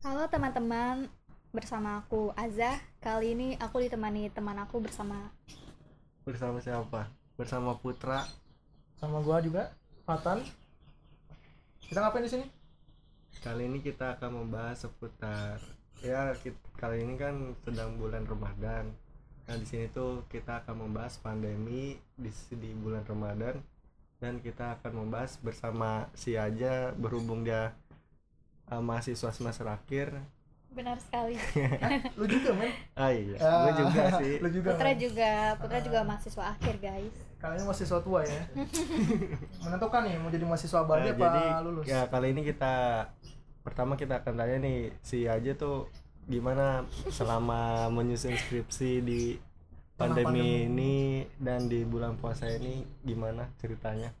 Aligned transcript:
Halo 0.00 0.24
teman-teman, 0.32 1.12
bersama 1.52 2.00
aku 2.00 2.32
Azah. 2.32 2.80
Kali 3.04 3.36
ini 3.36 3.48
aku 3.60 3.84
ditemani 3.84 4.32
teman 4.32 4.56
aku 4.56 4.80
bersama 4.80 5.28
Bersama 6.24 6.56
siapa? 6.56 7.12
Bersama 7.36 7.76
Putra. 7.76 8.24
sama 8.96 9.20
gua 9.20 9.44
juga 9.44 9.76
Fatan 10.08 10.40
kita 11.84 12.00
ngapain 12.00 12.24
di 12.24 12.32
sini 12.32 12.46
Kali 13.44 13.68
ini 13.68 13.84
kita 13.84 14.16
akan 14.16 14.40
membahas 14.40 14.88
seputar 14.88 15.60
ya 16.00 16.32
kit- 16.40 16.72
kali 16.80 17.04
ini 17.04 17.20
kan 17.20 17.52
sedang 17.60 18.00
bulan 18.00 18.24
Ramadan. 18.24 18.88
Nah, 19.44 19.56
di 19.60 19.68
sini 19.68 19.92
tuh 19.92 20.24
kita 20.32 20.64
akan 20.64 20.88
membahas 20.88 21.20
pandemi 21.20 22.00
di 22.16 22.32
di 22.56 22.72
bulan 22.72 23.04
Ramadan 23.04 23.60
dan 24.16 24.40
kita 24.40 24.80
akan 24.80 25.04
membahas 25.04 25.36
bersama 25.44 26.08
si 26.16 26.40
aja 26.40 26.96
berhubung 26.96 27.44
dia 27.44 27.76
uh, 28.70 28.80
mahasiswa 28.80 29.28
semester 29.28 29.66
akhir. 29.66 30.14
benar 30.70 30.94
sekali. 30.96 31.34
lu 32.18 32.24
juga 32.24 32.54
men 32.54 32.70
Ah 32.94 33.10
iya, 33.10 33.34
Ah, 33.36 33.66
gue 33.66 33.82
juga 33.82 34.02
sih. 34.22 34.38
lu 34.38 34.48
juga 34.48 34.68
Putra 34.70 34.92
juga, 34.94 35.30
Putra 35.58 35.78
juga 35.78 35.98
mahasiswa 36.00 36.44
akhir 36.48 36.74
guys. 36.78 37.14
kalian 37.36 37.64
mahasiswa 37.64 37.98
tua 37.98 38.20
ya 38.20 38.42
menentukan 39.64 40.00
nih 40.04 40.14
mau 40.14 40.28
jadi 40.28 40.44
mahasiswa 40.44 40.78
abadi 40.78 41.08
Nah, 41.08 41.10
apa 41.10 41.24
jadi 41.24 41.42
lulus 41.64 41.84
ya 41.86 42.00
kali 42.06 42.26
ini 42.30 42.42
kita 42.44 42.74
pertama 43.60 43.96
kita 43.96 44.20
akan 44.20 44.34
tanya 44.36 44.56
nih 44.60 44.78
si 45.00 45.24
aja 45.24 45.52
tuh 45.54 45.88
gimana 46.24 46.84
selama 47.08 47.88
menyusun 47.88 48.36
skripsi 48.36 49.00
di 49.00 49.20
pandemi, 49.96 50.22
pandemi. 50.22 50.68
ini 50.68 50.94
dan 51.36 51.64
di 51.64 51.82
bulan 51.82 52.14
puasa 52.14 52.44
ini 52.46 52.84
gimana 53.00 53.48
ceritanya? 53.56 54.12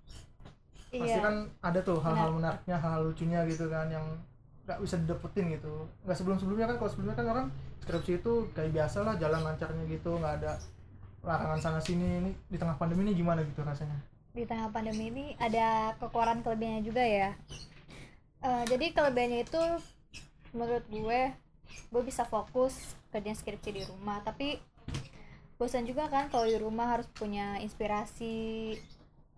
pasti 0.88 1.06
Iya. 1.06 1.22
kan 1.22 1.36
ada 1.60 1.80
tuh 1.80 2.00
hal-hal 2.00 2.34
menariknya 2.34 2.76
hal 2.76 3.04
lucunya 3.04 3.44
gitu 3.46 3.68
kan 3.68 3.86
yang 3.86 4.06
nggak 4.70 4.86
bisa 4.86 5.02
didapetin 5.02 5.58
gitu 5.58 5.90
nggak 6.06 6.14
sebelum 6.14 6.38
sebelumnya 6.38 6.70
kan 6.70 6.76
kalau 6.78 6.90
sebelumnya 6.94 7.16
kan 7.18 7.26
orang 7.26 7.46
skripsi 7.82 8.22
itu 8.22 8.32
kayak 8.54 8.70
biasa 8.70 9.02
lah 9.02 9.18
jalan 9.18 9.42
lancarnya 9.42 9.82
gitu 9.90 10.14
nggak 10.14 10.34
ada 10.38 10.62
larangan 11.26 11.58
sana 11.58 11.80
sini 11.82 12.22
ini 12.22 12.30
di 12.46 12.54
tengah 12.54 12.78
pandemi 12.78 13.10
ini 13.10 13.18
gimana 13.18 13.42
gitu 13.42 13.66
rasanya 13.66 13.98
Di 14.30 14.46
tengah 14.46 14.70
pandemi 14.70 15.10
ini 15.10 15.24
ada 15.42 15.98
kekurangan 15.98 16.46
kelebihannya 16.46 16.86
juga 16.86 17.02
ya. 17.02 17.34
Eh, 18.46 18.64
jadi 18.70 18.94
kelebihannya 18.94 19.42
itu 19.42 19.62
menurut 20.54 20.86
gue, 20.86 21.34
gue 21.90 22.02
bisa 22.06 22.22
fokus 22.22 22.94
kerjaan 23.10 23.34
skripsi 23.34 23.70
di 23.74 23.82
rumah. 23.90 24.22
Tapi 24.22 24.62
bosan 25.58 25.82
juga 25.82 26.06
kan 26.06 26.30
kalau 26.30 26.46
di 26.46 26.54
rumah 26.62 26.94
harus 26.94 27.10
punya 27.10 27.58
inspirasi 27.58 28.78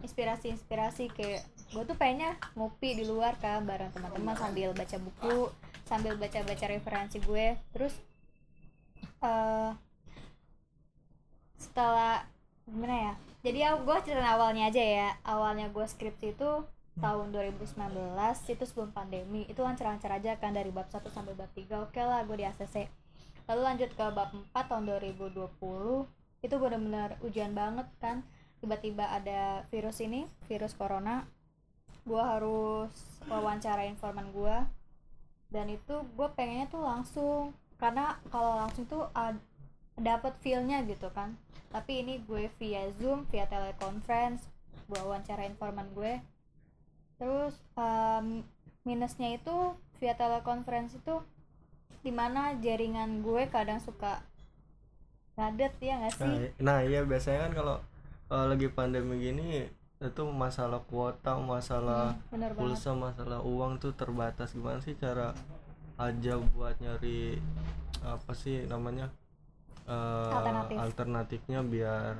inspirasi 0.04 0.52
inspirasi 0.52 1.08
kayak 1.08 1.40
gue 1.72 1.82
tuh 1.88 1.96
pengennya 1.96 2.36
ngopi 2.52 3.00
di 3.00 3.04
luar 3.08 3.40
kan 3.40 3.64
bareng 3.64 3.88
teman-teman 3.96 4.36
sambil 4.36 4.76
baca 4.76 4.96
buku 5.00 5.48
sambil 5.88 6.20
baca-baca 6.20 6.64
referensi 6.68 7.16
gue. 7.20 7.56
Terus 7.72 7.94
eh 9.24 9.72
setelah 11.56 12.28
gimana 12.68 12.96
ya? 13.10 13.12
Jadi 13.42 13.58
ya 13.58 13.70
gue 13.80 13.96
cerita 14.04 14.28
awalnya 14.36 14.68
aja 14.68 14.82
ya. 14.84 15.08
Awalnya 15.24 15.72
gue 15.72 15.86
skripsi 15.88 16.36
itu 16.36 16.50
tahun 17.00 17.32
2019 17.32 17.72
itu 18.52 18.64
sebelum 18.68 18.92
pandemi. 18.92 19.48
Itu 19.48 19.64
lancar-lancar 19.64 20.20
aja 20.20 20.36
kan 20.36 20.52
dari 20.52 20.68
bab 20.68 20.92
1 20.92 21.08
sampai 21.08 21.32
bab 21.32 21.48
3 21.56 21.88
oke 21.88 22.00
lah 22.04 22.20
gue 22.28 22.36
di 22.36 22.46
ACC 22.46 22.88
lalu 23.50 23.60
lanjut 23.66 23.90
ke 23.98 24.04
bab 24.14 24.30
4 24.30 24.70
tahun 24.70 24.86
2020 25.02 25.50
itu 26.46 26.54
benar-benar 26.60 27.16
ujian 27.24 27.56
banget 27.56 27.88
kan. 27.96 28.20
Tiba-tiba 28.62 29.08
ada 29.10 29.66
virus 29.74 29.98
ini 29.98 30.30
virus 30.46 30.78
corona 30.78 31.26
gue 32.02 32.22
harus 32.22 32.90
wawancara 33.30 33.86
informan 33.86 34.28
gue 34.34 34.56
dan 35.52 35.66
itu 35.68 35.94
gue 36.16 36.28
pengennya 36.32 36.66
tuh 36.72 36.82
langsung. 36.82 37.44
Karena 37.76 38.16
kalau 38.32 38.56
langsung 38.62 38.86
tuh 38.88 39.10
ad- 39.12 39.42
dapat 39.98 40.32
feelnya 40.40 40.80
gitu 40.88 41.12
kan. 41.12 41.36
Tapi 41.70 42.04
ini 42.04 42.22
gue 42.24 42.48
via 42.56 42.88
zoom 42.96 43.28
via 43.28 43.44
teleconference 43.46 44.48
gue 44.88 44.98
wawancara 44.98 45.44
informan 45.46 45.88
gue. 45.92 46.18
Terus 47.20 47.54
em, 47.78 48.42
minusnya 48.82 49.36
itu 49.38 49.76
via 50.02 50.14
teleconference 50.18 50.98
itu 50.98 51.22
di 52.02 52.10
mana 52.10 52.58
jaringan 52.58 53.22
gue 53.22 53.46
kadang 53.46 53.78
suka 53.78 54.26
ngadet 55.38 55.72
ya 55.80 55.94
nggak 56.02 56.14
sih? 56.18 56.26
Nah, 56.26 56.38
nah 56.60 56.78
iya 56.84 57.06
biasanya 57.06 57.48
kan 57.48 57.52
kalau 57.54 57.76
kalau 58.26 58.44
lagi 58.52 58.68
pandemi 58.68 59.22
gini 59.22 59.64
itu 60.02 60.22
masalah 60.28 60.82
kuota, 60.84 61.38
masalah 61.38 62.18
banget. 62.28 62.58
pulsa, 62.58 62.90
masalah 62.92 63.40
uang 63.46 63.78
tuh 63.78 63.94
terbatas. 63.94 64.52
Gimana 64.52 64.82
sih 64.82 64.98
cara 64.98 65.32
aja 65.96 66.34
buat 66.36 66.74
nyari 66.82 67.38
apa 68.02 68.32
sih 68.34 68.66
namanya 68.66 69.06
eh, 69.86 70.32
Alternatif. 70.34 70.76
alternatifnya 70.76 71.60
biar 71.62 72.14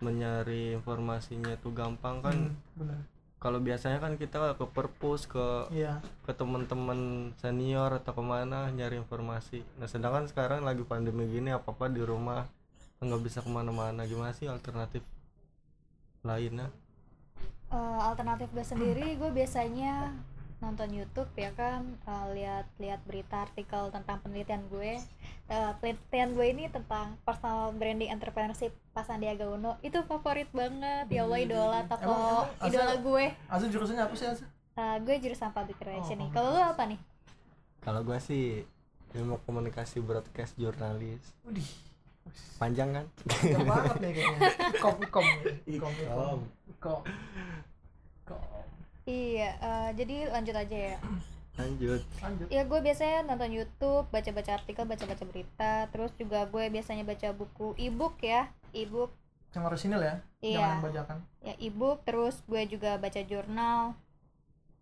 mencari 0.00 0.72
informasinya 0.72 1.58
tuh 1.60 1.76
gampang 1.76 2.24
kan? 2.24 2.36
Hmm, 2.78 3.02
kalau 3.38 3.62
biasanya 3.62 4.02
kan 4.02 4.18
kita 4.18 4.58
ke 4.58 4.66
perpus 4.66 5.30
ke 5.30 5.70
iya. 5.70 6.02
ke 6.26 6.34
teman-teman 6.34 7.30
senior 7.38 7.94
atau 8.02 8.14
ke 8.14 8.22
mana 8.22 8.70
nyari 8.74 8.98
informasi. 8.98 9.62
Nah 9.78 9.86
sedangkan 9.86 10.26
sekarang 10.26 10.66
lagi 10.66 10.82
pandemi 10.82 11.26
gini 11.30 11.54
apa 11.54 11.70
apa 11.70 11.86
di 11.86 12.02
rumah 12.02 12.46
nggak 12.98 13.22
bisa 13.22 13.38
ke 13.42 13.50
mana-mana. 13.50 14.06
Gimana 14.06 14.34
sih 14.34 14.50
alternatif 14.50 15.06
lainnya? 16.22 16.68
Eh, 17.68 17.76
alternatif 18.02 18.48
gue 18.50 18.62
sendiri 18.62 19.14
gue 19.14 19.30
biasanya 19.30 20.16
nonton 20.58 20.90
YouTube 20.90 21.30
ya 21.34 21.52
kan 21.52 21.84
eh, 22.02 22.26
lihat-lihat 22.34 23.00
berita 23.04 23.44
artikel 23.44 23.90
tentang 23.90 24.18
penelitian 24.18 24.64
gue. 24.66 24.98
Eh, 25.46 25.72
penelitian 25.78 26.32
gue 26.32 26.46
ini 26.46 26.64
tentang 26.66 27.14
personal 27.22 27.70
branding 27.72 28.08
entrepreneurship 28.08 28.72
Pak 28.90 29.04
Sandiaga 29.04 29.46
Uno. 29.46 29.76
Itu 29.80 30.02
favorit 30.02 30.48
banget 30.50 31.06
ya 31.08 31.22
Allah 31.22 31.38
idola 31.38 31.80
tokoh 31.84 32.04
emang 32.04 32.48
asal- 32.58 32.68
idola 32.68 32.94
gue. 32.98 33.24
Azu 33.46 33.64
jurusannya 33.68 34.02
apa 34.02 34.14
sih 34.14 34.26
Azu? 34.26 34.44
Eh, 34.74 34.96
gue 35.00 35.14
jurusan 35.18 35.50
public 35.50 35.78
relation 35.78 36.16
Oh, 36.16 36.20
nih. 36.20 36.30
kalau 36.30 36.48
lu 36.50 36.62
apa 36.62 36.84
nih? 36.84 37.00
Kalau 37.78 38.02
gua 38.02 38.18
sih 38.18 38.66
ilmu 39.10 39.40
komunikasi 39.42 39.98
broadcast 39.98 40.54
jurnalis. 40.54 41.22
Udih, 41.40 41.64
panjang 42.58 42.90
kan? 42.92 43.04
Panjang 43.26 43.64
banget 43.66 43.96
nih 44.02 44.12
kayaknya. 44.14 44.48
Iya 49.08 49.50
eh, 49.56 49.88
jadi 49.96 50.16
lanjut 50.28 50.56
aja 50.56 50.78
ya. 50.92 50.98
Lanjut. 51.58 52.00
Lanjut. 52.22 52.46
ya 52.54 52.62
gue 52.62 52.78
biasanya 52.78 53.26
nonton 53.26 53.50
YouTube 53.50 54.06
baca-baca 54.14 54.62
artikel 54.62 54.84
baca-baca 54.86 55.24
berita 55.26 55.72
terus 55.90 56.14
juga 56.14 56.46
gue 56.46 56.70
biasanya 56.70 57.02
baca 57.02 57.34
buku 57.34 57.74
e-book 57.80 58.20
ya 58.22 58.52
e-book. 58.70 59.10
Yang 59.56 59.64
orisinil 59.64 60.02
ya, 60.04 60.14
Iya. 60.44 60.54
jangan 60.60 60.70
yang 60.70 60.84
bajakan. 60.84 61.18
ya 61.40 61.54
ebook 61.58 61.98
terus 62.04 62.36
gue 62.46 62.62
juga 62.68 63.00
baca 63.00 63.20
jurnal. 63.24 63.96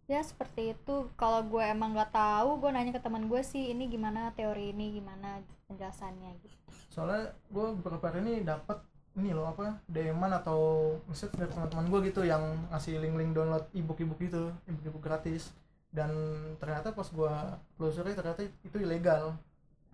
Ya 0.07 0.21
seperti 0.23 0.75
itu. 0.75 1.11
Kalau 1.17 1.41
gue 1.47 1.63
emang 1.65 1.95
nggak 1.95 2.13
tahu 2.13 2.59
gue 2.61 2.71
nanya 2.75 2.93
ke 2.93 3.03
teman 3.03 3.31
gue 3.31 3.41
sih 3.47 3.71
ini 3.73 3.87
gimana? 3.87 4.35
Teori 4.35 4.75
ini 4.75 4.99
gimana? 4.99 5.41
Penjelasannya 5.71 6.31
gitu 6.43 6.66
Soalnya 6.97 7.29
gue 7.53 7.67
beberapa 7.77 8.09
hari 8.09 8.25
ini 8.25 8.35
dapat 8.41 8.81
ini 9.17 9.37
loh 9.37 9.53
apa 9.53 9.77
DM-an 9.85 10.33
atau 10.41 10.61
message 11.05 11.37
dari 11.37 11.53
teman-teman 11.53 11.93
gue 11.93 12.01
gitu 12.09 12.25
yang 12.25 12.41
ngasih 12.73 12.97
link-link 13.01 13.37
download 13.37 13.69
ebook 13.77 14.01
ebook 14.01 14.21
gitu, 14.21 14.49
ebook 14.65 14.85
ebook 14.89 15.05
gratis. 15.05 15.53
Dan 15.93 16.09
ternyata 16.57 16.97
pas 16.97 17.05
gue 17.05 17.33
telusuri 17.77 18.17
ternyata 18.17 18.41
itu 18.65 18.77
ilegal. 18.81 19.37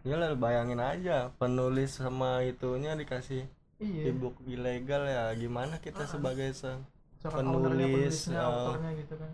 ya 0.03 0.19
lah 0.19 0.35
bayangin 0.35 0.83
aja 0.83 1.31
penulis 1.39 1.95
sama 1.95 2.43
itunya 2.43 2.99
dikasih 2.99 3.47
Iya. 3.79 4.11
ebook 4.11 4.39
ilegal 4.47 5.07
ya 5.07 5.31
gimana 5.35 5.79
kita 5.79 6.07
sebagai 6.07 6.51
se 6.55 6.71
penulis, 7.23 8.27
penulisnya, 8.31 8.43
autornya 8.43 8.95
gitu 8.99 9.15
kan. 9.15 9.31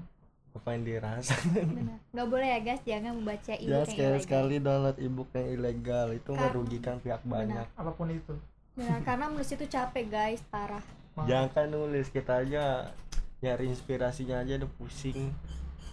Apa 0.58 0.74
yang 0.74 0.82
dirasa 0.82 1.34
benar. 1.54 2.02
Nggak 2.10 2.28
boleh 2.28 2.48
ya 2.50 2.58
guys. 2.60 2.82
Jangan 2.82 3.12
membaca 3.14 3.52
ebook 3.54 3.70
ya 3.70 3.78
yang 3.78 3.86
sekali 3.86 4.02
ilegal. 4.10 4.24
sekali 4.26 4.54
download 4.58 4.98
ebook 4.98 5.28
yang 5.32 5.48
ilegal. 5.54 6.06
Itu 6.10 6.30
Karena- 6.34 6.46
merugikan 6.50 6.96
pihak 6.98 7.22
banyak. 7.22 7.66
Apa 7.78 7.90
pun 7.94 8.10
itu. 8.10 8.34
Benar, 8.74 9.02
karena 9.02 9.24
menulis 9.26 9.50
itu 9.50 9.66
capek 9.66 10.04
guys. 10.06 10.42
Parah. 10.50 10.82
Jangan 11.26 11.48
kan 11.50 11.66
nulis. 11.70 12.10
Kita 12.10 12.42
aja 12.42 12.90
nyari 13.38 13.70
inspirasinya 13.70 14.42
aja. 14.42 14.58
Udah 14.58 14.70
pusing. 14.78 15.30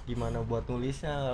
Gimana 0.05 0.41
buat 0.41 0.65
nulisnya? 0.65 1.33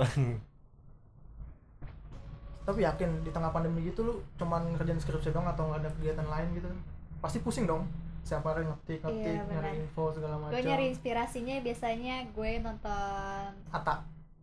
Tapi 2.62 2.78
yakin 2.86 3.26
di 3.26 3.30
tengah 3.34 3.50
pandemi 3.50 3.82
gitu 3.90 4.06
lu 4.06 4.14
cuman 4.38 4.70
kerjaan 4.78 4.94
skripsi 4.94 5.34
doang 5.34 5.50
atau 5.50 5.66
nggak 5.66 5.82
ada 5.82 5.90
kegiatan 5.98 6.28
lain 6.30 6.48
gitu? 6.54 6.70
Pasti 7.18 7.42
pusing 7.42 7.66
dong. 7.66 7.84
Siapa 8.22 8.46
hari 8.48 8.62
ngetik 8.62 8.98
ngetik 9.00 9.34
Iya, 9.34 9.42
nyari 9.44 9.70
info 9.78 10.02
segala 10.08 10.34
macam. 10.36 10.50
gue 10.50 10.62
nyari 10.62 10.84
inspirasinya 10.88 11.56
biasanya 11.58 12.16
gue 12.28 12.50
nonton 12.58 13.48
Ata. 13.68 13.94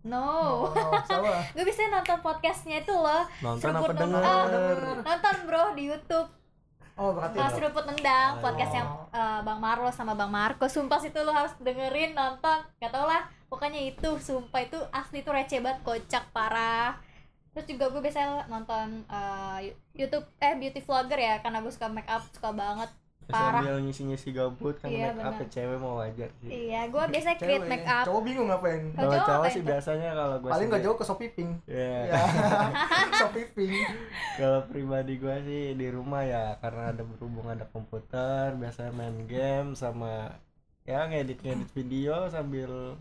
no 0.02 0.28
Oh, 0.70 0.96
salah. 1.04 1.44
gue 1.56 1.64
bisa 1.64 1.88
nonton 1.88 2.20
podcastnya 2.20 2.80
itu 2.80 2.92
loh 2.92 3.24
nonton 3.40 3.64
Seruput 3.66 3.90
apa 3.90 3.94
nonton. 3.98 4.12
denger 4.14 4.22
Ah, 4.22 5.04
nonton 5.06 5.36
bro 5.46 5.64
di 5.74 5.84
YouTube 5.86 6.30
Oh 6.96 7.12
berarti 7.12 7.36
uh, 7.36 7.48
seruput 7.50 7.84
nendang 7.86 8.32
Oh. 8.36 8.42
podcastnya 8.42 8.84
uh, 9.10 9.40
Bang 9.42 9.58
Marlo 9.58 9.88
sama 9.90 10.12
Bang 10.14 10.30
Marco 10.30 10.66
sumpah 10.66 10.98
situ 10.98 11.16
lu 11.18 11.32
harus 11.32 11.56
dengerin 11.58 12.12
nonton 12.12 12.60
gak 12.76 12.90
tau 12.90 13.04
lah 13.06 13.24
pokoknya 13.48 13.80
itu 13.82 14.10
sumpah 14.18 14.62
itu 14.62 14.78
asli 14.90 15.20
tuh 15.20 15.32
receh 15.32 15.58
banget 15.58 15.80
kocak 15.82 16.28
parah 16.30 17.00
terus 17.50 17.66
juga 17.66 17.88
gue 17.90 18.00
biasanya 18.00 18.46
nonton 18.46 19.04
uh, 19.06 19.58
YouTube 19.92 20.28
eh 20.38 20.54
beauty 20.54 20.80
vlogger 20.80 21.18
ya 21.18 21.36
karena 21.38 21.60
gue 21.60 21.72
suka 21.72 21.88
make 21.88 22.06
up 22.06 22.22
suka 22.30 22.52
banget 22.52 22.92
Parah. 23.30 23.62
sambil 23.62 23.76
ngisi-ngisi 23.86 24.30
gabut 24.34 24.76
kan 24.76 24.90
Iya, 24.90 25.14
make 25.14 25.22
up 25.22 25.38
benar. 25.38 25.48
cewek 25.48 25.78
mau 25.78 25.96
wajar 25.98 26.30
sih. 26.42 26.50
Iya 26.50 26.82
gue 26.90 27.04
biasanya 27.08 27.38
create 27.38 27.68
make 27.70 27.86
up. 27.86 28.04
Cowok 28.04 28.22
bingung 28.26 28.48
ngapain? 28.50 28.82
Kalau 28.90 29.06
kalau 29.06 29.14
cowok 29.16 29.30
cowok. 29.30 29.54
sih 29.54 29.62
biasanya 29.62 30.10
kalau 30.12 30.36
gue 30.38 30.50
paling 30.50 30.68
nggak 30.68 30.82
jauh 30.82 30.98
ke 30.98 31.06
Shopee 31.06 31.32
Pink. 31.32 31.52
Ya 31.70 32.10
ya 32.10 32.22
Shopee 33.22 33.48
Pink. 33.54 33.74
Kalau 34.36 34.60
pribadi 34.66 35.14
gue 35.16 35.36
sih 35.46 35.64
di 35.74 35.88
rumah 35.88 36.26
ya 36.26 36.58
karena 36.58 36.90
ada 36.90 37.06
berhubung 37.06 37.48
ada 37.48 37.66
komputer 37.66 38.58
biasanya 38.58 38.92
main 38.92 39.18
game 39.24 39.78
sama 39.78 40.34
ya 40.84 41.06
ngedit-ngedit 41.06 41.70
video 41.70 42.26
sambil 42.28 42.98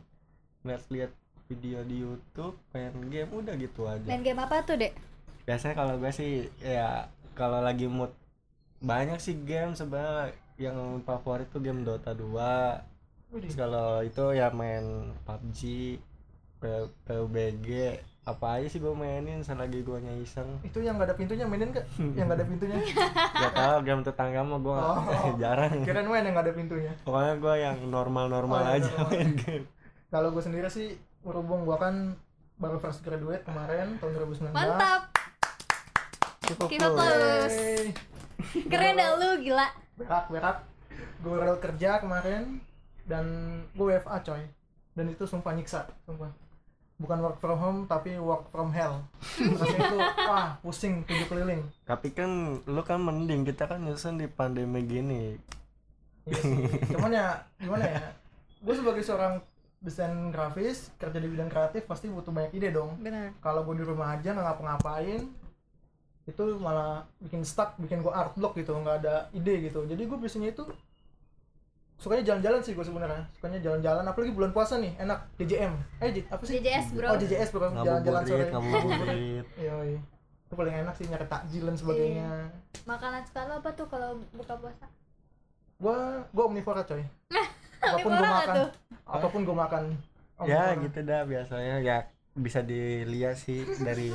lihat-lihat 0.60 1.12
video 1.48 1.80
di 1.82 2.04
YouTube 2.04 2.52
main 2.70 2.92
game 3.08 3.32
udah 3.32 3.56
gitu 3.56 3.88
aja. 3.88 4.04
Main 4.04 4.20
game 4.20 4.36
apa 4.36 4.60
tuh 4.60 4.76
dek? 4.76 4.92
Biasanya 5.48 5.72
kalau 5.72 5.96
gue 5.96 6.12
sih 6.12 6.32
ya 6.60 7.08
kalau 7.32 7.64
lagi 7.64 7.88
mood 7.88 8.12
banyak 8.78 9.19
sih 9.19 9.34
game 9.40 9.72
sebenarnya 9.72 10.32
yang 10.56 10.75
favorit 11.02 11.46
tuh 11.48 11.58
game 11.58 11.82
Dota 11.82 12.10
2 12.12 12.25
Widih. 13.28 13.52
Terus 13.52 13.58
kalau 13.58 14.00
itu 14.00 14.25
ya 14.32 14.48
main 14.48 15.12
PUBG 15.22 15.60
PUBG 17.04 17.69
apa 18.28 18.60
aja 18.60 18.69
sih 18.69 18.76
gue 18.76 18.92
mainin 18.92 19.40
selagi 19.40 19.80
gue 19.80 19.98
iseng. 20.20 20.60
Itu 20.60 20.84
yang 20.84 21.00
nggak 21.00 21.08
ada 21.08 21.16
pintunya 21.16 21.48
mainin 21.48 21.72
nggak? 21.72 21.86
Yang 22.12 22.25
nggak 22.28 22.38
ada 22.38 22.46
pintunya? 22.46 22.76
Ya 23.42 23.48
tau 23.52 23.78
game 23.80 24.04
tetangga 24.04 24.44
mah 24.44 24.60
gue 24.60 24.76
Oh. 24.76 25.32
jarang. 25.42 25.80
Kirain 25.80 26.04
main 26.04 26.25
yang 26.25 26.36
nggak 26.36 26.44
ada 26.44 26.54
pintunya. 26.54 26.92
Pokoknya 27.04 27.34
gue 27.40 27.54
yang 27.56 27.76
normal-normal 27.88 28.60
Oh, 28.60 28.75
aja 28.76 28.84
normal. 28.90 29.08
main 29.08 29.32
game. 29.32 29.64
Kalau 30.08 30.28
gue 30.32 30.42
sendiri 30.44 30.69
sih 30.69 30.92
berhubung 31.25 31.64
gue 31.64 31.76
kan 31.76 32.16
baru 32.58 32.76
first 32.76 33.00
graduate 33.00 33.46
kemarin 33.46 33.96
tahun 33.96 34.12
2019 34.19 34.50
mantap 34.50 35.07
Yeay. 36.48 37.92
keren 38.72 38.96
dah 38.96 39.08
lu 39.20 39.28
gila. 39.44 39.68
berak 40.00 40.24
berak. 40.32 40.56
Gue 41.20 41.36
baru 41.36 41.60
kerja 41.60 42.00
kemarin 42.00 42.62
dan 43.04 43.24
gue 43.76 43.84
WFA 43.84 44.24
coy. 44.24 44.42
Dan 44.96 45.12
itu 45.12 45.28
sumpah 45.28 45.52
nyiksa 45.52 45.84
sumpah. 46.08 46.32
Bukan 46.98 47.18
work 47.22 47.38
from 47.38 47.58
home 47.60 47.80
tapi 47.84 48.16
work 48.16 48.48
from 48.48 48.72
hell. 48.72 49.04
Rasanya 49.36 49.92
itu 49.92 49.98
wah 50.30 50.56
pusing 50.64 51.04
tujuh 51.04 51.26
keliling. 51.28 51.62
Tapi 51.84 52.16
kan 52.16 52.62
lu 52.64 52.82
kan 52.82 53.02
mending. 53.04 53.44
Kita 53.44 53.68
kan 53.68 53.84
nyusun 53.84 54.16
di 54.16 54.26
pandemi 54.26 54.80
gini. 54.88 55.36
Iya 56.28 56.36
sih. 56.44 56.64
cuman 56.96 57.12
ya 57.12 57.28
gimana 57.60 57.84
ya? 57.84 58.00
Gue 58.64 58.74
sebagai 58.74 59.04
seorang 59.04 59.40
desain 59.78 60.34
grafis 60.34 60.90
kerja 60.98 61.22
di 61.22 61.30
bidang 61.30 61.46
kreatif 61.46 61.86
pasti 61.86 62.10
butuh 62.10 62.32
banyak 62.32 62.56
ide 62.56 62.72
dong. 62.72 62.96
Bener 62.98 63.36
kalau 63.44 63.62
gue 63.68 63.78
di 63.78 63.84
rumah 63.84 64.16
aja 64.16 64.32
nggak 64.32 64.44
ngapa-ngapain 64.44 65.22
itu 66.28 66.44
malah 66.60 67.08
bikin 67.19 67.40
stuck 67.40 67.72
bikin 67.80 68.04
gue 68.04 68.12
art 68.12 68.36
block 68.36 68.52
gitu 68.52 68.76
nggak 68.76 69.00
ada 69.00 69.32
ide 69.32 69.64
gitu. 69.64 69.80
Jadi 69.82 70.02
gue 70.04 70.19
biasanya 70.19 70.52
itu 70.52 70.69
sukanya 71.98 72.22
jalan-jalan 72.22 72.60
sih 72.60 72.76
gue 72.76 72.84
sebenarnya. 72.84 73.25
Sukanya 73.34 73.58
jalan-jalan 73.58 74.04
apalagi 74.04 74.30
bulan 74.30 74.52
puasa 74.52 74.76
nih 74.76 74.92
enak. 74.98 75.19
JJM 75.34 75.72
eh 75.98 76.10
J- 76.12 76.28
apa 76.28 76.42
sih? 76.44 76.60
JJS 76.60 76.86
bro. 76.92 77.06
Oh 77.08 77.16
JJS 77.16 77.48
bro 77.50 77.66
jalan-jalan 77.75 78.22
sore. 78.22 78.44
ngabuburit 78.46 79.46
Yoi. 79.66 79.96
itu 80.48 80.56
paling 80.56 80.75
enak 80.78 80.94
sih 80.96 81.04
nyari 81.04 81.26
takjil 81.26 81.64
dan 81.64 81.76
sebagainya. 81.76 82.28
Makanan 82.84 83.20
suka 83.22 83.44
lo 83.44 83.60
apa 83.60 83.70
tuh 83.72 83.84
kalau 83.84 84.16
buka 84.32 84.54
puasa? 84.56 84.86
Gue 85.76 85.96
gue 86.28 86.44
omnivora 86.44 86.82
coy. 86.82 87.02
Apa 87.78 87.96
pun 87.96 88.10
gue 88.10 88.26
makan. 88.26 88.54
tuh? 88.58 88.69
apa 89.06 89.26
pun 89.30 89.40
gue 89.46 89.54
makan. 89.54 89.82
Ya 90.42 90.75
Omnivora. 90.75 90.82
gitu 90.82 90.98
dah 91.02 91.22
biasanya. 91.25 91.76
Ya 91.78 91.96
bisa 92.32 92.60
dilihat 92.60 93.38
sih 93.38 93.62
dari 93.78 94.10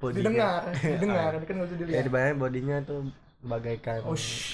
bodinya 0.00 0.24
didengar 0.24 0.62
didengar 0.96 1.30
ini 1.36 1.44
kan 1.46 1.54
nggak 1.60 1.68
bisa 1.68 1.76
ya 1.76 1.80
dilihat 1.84 2.04
di 2.08 2.12
bawahnya 2.12 2.34
bodinya 2.40 2.76
tuh 2.82 2.98
bagaikan 3.40 4.00
oh 4.04 4.16
shh. 4.16 4.52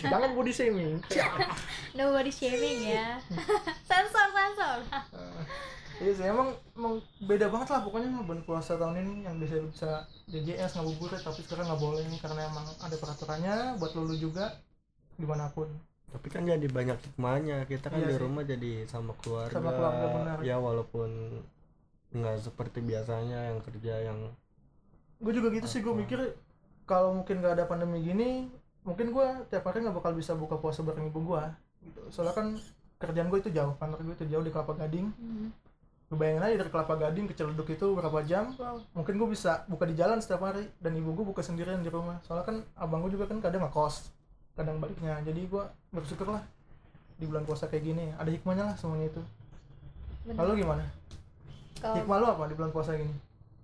jangan 0.00 0.32
body 0.32 0.52
shaming 0.52 0.96
no 1.96 2.12
body 2.12 2.32
shaming 2.32 2.78
ya 2.88 3.20
sensor 3.88 4.28
sensor 4.32 4.78
Iya 5.94 6.10
sih, 6.10 6.26
emang, 6.26 6.50
emang 6.74 6.98
beda 7.22 7.46
banget 7.54 7.70
lah 7.70 7.86
pokoknya 7.86 8.10
bulan 8.26 8.42
puasa 8.42 8.74
tahun 8.74 8.98
ini 8.98 9.30
yang 9.30 9.38
bisa 9.38 9.62
bisa 9.62 9.90
JJS 10.26 10.82
ngabuburit 10.82 11.22
tapi 11.22 11.38
sekarang 11.46 11.70
nggak 11.70 11.78
boleh 11.78 12.02
nih 12.10 12.18
karena 12.18 12.50
emang 12.50 12.66
ada 12.82 12.96
peraturannya 12.98 13.78
buat 13.78 13.94
lulu 13.94 14.18
juga 14.18 14.58
di 15.14 15.22
mana 15.22 15.46
pun. 15.54 15.70
tapi 16.10 16.26
kan 16.34 16.42
jadi 16.42 16.66
banyak 16.66 16.98
hikmahnya 16.98 17.62
kita 17.70 17.94
kan 17.94 18.02
Iya 18.02 18.10
di 18.10 18.14
sih. 18.18 18.22
rumah 18.26 18.42
jadi 18.42 18.72
sama 18.90 19.14
keluarga, 19.22 19.54
Sama 19.54 19.70
keluarga, 19.70 20.06
benar. 20.18 20.36
ya 20.42 20.58
walaupun 20.58 21.10
nggak 22.10 22.36
seperti 22.42 22.82
biasanya 22.82 23.54
yang 23.54 23.58
kerja 23.62 23.94
yang 24.02 24.18
Gue 25.24 25.32
juga 25.32 25.48
gitu 25.56 25.64
sih, 25.64 25.80
gue 25.80 25.94
mikir 25.96 26.20
kalau 26.84 27.16
mungkin 27.16 27.40
nggak 27.40 27.56
ada 27.56 27.64
pandemi 27.64 28.04
gini, 28.04 28.52
mungkin 28.84 29.10
gue 29.10 29.26
tiap 29.48 29.64
hari 29.64 29.80
nggak 29.80 29.96
bakal 29.96 30.12
bisa 30.12 30.36
buka 30.36 30.60
puasa 30.60 30.84
bareng 30.84 31.08
ibu 31.08 31.24
gue. 31.24 31.42
Gitu. 31.88 32.00
Soalnya 32.12 32.36
kan 32.36 32.46
kerjaan 33.00 33.32
gue 33.32 33.40
itu 33.40 33.50
jauh, 33.50 33.72
kantor 33.80 34.00
gue 34.04 34.14
itu 34.20 34.26
jauh 34.28 34.44
di 34.44 34.52
Kelapa 34.52 34.76
Gading. 34.76 35.08
Hmm. 35.08 35.48
Lu 36.12 36.20
bayangin 36.20 36.44
aja 36.44 36.56
dari 36.60 36.70
Kelapa 36.70 36.94
Gading 37.00 37.24
ke 37.26 37.34
Ciledug 37.34 37.68
itu 37.72 37.86
berapa 37.96 38.20
jam? 38.28 38.52
wow 38.60 38.76
Mungkin 38.92 39.16
gue 39.16 39.28
bisa 39.32 39.64
buka 39.66 39.88
di 39.88 39.96
jalan 39.96 40.20
setiap 40.20 40.44
hari 40.44 40.68
dan 40.78 40.92
ibu 40.92 41.16
gue 41.16 41.24
buka 41.24 41.40
sendirian 41.40 41.80
di 41.80 41.88
rumah. 41.88 42.20
Soalnya 42.28 42.44
kan 42.44 42.56
abang 42.76 43.00
gue 43.08 43.16
juga 43.16 43.24
kan 43.24 43.40
kadang 43.40 43.64
ngekos, 43.64 44.12
kadang 44.52 44.76
baliknya. 44.76 45.16
Jadi 45.24 45.48
gue 45.48 45.64
bersyukur 45.90 46.28
lah 46.28 46.44
di 47.16 47.24
bulan 47.24 47.46
puasa 47.46 47.70
kayak 47.70 47.84
gini 47.86 48.10
ada 48.18 48.26
hikmahnya 48.26 48.74
lah 48.74 48.76
semuanya 48.76 49.08
itu. 49.08 49.22
bener. 50.28 50.36
Lalu 50.44 50.52
gimana? 50.66 50.84
kalau 51.84 52.00
Hikmah 52.00 52.16
lu 52.16 52.26
apa 52.32 52.44
di 52.48 52.54
bulan 52.56 52.70
puasa 52.72 52.90
gini? 52.96 53.14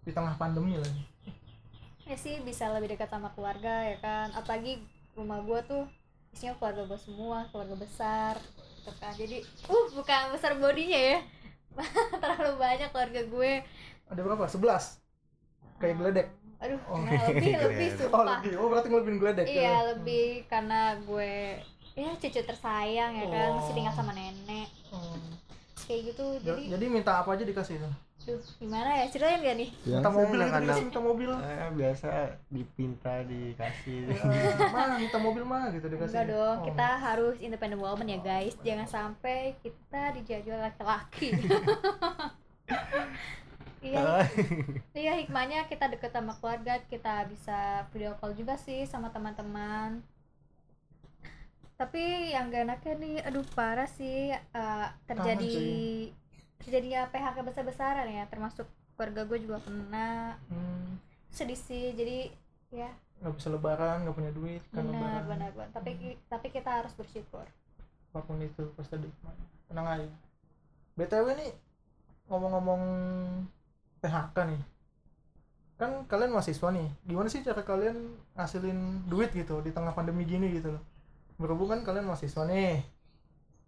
Di 0.05 0.13
tengah 0.13 0.37
pandemi 0.37 0.77
lagi. 0.77 1.03
Ya 2.11 2.17
sih 2.17 2.43
bisa 2.43 2.67
lebih 2.69 2.91
dekat 2.91 3.07
sama 3.07 3.31
keluarga 3.31 3.87
ya 3.87 3.97
kan 3.99 4.35
apalagi 4.35 4.83
rumah 5.15 5.39
gua 5.41 5.63
tuh 5.63 5.87
isinya 6.31 6.55
keluarga 6.57 6.83
gua 6.85 6.99
semua 6.99 7.39
keluarga 7.49 7.77
besar 7.77 8.35
gitu 8.77 8.91
kan 8.97 9.15
jadi 9.15 9.39
uh 9.65 9.87
bukan 9.93 10.23
besar 10.31 10.57
bodinya 10.57 10.99
ya 10.99 11.19
terlalu 12.21 12.59
banyak 12.59 12.89
keluarga 12.91 13.23
gue 13.25 13.53
Ada 14.11 14.21
berapa? 14.21 14.43
11? 14.43 14.99
Kayak 15.79 15.95
geledek? 15.97 16.29
aduh 16.59 16.81
Oh. 16.85 16.99
nah, 16.99 17.15
lebih 17.25 17.55
lebih 17.65 17.89
Geledek. 17.89 17.89
Oh 17.89 18.01
sumpah 18.05 18.23
lebih, 18.37 18.53
oh 18.59 18.67
berarti 18.69 18.87
ngelebihin 18.91 19.19
geledek 19.19 19.47
iya 19.47 19.77
lebih 19.89 20.27
karena 20.45 20.81
gue 21.01 21.57
ya 21.95 22.11
cucu 22.13 22.41
tersayang 22.43 23.13
ya 23.15 23.27
kan 23.27 23.49
masih 23.55 23.73
Oh. 23.73 23.77
tinggal 23.79 23.95
sama 23.95 24.13
nenek 24.13 24.69
Hmm. 24.91 25.31
kayak 25.81 26.11
gitu 26.11 26.25
Ja- 26.37 26.53
jadi 26.53 26.75
Jadi 26.75 26.85
minta 26.91 27.17
apa 27.17 27.33
aja 27.33 27.45
dikasih 27.45 27.79
tuh? 27.79 27.95
Duh 28.21 28.37
gimana 28.57 28.91
ya? 28.95 29.05
Ceritain 29.09 29.41
gak 29.41 29.57
nih? 29.57 29.71
Minta 29.83 30.11
mobil 30.11 30.37
gitu 30.37 30.45
anak-anak 30.45 30.61
dikasih 30.63 30.85
minta 30.85 31.01
mobil. 31.01 31.31
eh, 31.33 31.71
biasa 31.73 32.09
dipinta 32.49 33.15
dikasih. 33.25 33.99
Ya, 34.07 34.25
mah 34.75 34.87
minta 34.95 35.19
mobil 35.19 35.43
mah 35.43 35.65
gitu 35.71 35.87
dikasih. 35.87 36.13
enggak 36.13 36.27
dong 36.29 36.57
Oh. 36.57 36.65
kita 36.65 36.89
harus 36.97 37.37
independent 37.39 37.81
woman 37.81 38.07
ya 38.07 38.19
guys. 38.21 38.55
Jangan 38.61 38.87
sampai 38.87 39.39
kita 39.59 40.13
dijajah 40.15 40.57
laki-laki. 40.63 41.29
Iya 43.81 44.29
iya 44.93 45.17
hikmahnya 45.17 45.65
kita 45.65 45.89
deket 45.89 46.13
sama 46.13 46.37
keluarga 46.37 46.85
kita 46.85 47.25
bisa 47.25 47.59
video 47.89 48.13
call 48.15 48.37
juga 48.37 48.53
sih 48.55 48.85
sama 48.85 49.09
teman-teman. 49.09 50.05
Tapi 51.75 52.05
yang 52.29 52.53
gak 52.53 52.69
enaknya 52.69 52.95
nih 52.95 53.15
aduh 53.25 53.41
parah 53.51 53.89
sih 53.89 54.29
eh, 54.31 54.87
terjadi 55.09 55.57
terjadinya 56.61 57.09
PHK 57.09 57.37
besar-besaran 57.43 58.07
ya 58.09 58.25
termasuk 58.29 58.67
keluarga 58.95 59.25
gue 59.25 59.39
juga 59.41 59.59
kena 59.65 60.37
Hmm, 60.47 61.01
sedih 61.33 61.57
sih 61.57 61.97
jadi 61.97 62.29
ya 62.71 62.91
nggak 63.21 63.35
bisa 63.37 63.49
lebaran, 63.49 64.05
nggak 64.05 64.17
punya 64.17 64.33
duit 64.33 64.63
kan 64.71 64.85
benar 64.85 65.25
lebaran. 65.25 65.25
benar 65.29 65.51
benar 65.53 65.69
tapi 65.73 65.91
tapi 66.27 66.47
kita 66.49 66.71
harus 66.81 66.93
bersyukur 66.95 67.45
Apa 68.11 68.27
pun 68.27 68.41
itu 68.43 68.63
pasti 68.75 68.99
ada. 68.99 69.07
Tenang 69.69 69.87
aja. 69.87 70.09
BTW 70.99 71.27
nih 71.39 71.51
ngomong-ngomong 72.27 72.83
PHK 74.01 74.37
nih. 74.51 74.63
Kan 75.79 75.91
kalian 76.11 76.35
mahasiswa 76.35 76.69
nih. 76.75 76.89
Gimana 77.07 77.31
sih 77.31 77.41
cara 77.41 77.63
kalian 77.63 77.97
ngasilin 78.35 79.07
duit 79.07 79.31
gitu 79.31 79.63
di 79.63 79.71
tengah 79.71 79.95
pandemi 79.95 80.27
gini 80.27 80.51
gitu 80.53 80.75
loh. 80.75 80.83
Berhubung 81.39 81.71
kan 81.71 81.81
kalian 81.87 82.05
mahasiswa 82.05 82.43
nih. 82.45 82.83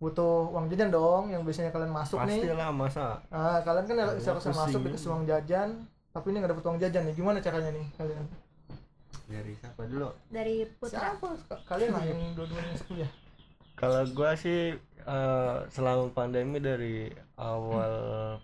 Butuh 0.02 0.50
uang 0.50 0.66
jajan 0.66 0.90
dong 0.90 1.30
yang 1.30 1.40
biasanya 1.40 1.70
kalian 1.70 1.92
masuk 1.92 2.18
nih. 2.20 2.42
pastilah 2.42 2.70
masa 2.70 3.22
Nah, 3.28 3.62
kalian 3.62 3.84
kan 3.86 3.96
seharusnya 4.18 4.50
pusing. 4.50 4.66
masuk 4.66 4.80
dikasih 4.84 5.08
uang 5.08 5.24
jajan, 5.24 5.68
tapi 6.10 6.26
ini 6.26 6.36
nggak 6.36 6.52
dapet 6.52 6.64
uang 6.64 6.78
jajan 6.78 7.02
nih. 7.04 7.14
Gimana 7.14 7.38
caranya 7.38 7.70
nih 7.70 7.86
kalian? 7.94 8.26
dari 9.24 9.54
siapa 9.54 9.86
dulu 9.86 10.12
dari 10.28 10.54
putra 10.76 11.14
Siapa? 11.14 11.24
Ka- 11.46 11.62
Kalian 11.64 11.90
lah 11.90 12.04
yang 12.04 12.20
dua-duanya 12.34 12.74
sekolah. 12.74 13.10
kalau 13.72 14.02
gua 14.10 14.34
sih 14.34 14.76
eh, 14.98 15.56
selama 15.68 16.04
pandemi 16.10 16.58
dari 16.58 17.08
awal 17.34 17.92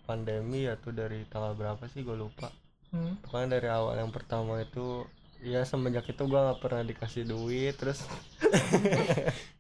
pandemi 0.03 0.65
atau 0.65 0.89
dari 0.91 1.29
tanggal 1.29 1.53
berapa 1.53 1.83
sih 1.87 2.01
gue 2.01 2.15
lupa 2.15 2.49
Hmm. 2.89 3.21
pokoknya 3.21 3.49
dari 3.53 3.69
awal 3.69 3.95
yang 3.97 4.09
pertama 4.09 4.57
itu 4.59 5.05
ya 5.39 5.61
semenjak 5.63 6.09
itu 6.09 6.25
gua 6.25 6.49
nggak 6.49 6.61
pernah 6.63 6.83
dikasih 6.83 7.25
duit 7.27 7.77
terus 7.77 8.09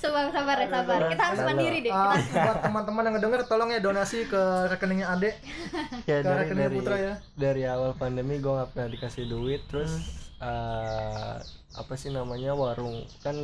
Sabar, 0.00 0.32
sabar 0.32 0.56
ya, 0.56 0.68
sabar. 0.68 1.00
Kita 1.06 1.22
harus 1.22 1.40
mandiri 1.44 1.78
deh. 1.80 1.92
Ah, 1.92 2.16
Kita 2.16 2.40
buat 2.42 2.58
teman-teman 2.62 3.02
yang 3.02 3.14
ngedenger 3.14 3.40
tolong 3.44 3.68
ya 3.68 3.78
donasi 3.78 4.24
ke 4.24 4.40
rekeningnya 4.66 5.12
Ade 5.12 5.36
ya 6.08 6.16
ke 6.18 6.24
dari 6.24 6.38
rekeningnya 6.40 6.64
dari 6.64 6.78
Putra 6.80 6.96
ya 6.96 7.14
dari 7.36 7.62
awal 7.64 7.92
pandemi 7.92 8.36
gue 8.36 8.48
nggak 8.48 8.72
pernah 8.72 8.88
dikasih 8.88 9.24
duit 9.26 9.60
terus 9.66 9.92
eh, 10.38 11.34
apa 11.76 11.92
sih 11.94 12.08
namanya 12.08 12.52
warung 12.52 13.04
kan 13.20 13.36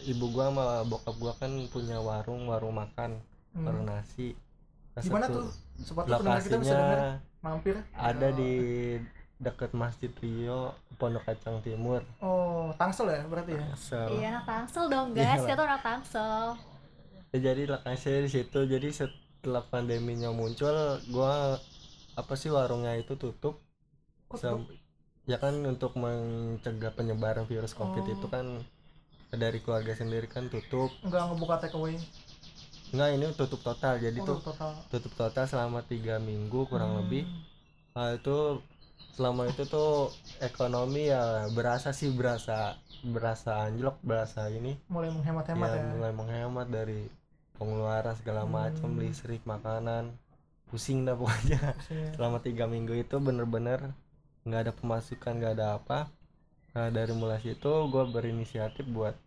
ibu 0.00 0.26
gua 0.28 0.50
sama 0.50 0.64
bokap 0.84 1.14
gua 1.16 1.32
kan 1.36 1.50
punya 1.68 1.98
warung 1.98 2.44
warung 2.44 2.74
makan 2.74 3.22
Hmm. 3.48 3.64
warung 3.64 3.86
nasi 3.86 4.34
Nah, 4.92 5.00
Gimana 5.00 5.24
satu- 5.24 5.38
tuh? 5.40 5.48
Sepatu 5.78 6.06
pendengar 6.12 6.42
kita 6.42 6.56
bisa 6.58 6.68
lokasinya 6.68 6.82
denger 6.84 7.00
mampir. 7.38 7.74
ada 7.94 8.28
di 8.32 8.52
deket 9.38 9.70
Masjid 9.70 10.10
Rio 10.12 10.70
Pondok 10.94 11.22
Kacang 11.24 11.58
Timur 11.60 12.02
Oh, 12.18 12.74
Tangsel 12.74 13.06
ya 13.08 13.22
berarti 13.24 13.54
ya. 13.54 13.66
So, 13.74 13.94
Iya 14.10 14.26
anak 14.32 14.44
tangsel 14.44 14.84
dong 14.86 15.12
guys, 15.12 15.40
kita 15.40 15.54
tuh 15.54 15.64
anak 15.64 15.80
tangsel. 15.80 16.58
ya 17.28 17.38
jadi 17.44 17.62
lokasinya 17.66 18.20
di 18.20 18.30
situ 18.32 18.58
jadi 18.64 18.88
setelah 18.88 19.60
pandeminya 19.62 20.30
muncul 20.30 20.72
gua 21.06 21.60
apa 22.14 22.34
sih 22.34 22.48
warungnya 22.48 22.94
itu 22.94 23.14
tutup 23.14 23.60
Kok 24.26 24.36
Sam- 24.36 24.64
tutup? 24.64 24.74
ya 25.24 25.36
kan 25.36 25.54
untuk 25.62 25.92
mencegah 25.94 26.90
penyebaran 26.90 27.44
virus 27.44 27.72
covid 27.72 28.00
Oh. 28.02 28.10
itu 28.10 28.26
kan 28.26 28.64
dari 29.30 29.58
keluarga 29.58 29.92
sendiri 29.92 30.24
kan 30.24 30.48
tutup 30.48 30.88
Enggak 31.00 31.28
ngebuka 31.28 31.54
take 31.60 31.76
away. 31.76 32.00
enggak 32.88 33.08
ini 33.12 33.26
tutup 33.32 33.60
total 33.60 33.94
jadi 33.98 34.18
Oh, 34.18 34.26
tuh 34.26 34.38
total. 34.42 34.72
tutup 34.88 35.12
total 35.14 35.44
selama 35.44 35.80
tiga 35.82 36.16
minggu 36.18 36.64
kurang 36.64 36.90
Hmm. 36.90 37.00
lebih 37.02 37.28
nah, 37.92 38.14
itu 38.14 38.64
selama 39.18 39.50
itu 39.50 39.66
tuh 39.66 40.14
ekonomi 40.38 41.10
ya 41.10 41.50
berasa 41.50 41.90
sih 41.90 42.14
berasa 42.14 42.78
berasa 43.02 43.66
anjlok 43.66 43.98
berasa 43.98 44.46
ini. 44.46 44.78
Mulai 44.86 45.10
menghemat-hemat 45.10 45.68
ya, 45.74 45.82
ya. 45.82 45.90
mulai 45.90 46.12
menghemat 46.14 46.66
dari 46.70 47.10
pengeluaran 47.58 48.14
segala 48.14 48.46
macam 48.46 48.94
Hmm. 48.94 49.02
listrik 49.02 49.42
makanan. 49.42 50.14
Pusing 50.70 51.02
dah 51.02 51.18
pokoknya. 51.18 51.58
Maksudnya, 51.74 52.14
selama 52.14 52.38
tiga 52.38 52.70
minggu 52.70 52.94
itu 52.94 53.18
bener-bener 53.18 53.90
nggak 54.46 54.60
ada 54.70 54.72
pemasukan 54.72 55.32
nggak 55.34 55.52
ada 55.58 55.66
apa. 55.82 55.98
Nah 56.78 56.94
dari 56.94 57.10
mulai 57.10 57.42
situ 57.42 57.90
gue 57.90 58.04
berinisiatif 58.06 58.86
buat 58.86 59.18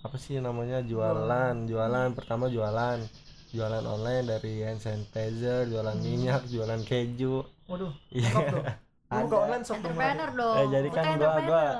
apa 0.00 0.16
sih 0.16 0.40
namanya 0.40 0.80
jualan. 0.80 1.68
Jualan. 1.68 2.08
Pertama 2.16 2.48
jualan. 2.48 3.04
Jualan 3.50 3.82
online 3.84 4.24
dari 4.24 4.62
hand 4.64 4.80
sanitizer 4.80 5.68
jualan 5.68 5.92
Hmm. 5.92 6.06
minyak 6.06 6.46
jualan 6.48 6.80
keju. 6.86 7.44
Waduh, 7.68 7.92
iya. 8.08 8.30
tuh. 8.30 8.62
Lu 8.62 8.89
buka 9.12 9.36
online 9.38 9.64
shop 9.64 9.74
dong 9.74 9.84
Entrepreneur 9.90 10.28
berarti. 10.28 10.38
dong. 10.38 10.56
Eh, 10.56 10.66
jadi 10.70 10.88
kan 10.88 11.04
gua- 11.04 11.12
entrepreneur. 11.12 11.74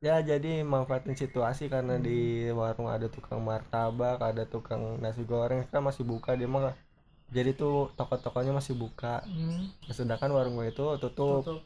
ya 0.00 0.16
jadi 0.20 0.52
manfaatin 0.62 1.14
situasi 1.14 1.64
karena 1.66 1.94
Hmm. 1.94 2.02
di 2.02 2.18
warung 2.50 2.86
ada 2.86 3.06
tukang 3.06 3.38
martabak 3.40 4.18
ada 4.18 4.44
tukang 4.44 4.98
nasi 4.98 5.22
goreng 5.22 5.62
kan 5.64 5.80
masih 5.80 6.02
buka 6.02 6.34
dia 6.34 6.44
mah 6.44 6.74
jadi 7.28 7.52
tuh 7.52 7.88
toko-tokonya 7.92 8.52
masih 8.52 8.74
buka 8.74 9.22
Hmm, 9.22 9.70
sedangkan 9.86 10.28
warung 10.28 10.54
gue 10.54 10.68
itu 10.68 10.86
tutup 10.98 11.40
tutup. 11.40 11.60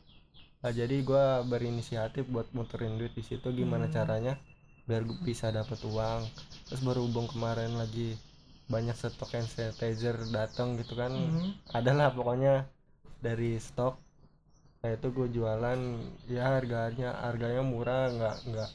Nah, 0.59 0.71
jadi 0.71 0.99
gua 1.01 1.25
berinisiatif 1.43 2.27
buat 2.27 2.51
muterin 2.51 2.97
duit 2.97 3.13
di 3.13 3.23
situ 3.23 3.51
gimana 3.51 3.87
Hmm. 3.87 3.95
caranya 3.95 4.35
biar 4.85 5.03
gua 5.03 5.19
bisa 5.21 5.49
dapat 5.49 5.81
uang 5.81 6.23
terus 6.65 6.81
berhubung 6.81 7.27
kemarin 7.27 7.75
lagi 7.75 8.15
banyak 8.67 8.95
stok 8.95 9.33
hand 9.33 9.47
sanitizer 9.47 10.15
datang 10.29 10.77
gitu 10.77 10.93
kan 10.93 11.09
Hmm. 11.09 11.57
adalah 11.71 12.11
pokoknya 12.11 12.67
dari 13.19 13.57
stok 13.57 13.97
nah 14.81 14.91
itu 14.97 15.07
gue 15.17 15.29
jualan 15.37 15.81
ya 16.31 16.43
harganya 16.57 17.11
harganya 17.27 17.63
murah 17.73 18.05
nggak 18.17 18.37
nggak 18.51 18.71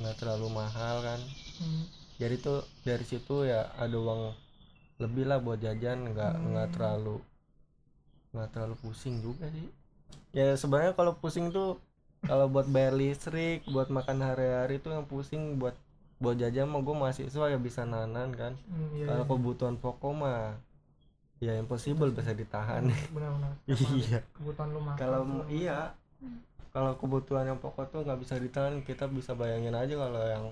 nggak 0.00 0.16
terlalu 0.20 0.48
mahal 0.60 0.96
kan 1.08 1.20
Hmm. 1.62 1.84
jadi 2.18 2.36
tuh 2.46 2.58
dari 2.88 3.04
situ 3.06 3.46
ya 3.46 3.70
ada 3.78 3.94
uang 3.94 4.22
lebih 5.02 5.24
lah 5.30 5.38
buat 5.46 5.58
jajan 5.66 5.98
nggak 6.12 6.34
nggak 6.50 6.68
Hmm. 6.68 6.74
terlalu 6.74 7.16
nggak 8.32 8.48
terlalu 8.52 8.74
pusing 8.82 9.20
juga 9.20 9.44
sih 9.52 9.68
ya 10.36 10.56
sebenarnya 10.56 10.92
kalau 10.98 11.12
pusing 11.20 11.52
tuh 11.52 11.76
kalau 12.24 12.46
buat 12.48 12.66
bayar 12.70 12.94
listrik 12.96 13.64
buat 13.68 13.88
makan 13.92 14.18
hari-hari 14.24 14.80
tuh 14.84 14.92
yang 14.96 15.06
pusing 15.06 15.60
buat 15.60 15.76
buat 16.22 16.36
jajan 16.38 16.70
mah 16.70 16.80
gue 16.86 16.94
mahasiswa 16.96 17.46
ya 17.52 17.58
bisa 17.60 17.82
nanan 17.84 18.30
kan 18.34 18.54
Hmm, 18.70 18.88
iya, 18.96 19.06
kalau 19.10 19.24
iya. 19.26 19.30
kebutuhan 19.30 19.76
pokok 19.78 20.12
mah 20.14 20.56
ya 21.42 21.58
impossible 21.58 22.14
bisa 22.14 22.30
ditahan. 22.30 22.86
Benar-benar. 23.10 23.52
Iya. 23.98 24.22
kebutuhan 24.38 24.68
lu 24.70 24.80
makan 24.80 24.98
kalau 24.98 25.20
iya 25.50 25.90
kalau 26.70 26.94
kebutuhan 26.96 27.50
yang 27.50 27.58
pokok 27.58 27.90
tuh 27.90 28.00
nggak 28.06 28.20
bisa 28.22 28.38
ditahan 28.38 28.78
kita 28.86 29.10
bisa 29.10 29.34
bayangin 29.34 29.74
aja 29.74 29.92
kalau 29.98 30.22
yang 30.22 30.44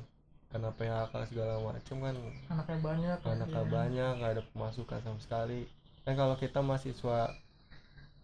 kena 0.50 0.74
PHK 0.74 1.14
segala 1.30 1.62
macem 1.62 1.96
kan. 2.02 2.14
Anaknya 2.50 2.78
banyak 2.82 3.18
anaknya 3.22 3.62
iya. 3.62 3.70
banyak 3.70 4.10
nggak 4.18 4.32
ada 4.34 4.42
pemasukan 4.50 4.98
sama 5.06 5.18
sekali. 5.22 5.60
Kan 6.02 6.18
kalau 6.18 6.34
kita 6.34 6.58
mahasiswa 6.58 7.30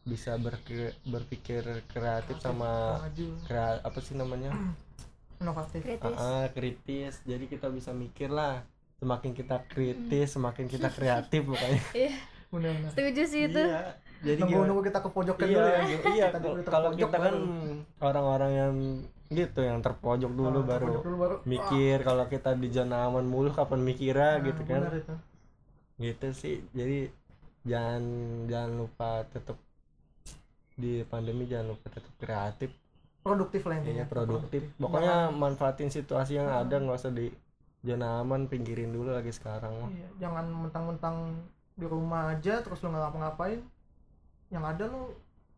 bisa 0.03 0.35
berke- 0.39 0.95
berpikir 1.07 1.63
kreatif 1.87 2.39
sama 2.39 2.99
maju. 2.99 3.27
krea- 3.47 3.83
apa 3.83 3.99
sih 4.03 4.19
namanya? 4.19 4.51
Inovatif. 5.43 5.87
Kritis. 5.87 6.19
Ah, 6.19 6.43
ah, 6.43 6.47
kritis. 6.51 7.15
Jadi 7.23 7.47
kita 7.47 7.71
bisa 7.71 7.95
mikir 7.95 8.33
lah 8.33 8.67
semakin 8.99 9.31
kita 9.37 9.63
kritis 9.69 10.35
semakin 10.35 10.67
kita 10.67 10.89
kreatif 10.97 11.47
pokoknya. 11.47 11.83
Iya, 11.95 12.13
benar-benar. 12.49 12.91
Setuju 12.91 13.23
sih 13.25 13.41
itu. 13.47 13.61
iya. 13.61 13.95
Jadi 14.19 14.41
nunggu 14.41 14.61
nunggu 14.65 14.83
kita 14.85 14.99
ke 14.99 15.09
pojokan 15.09 15.45
iya 15.45 15.55
dulu 15.55 15.67
ya. 15.67 15.77
iya. 15.77 15.97
Kita 15.97 16.09
kalau- 16.33 16.55
dulu 16.57 16.61
kalau 16.65 16.89
terpojok 16.89 16.99
kita 17.03 17.17
kan 17.21 17.35
orang-orang 18.01 18.53
yang 18.53 18.73
gitu 19.29 19.61
yang 19.61 19.79
terpojok 19.81 20.33
dulu 20.33 20.59
Ah, 20.59 20.65
baru 20.65 20.87
terpojok 20.89 21.05
dulu 21.05 21.17
baru. 21.19 21.37
mikir 21.45 21.97
kalau 22.01 22.25
kita 22.27 22.51
di 22.55 22.69
zona 22.69 22.97
aman 23.05 23.25
mulu 23.25 23.51
kapan 23.51 23.81
mikirnya 23.81 24.31
Ah, 24.33 24.43
gitu 24.43 24.63
kan. 24.65 24.81
itu. 24.89 25.15
gitu 25.99 26.27
sih. 26.33 26.57
Jadi 26.71 27.11
jangan 27.63 28.03
jangan 28.47 28.73
lupa 28.77 29.11
tetap 29.27 29.59
di 30.75 31.01
pandemi 31.03 31.45
jangan 31.45 31.73
lupa 31.73 31.87
tetap 31.89 32.13
kreatif. 32.17 32.71
Produktif 33.21 33.63
lah 33.65 33.77
intinya. 33.77 34.01
Ya 34.01 34.07
produktif. 34.07 34.63
Produktif. 34.63 34.63
pokoknya 34.79 35.15
Jangan- 35.27 35.35
manfaatin 35.37 35.91
situasi 35.91 36.33
yang 36.35 36.47
Ah. 36.47 36.63
ada 36.63 36.75
nggak 36.75 36.95
usah 36.97 37.11
di 37.11 37.27
zona 37.83 38.21
aman 38.21 38.47
pinggirin 38.47 38.91
dulu 38.91 39.11
lagi 39.11 39.31
sekarang. 39.31 39.75
Iya, 39.89 40.07
jangan 40.21 40.47
mentang-mentang 40.49 41.17
di 41.77 41.87
rumah 41.87 42.33
aja 42.33 42.59
terus 42.59 42.81
lu 42.81 42.89
nggak 42.89 43.05
ngapa-ngapain 43.05 43.61
yang 44.49 44.65
ada 44.65 44.85
lu 44.85 45.13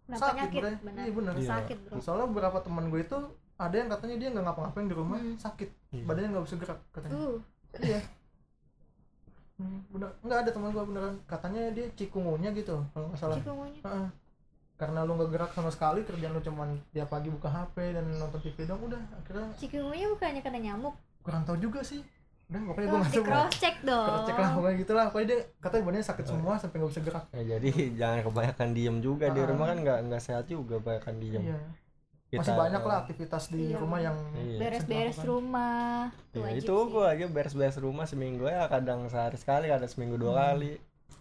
Nah, 0.04 0.16
sakit 0.16 0.34
penyakit, 0.48 0.62
bener. 0.62 0.76
benar. 0.82 1.02
iya 1.04 1.12
bener 1.12 1.34
Iya. 1.36 1.48
Sakit, 1.52 1.76
Bro. 1.84 2.00
soalnya 2.00 2.26
beberapa 2.26 2.58
teman 2.58 2.88
gue 2.88 3.00
itu 3.02 3.18
ada 3.56 3.74
yang 3.74 3.88
katanya 3.88 4.16
dia 4.16 4.28
nggak 4.30 4.40
ngapa-ngapain 4.42 4.86
di 4.86 4.96
rumah 4.96 5.18
Hmm. 5.18 5.36
sakit 5.36 5.68
Iya. 5.90 6.04
badannya 6.04 6.28
nggak 6.30 6.44
bisa 6.44 6.56
gerak 6.56 6.78
katanya 6.90 7.14
Uh, 7.14 7.36
iya 7.78 8.00
Hmm, 9.54 9.82
bener 9.88 10.08
nggak 10.20 10.38
ada 10.38 10.50
teman 10.50 10.70
gue 10.70 10.84
beneran 10.84 11.14
katanya 11.24 11.62
dia 11.72 11.86
cikungunya 11.92 12.50
gitu 12.52 12.78
kalau 12.88 13.06
nggak 13.08 13.18
salah 13.18 13.36
cikungunya. 13.36 13.82
Heeh. 13.82 14.08
karena 14.76 15.02
lu 15.02 15.12
nggak 15.12 15.30
gerak 15.30 15.50
sama 15.50 15.68
sekali 15.68 16.00
kerjaan 16.02 16.30
lu 16.30 16.40
cuman 16.40 16.68
tiap 16.88 17.08
pagi 17.08 17.26
buka 17.28 17.50
HP 17.50 17.74
dan 17.92 18.06
nonton 18.08 18.38
TV 18.38 18.64
dong 18.64 18.78
udah 18.80 19.02
akhirnya 19.12 19.50
Cikungunya 19.52 20.06
bukannya 20.08 20.40
kena 20.40 20.58
nyamuk. 20.62 20.94
kurang 21.20 21.42
tahu 21.42 21.58
juga 21.58 21.82
sih 21.82 22.00
udah 22.48 22.60
pokoknya 22.64 22.86
gue 22.86 22.98
di 22.98 23.12
tahu 23.12 23.24
cross 23.24 23.52
check 23.54 23.76
dong. 23.82 24.06
cross 24.06 24.22
check 24.24 24.38
lah 24.38 24.50
pokoknya 24.50 24.76
gitu 24.78 24.92
lah 24.92 25.04
pokoknya 25.06 25.26
dia 25.26 25.40
katanya 25.58 25.82
badannya 25.84 26.06
sakit 26.06 26.24
semua 26.26 26.52
sampai 26.56 26.76
nggak 26.76 26.90
bisa 26.90 27.02
gerak 27.02 27.24
Ya, 27.30 27.42
jadi 27.50 27.70
jangan 28.00 28.18
kebanyakan 28.22 28.68
diem 28.72 28.96
juga 28.98 29.26
di 29.28 29.38
Ah. 29.38 29.46
rumah 29.46 29.66
kan 29.66 29.78
nggak 29.78 29.98
nggak 30.02 30.22
sehat 30.22 30.44
juga 30.46 30.74
kebanyakan 30.78 31.14
diem 31.18 31.42
iya 31.44 31.58
Kita- 32.28 32.40
masih 32.42 32.56
banyak 32.58 32.82
lah 32.82 32.96
aktivitas 32.98 33.44
di 33.48 33.62
Iya. 33.66 33.76
rumah 33.78 33.98
yang 33.98 34.16
Iya. 34.34 34.58
Beres-beres 34.58 35.16
rumah. 35.22 36.12
Ya, 36.30 36.48
itu 36.54 36.68
sih. 36.68 36.88
gua 36.90 37.04
aja 37.10 37.24
beres-beres 37.26 37.76
rumah 37.78 38.04
seminggu 38.04 38.44
ya 38.44 38.64
kadang 38.66 39.04
sehari 39.06 39.36
sekali 39.36 39.66
kadang 39.66 39.86
seminggu 39.86 40.16
dua 40.16 40.32
Hmm. 40.32 40.40
kali 40.46 40.72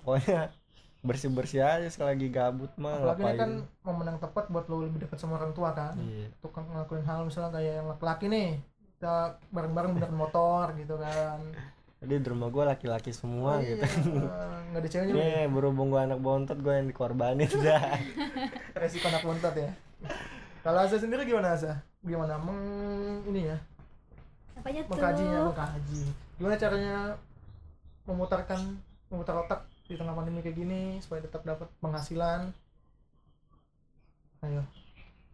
pokoknya 0.01 0.51
bersih-bersih 1.07 1.61
aja 1.61 1.87
sekali 1.87 2.09
lagi 2.13 2.27
gabut 2.29 2.71
mah 2.75 2.97
apalagi 2.97 3.15
ini 3.17 3.23
ngapain 3.25 3.37
kan 3.37 3.51
momen 3.85 4.05
yang 4.05 4.19
tepat 4.19 4.45
buat 4.47 4.65
lo 4.65 4.81
lebih 4.81 4.99
dekat 5.01 5.15
sama 5.17 5.35
orang 5.35 5.51
tua 5.51 5.71
kan 5.71 5.95
iya 5.97 6.27
untuk 6.33 6.51
ngelakuin 6.57 7.03
hal 7.05 7.19
misalnya 7.23 7.51
kayak 7.53 7.73
yang 7.77 7.87
laki-laki 7.87 8.25
nih 8.27 8.49
kita 8.97 9.37
bareng-bareng 9.53 9.93
beneran 9.93 10.17
motor 10.17 10.73
gitu 10.73 10.97
kan. 10.97 11.37
Jadi 12.01 12.13
di 12.17 12.27
rumah 12.29 12.49
gua 12.49 12.73
laki-laki 12.73 13.13
semua 13.13 13.61
Iya, 13.61 13.77
gitu. 13.77 13.85
eh, 14.25 14.57
nggak 14.73 14.81
ada 14.81 14.89
ceweknya 14.89 15.13
nih 15.13 15.21
nih 15.21 15.45
berhubung 15.53 15.93
gua 15.93 16.09
anak 16.09 16.17
bontot 16.17 16.57
gua 16.57 16.81
yang 16.81 16.89
dikorbanin. 16.89 17.45
Dah. 17.65 17.93
Resiko 18.73 19.05
anak 19.09 19.21
bontot 19.21 19.53
ya. 19.53 19.69
Kalau 20.65 20.81
Asa 20.81 20.97
sendiri 20.97 21.29
gimana 21.29 21.53
Asa? 21.53 21.77
Gimana? 22.01 22.41
Meng 22.41 22.57
ini 23.29 23.53
ya. 23.53 23.57
Apanya 24.57 24.81
tuh? 24.81 24.97
mengkajinya 24.97 25.39
mengkaji. 25.53 26.03
Gimana 26.41 26.55
caranya 26.57 26.95
memutarkan 28.09 28.59
memutar 29.13 29.35
otak 29.37 29.61
di 29.85 29.93
tengah 29.93 30.17
pandemi 30.17 30.41
kayak 30.41 30.57
gini 30.57 30.81
supaya 31.05 31.21
tetap 31.21 31.45
dapat 31.45 31.69
penghasilan? 31.77 32.49
Ayo 34.41 34.65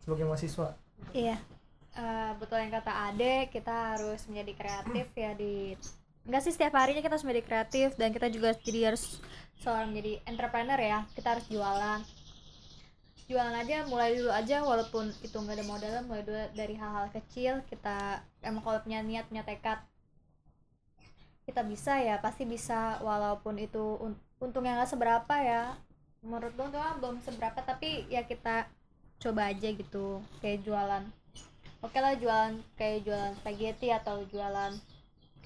sebagai 0.03 0.27
mahasiswa. 0.27 0.75
Iya. 1.15 1.39
Eh, 1.93 2.31
betul 2.41 2.57
yang 2.63 2.73
kata 2.73 2.91
Ade, 3.09 3.35
kita 3.53 3.73
harus 3.93 4.21
menjadi 4.29 4.51
kreatif 4.59 5.05
ya 5.13 5.31
di 5.37 5.77
Enggak 6.25 6.41
sih 6.47 6.53
setiap 6.55 6.73
harinya 6.79 7.03
kita 7.03 7.13
harus 7.19 7.27
menjadi 7.27 7.45
kreatif 7.47 7.87
dan 7.99 8.09
kita 8.15 8.27
juga 8.31 8.49
jadi 8.67 8.79
harus 8.95 9.19
seorang 9.61 9.91
menjadi 9.91 10.13
entrepreneur 10.31 10.79
ya. 10.79 10.99
Kita 11.15 11.27
harus 11.35 11.45
jualan. 11.51 11.99
Jualan 13.29 13.55
aja 13.61 13.77
mulai 13.91 14.09
dulu 14.17 14.31
aja 14.41 14.57
walaupun 14.69 15.05
itu 15.27 15.35
nggak 15.41 15.55
ada 15.59 15.65
modalnya 15.71 16.01
mulai 16.07 16.23
dulu 16.27 16.39
dari 16.59 16.75
hal-hal 16.81 17.07
kecil 17.15 17.53
kita 17.71 17.97
emang 18.47 18.63
kalau 18.65 18.79
punya 18.85 18.99
niat 19.09 19.25
punya 19.29 19.43
tekad 19.49 19.79
kita 21.47 21.61
bisa 21.71 21.93
ya 22.07 22.15
pasti 22.25 22.43
bisa 22.47 22.79
walaupun 23.03 23.55
itu 23.59 23.83
un- 24.05 24.19
untungnya 24.39 24.79
nggak 24.79 24.91
seberapa 24.95 25.35
ya 25.51 25.63
menurut 26.23 26.51
gue 26.55 26.65
untungnya 26.71 26.95
belum 26.99 27.15
seberapa 27.25 27.59
tapi 27.69 27.89
ya 28.07 28.21
kita 28.31 28.55
coba 29.23 29.41
aja 29.51 29.69
gitu 29.81 30.05
kayak 30.39 30.63
jualan 30.67 31.03
oke 31.83 31.95
lah 31.95 32.15
jualan 32.15 32.55
kayak 32.73 33.03
jualan 33.03 33.33
spaghetti 33.37 33.91
atau 33.91 34.23
jualan 34.25 34.73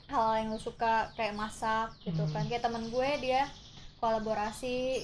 hal 0.07 0.27
yang 0.37 0.47
lu 0.47 0.57
suka 0.57 0.93
kayak 1.13 1.33
masak 1.33 1.91
gitu 2.01 2.21
Hmm. 2.21 2.31
kan 2.31 2.43
kayak 2.45 2.63
temen 2.63 2.87
gue 2.87 3.09
dia 3.19 3.43
kolaborasi 3.97 5.03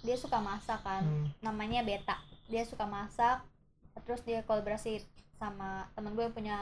dia 0.00 0.14
suka 0.14 0.38
masak 0.38 0.78
kan 0.80 1.02
Hmm. 1.02 1.26
namanya 1.40 1.82
Beta 1.82 2.14
dia 2.46 2.62
suka 2.62 2.86
masak 2.86 3.42
terus 4.04 4.22
dia 4.22 4.44
kolaborasi 4.44 5.02
sama 5.34 5.88
temen 5.92 6.12
gue 6.12 6.22
yang 6.22 6.34
punya 6.34 6.58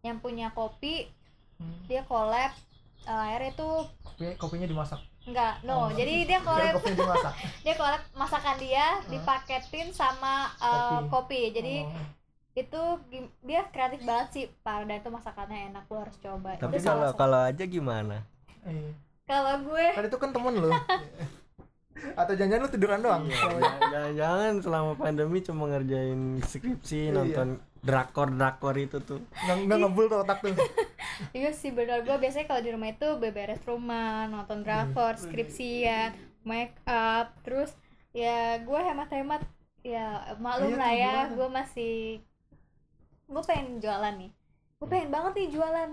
yang 0.00 0.16
punya 0.18 0.46
kopi 0.50 1.10
Hmm. 1.56 1.84
dia 1.84 2.00
collab 2.02 2.54
eh, 3.02 3.12
akhirnya 3.26 3.52
tuh 3.54 3.84
Kopi, 4.02 4.32
kopinya 4.36 4.64
dimasak 4.64 5.00
enggak 5.22 5.60
no 5.60 5.74
Oh. 5.76 5.88
jadi 5.92 6.24
dia 6.24 6.40
collab 6.40 6.80
dia 7.64 7.74
collab 7.74 8.00
masakan 8.14 8.56
dia 8.56 9.04
dipaketin 9.04 9.90
sama 9.90 10.48
eh, 10.54 11.04
Kopi. 11.04 11.10
kopi. 11.10 11.40
jadi 11.52 11.74
Oh. 11.84 11.92
Itu 12.52 12.82
dia 13.40 13.62
kreatif 13.70 14.02
banget 14.02 14.28
sih 14.32 14.44
pak. 14.60 14.84
Dan 14.84 14.98
itu 14.98 15.10
masakannya 15.10 15.70
enak 15.70 15.84
lu 15.86 15.96
harus 15.98 16.16
coba. 16.18 16.58
Tapi 16.58 16.76
Itu 16.76 16.86
kalau 16.86 17.10
kalau 17.14 17.40
aja 17.46 17.64
gimana? 17.64 18.26
Iya. 18.60 18.92
kalau 19.24 19.54
gue 19.62 19.86
kan 19.94 20.04
itu 20.04 20.18
kan 20.18 20.30
temen 20.34 20.54
lu. 20.58 20.70
Atau 22.20 22.32
jangan-jangan 22.32 22.64
lu 22.64 22.70
tiduran 22.72 23.00
doang? 23.04 23.22
Jangan, 23.28 24.10
jangan 24.16 24.52
selama 24.64 24.92
pandemi 24.96 25.38
cuma 25.44 25.68
ngerjain 25.68 26.40
skripsi 26.42 27.08
Iya. 27.08 27.14
nonton 27.14 27.48
drakor 27.80 28.28
drakor 28.32 28.74
itu 28.76 28.98
tuh. 29.00 29.20
Nggak 29.46 29.56
nggak 29.68 29.78
ngebul 29.84 30.04
tuh 30.08 30.18
otak 30.24 30.38
tuh. 30.42 30.54
Iya 31.36 31.52
sih 31.52 31.68
benar 31.68 32.00
gue 32.00 32.16
biasanya 32.16 32.48
kalau 32.48 32.64
di 32.64 32.72
rumah 32.72 32.96
itu 32.96 33.04
beberes 33.20 33.60
rumah 33.68 34.24
nonton 34.24 34.64
drakor 34.64 35.20
skripsian 35.20 36.16
make 36.48 36.72
up 36.88 37.36
terus 37.44 37.76
ya 38.16 38.56
gue 38.56 38.80
hemat-hemat. 38.80 39.44
Ya 39.84 40.36
maklum 40.40 40.72
Iya 40.72 40.80
lah 40.80 40.92
ya 40.96 41.14
gue 41.28 41.48
masih 41.52 42.24
gue 43.30 43.42
pengen 43.46 43.78
jualan 43.78 44.14
nih. 44.18 44.30
Gue 44.76 44.88
pengen 44.90 45.08
banget 45.08 45.32
nih 45.38 45.48
jualan. 45.54 45.90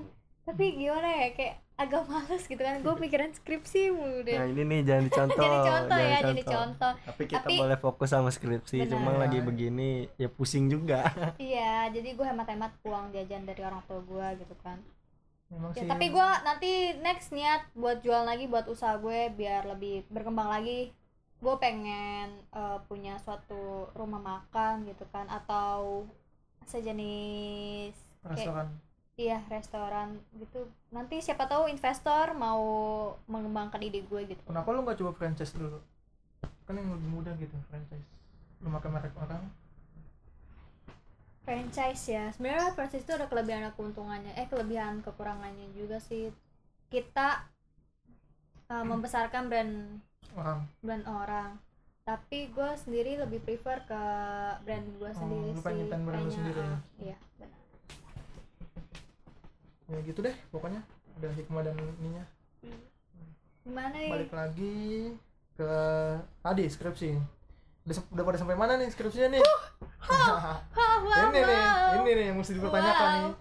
Tapi 0.48 0.66
gimana 0.80 1.08
ya 1.12 1.28
kayak 1.36 1.56
agak 1.78 2.04
males 2.10 2.44
gitu 2.44 2.58
kan. 2.58 2.82
Gue 2.82 2.94
mikirin 2.98 3.32
skripsi 3.32 3.94
mulu 3.94 4.26
deh. 4.26 4.34
Nah 4.34 4.48
ini 4.50 4.64
nih 4.66 4.80
jangan 4.82 5.04
dicontoh 5.08 5.38
jadi 5.38 5.58
contoh 5.62 5.98
jangan 5.98 6.10
ya 6.10 6.20
jadi 6.26 6.44
contoh 6.44 6.94
tapi 7.06 7.24
kita 7.30 7.38
Tapi- 7.46 7.60
boleh 7.62 7.78
fokus 7.78 8.10
sama 8.10 8.30
skripsi 8.34 8.78
Benar. 8.82 8.92
cuma 8.98 9.10
lagi 9.14 9.40
begini 9.46 9.90
ya 10.18 10.28
pusing 10.28 10.66
juga. 10.68 11.06
Iya 11.38 11.94
jadi 11.94 12.10
gue 12.18 12.26
hemat-hemat 12.26 12.82
uang 12.82 13.14
jajan 13.14 13.46
dari 13.46 13.62
orang 13.62 13.84
tua 13.86 14.02
gue 14.02 14.28
gitu 14.42 14.56
kan. 14.66 14.82
Memang 15.48 15.72
ya, 15.78 15.80
sih 15.80 15.88
tapi 15.88 16.12
gue 16.12 16.30
nanti 16.44 16.72
next 17.00 17.32
niat 17.32 17.72
buat 17.72 18.04
jual 18.04 18.28
lagi 18.28 18.52
buat 18.52 18.68
usaha 18.68 18.98
gue 19.00 19.32
biar 19.32 19.64
lebih 19.70 20.04
berkembang 20.10 20.50
lagi. 20.50 20.92
Gue 21.38 21.54
pengen 21.62 22.42
eh, 22.50 22.80
punya 22.90 23.22
suatu 23.22 23.92
rumah 23.94 24.18
makan 24.18 24.90
gitu 24.90 25.06
kan 25.14 25.30
atau 25.30 26.04
sejenis 26.68 27.96
kayak 28.28 28.36
restoran. 28.36 28.68
iya 29.16 29.40
restoran 29.48 30.10
gitu. 30.38 30.68
Nanti 30.92 31.24
siapa 31.24 31.48
tahu 31.48 31.72
investor 31.72 32.36
mau 32.36 32.62
mengembangkan 33.26 33.82
ide 33.82 34.04
gue 34.04 34.22
gitu. 34.28 34.42
Kenapa 34.44 34.70
lu 34.76 34.84
nggak 34.84 35.00
coba 35.00 35.12
franchise 35.16 35.56
dulu. 35.56 35.80
Kan 36.68 36.76
yang 36.76 36.92
lebih 36.92 37.10
mudah 37.10 37.34
gitu 37.40 37.56
franchise. 37.72 38.08
Lu 38.62 38.68
makan 38.68 38.92
merek 38.92 39.16
orang. 39.16 39.44
Franchise 41.48 42.04
ya. 42.12 42.28
Sebenarnya 42.36 42.76
franchise 42.76 43.08
itu 43.08 43.16
ada 43.16 43.32
kelebihan 43.32 43.64
ada 43.64 43.72
keuntungannya. 43.72 44.36
Eh 44.36 44.52
kelebihan 44.52 45.00
kekurangannya 45.00 45.72
juga 45.72 46.04
sih. 46.04 46.28
Kita 46.92 47.48
uh, 48.68 48.84
membesarkan 48.84 49.48
brand 49.48 50.04
orang. 50.36 50.60
brand 50.84 51.06
orang 51.08 51.50
tapi 52.08 52.48
gue 52.56 52.70
sendiri 52.80 53.20
lebih 53.20 53.44
prefer 53.44 53.84
ke 53.84 54.02
brand 54.64 54.88
gue 54.96 55.12
sendiri 55.12 55.52
lu 55.52 55.60
sih 55.60 55.64
pengen 55.68 55.78
nyiptain 55.84 56.04
brand 56.08 56.24
lu 56.24 56.32
sendiri 56.32 56.56
ya? 56.56 56.64
uh, 56.64 56.80
iya 57.04 57.18
benar. 57.36 57.60
Ya 59.92 60.00
gitu 60.08 60.20
deh 60.24 60.36
pokoknya. 60.48 60.82
Ada 61.20 61.28
hikmah 61.36 61.62
dan 61.68 61.76
ininya. 62.00 62.24
Gimana 63.68 63.92
nih? 63.92 64.12
Balik 64.16 64.32
lagi 64.32 64.78
ke 65.60 65.72
tadi 66.40 66.64
skripsi. 66.72 67.12
Udah, 67.84 67.96
udah 68.16 68.24
pada 68.24 68.38
sampai 68.40 68.56
mana 68.56 68.80
nih 68.80 68.88
skripsinya 68.88 69.28
nih? 69.36 69.44
Hah, 70.08 70.64
wow, 71.04 71.28
ini 71.28 71.40
nih 71.44 71.60
ini 72.00 72.12
nih 72.16 72.26
yang 72.32 72.38
mesti 72.40 72.56
dipertanyakan 72.56 73.04
Wow. 73.04 73.20
nih 73.20 73.36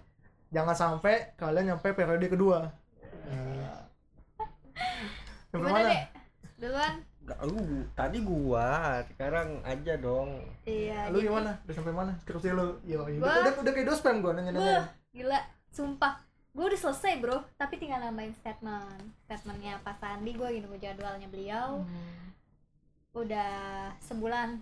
jangan 0.47 0.75
sampai 0.75 1.35
kalian 1.39 1.75
nyampe 1.75 1.95
periode 1.95 2.27
kedua. 2.27 2.67
Sampai 5.47 5.71
gimana 5.71 5.91
duluan 6.59 6.93
lu 7.43 7.57
tadi 7.91 8.17
gua 8.19 8.97
sekarang 9.05 9.61
aja 9.61 9.93
dong. 9.95 10.41
Iya 10.63 11.09
lu 11.09 11.17
jadi- 11.17 11.27
gimana? 11.27 11.51
Udah 11.61 11.75
sampai 11.75 11.93
mana? 11.93 12.11
Skripsi 12.17 12.49
lu? 12.49 12.79
Yo. 12.83 13.05
Gua- 13.15 13.41
udah 13.41 13.53
udah 13.57 13.71
kayak 13.71 13.87
dospem 13.87 14.19
gua 14.19 14.33
nanya 14.33 14.51
nanya 14.51 14.65
Wah, 14.75 14.85
gila. 15.11 15.39
Sumpah. 15.67 16.25
Gue 16.49 16.65
udah 16.65 16.81
selesai 16.81 17.21
bro. 17.21 17.37
Tapi 17.53 17.77
tinggal 17.77 18.01
nambahin 18.01 18.33
statement. 18.33 18.97
Statementnya 19.21 19.77
Pak 19.79 20.01
Sandi 20.01 20.33
gue 20.33 20.47
gini 20.49 20.65
gue 20.65 20.79
jadwalnya 20.79 21.27
beliau. 21.27 21.81
Hmm. 21.81 22.25
udah 23.13 23.49
sebulan 23.99 24.61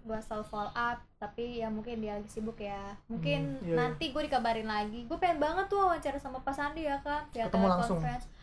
gue 0.00 0.18
selalu 0.18 0.44
follow 0.46 0.68
up 0.70 1.00
tapi 1.16 1.60
ya 1.60 1.68
mungkin 1.68 2.00
dia 2.00 2.16
lagi 2.16 2.28
sibuk 2.30 2.56
ya. 2.56 2.96
Mungkin 3.06 3.40
Hmm, 3.54 3.60
iya, 3.62 3.68
iya. 3.68 3.76
nanti 3.78 4.04
gue 4.08 4.22
dikabarin 4.22 4.64
lagi. 4.64 5.04
Gue 5.04 5.16
pengen 5.16 5.36
banget 5.38 5.68
tuh 5.68 5.76
wawancara 5.78 6.16
sama 6.16 6.40
Pak 6.40 6.52
Sandi 6.52 6.84
ya 6.84 6.96
kan? 7.00 7.24
Via 7.30 7.48
Ketemu 7.48 7.66
langsung. 7.66 8.00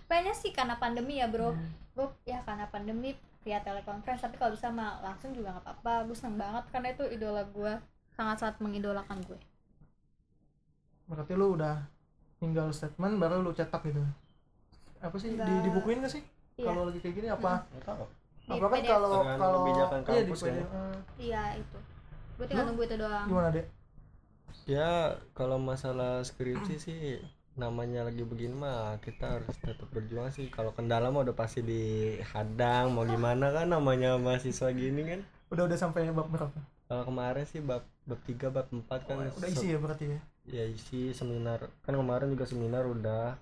pengennya 0.07 0.33
sih 0.33 0.49
karena 0.51 0.77
pandemi 0.77 1.17
ya 1.17 1.25
bro. 1.27 1.51
Hmm. 1.51 1.69
gue 1.93 2.05
ya 2.25 2.37
karena 2.43 2.65
pandemi 2.67 3.17
via 3.47 3.63
teleconference 3.63 4.27
tapi 4.27 4.35
kalau 4.35 4.51
bisa 4.51 4.67
mah 4.67 4.99
langsung 4.99 5.31
juga 5.31 5.55
nggak 5.55 5.63
apa-apa. 5.63 6.03
Gue 6.11 6.17
seneng 6.19 6.35
banget 6.35 6.63
karena 6.67 6.87
itu 6.91 7.03
idola 7.07 7.47
gue 7.47 7.73
sangat-sangat 8.11 8.59
mengidolakan 8.59 9.23
gue. 9.23 9.39
Berarti 11.07 11.33
lu 11.39 11.55
udah 11.55 11.87
tinggal 12.43 12.67
statement 12.75 13.15
baru 13.15 13.39
lu 13.39 13.55
cetak 13.55 13.87
gitu. 13.87 14.03
Apa 14.99 15.15
sih? 15.15 15.39
Di, 15.39 15.53
dibukuin 15.63 16.03
gak 16.03 16.11
sih? 16.11 16.23
Iya. 16.57 16.73
kalau 16.73 16.89
lagi 16.89 16.99
kayak 16.99 17.15
gini 17.15 17.27
apa? 17.31 17.63
Tahu. 17.85 18.03
Di 18.49 18.57
apa 18.57 18.67
kan 18.67 18.81
kalau 18.83 19.11
kalau 19.23 19.57
kebijakan 19.63 19.99
iya 20.03 20.21
di 20.25 20.33
kan. 20.33 20.51
Eh, 20.51 20.97
iya 21.21 21.43
itu. 21.55 21.77
Gue 22.35 22.45
tinggal 22.51 22.65
Lu? 22.67 22.69
nunggu 22.75 22.83
itu 22.83 22.95
doang. 22.99 23.27
Gimana 23.31 23.49
dek? 23.55 23.65
Ya 24.67 25.15
kalau 25.31 25.55
masalah 25.61 26.25
skripsi 26.25 26.75
sih 26.75 26.99
namanya 27.57 28.05
lagi 28.05 28.21
begini 28.21 28.53
mah 28.53 29.01
kita 29.01 29.35
harus 29.35 29.57
tetap 29.57 29.89
berjuang 29.89 30.29
sih. 30.29 30.47
Kalau 30.47 30.71
kendala 30.71 31.09
mah 31.09 31.21
udah 31.21 31.33
pasti 31.33 31.59
dihadang 31.61 32.93
mau 32.93 33.03
gimana 33.03 33.49
kan 33.49 33.67
namanya 33.67 34.15
mahasiswa 34.15 34.69
gini 34.71 35.01
kan. 35.03 35.19
Udah 35.49 35.65
udah 35.65 35.75
sampai 35.75 36.07
bab 36.09 36.29
berapa? 36.29 36.53
Kalau 36.87 37.03
kemarin 37.03 37.43
sih 37.43 37.59
bab 37.59 37.83
bab 38.05 38.19
tiga 38.23 38.47
bab 38.47 38.69
empat 38.69 39.03
kan. 39.03 39.19
Oh, 39.19 39.27
udah 39.33 39.49
isi 39.49 39.73
ya 39.73 39.77
berarti 39.77 40.05
ya? 40.07 40.19
ya 40.47 40.63
isi 40.63 41.11
seminar. 41.11 41.67
Kan 41.81 41.97
kemarin 41.97 42.29
juga 42.29 42.45
seminar 42.45 42.85
udah. 42.85 43.35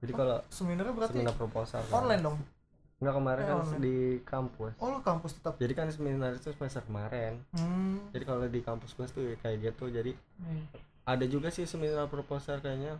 Jadi 0.00 0.12
kalau 0.12 0.40
seminarnya 0.48 0.90
berarti 0.90 1.14
seminar 1.14 1.36
proposal 1.36 1.84
kan. 1.84 2.00
online 2.00 2.22
dong? 2.24 2.38
Enggak 2.96 3.14
kemarin 3.14 3.42
Eh, 3.42 3.46
kan 3.46 3.56
online. 3.58 3.80
di 3.80 3.96
kampus. 4.22 4.72
Oh 4.76 4.88
lu 4.90 5.00
kampus 5.00 5.36
tetap. 5.36 5.54
Jadi 5.56 5.72
kan 5.72 5.86
seminar 5.88 6.32
itu 6.32 6.48
semester 6.50 6.80
kemarin. 6.82 7.44
Hmm. 7.52 8.00
jadi 8.10 8.24
kalau 8.24 8.40
di 8.42 8.60
kampus 8.60 8.92
gue 8.92 9.06
tuh 9.06 9.24
kayak 9.38 9.56
gitu. 9.62 9.84
Jadi 9.86 10.12
Hmm. 10.38 10.64
ada 11.04 11.24
juga 11.24 11.48
sih 11.48 11.64
seminar 11.64 12.08
proposal 12.08 12.58
kayaknya 12.58 12.96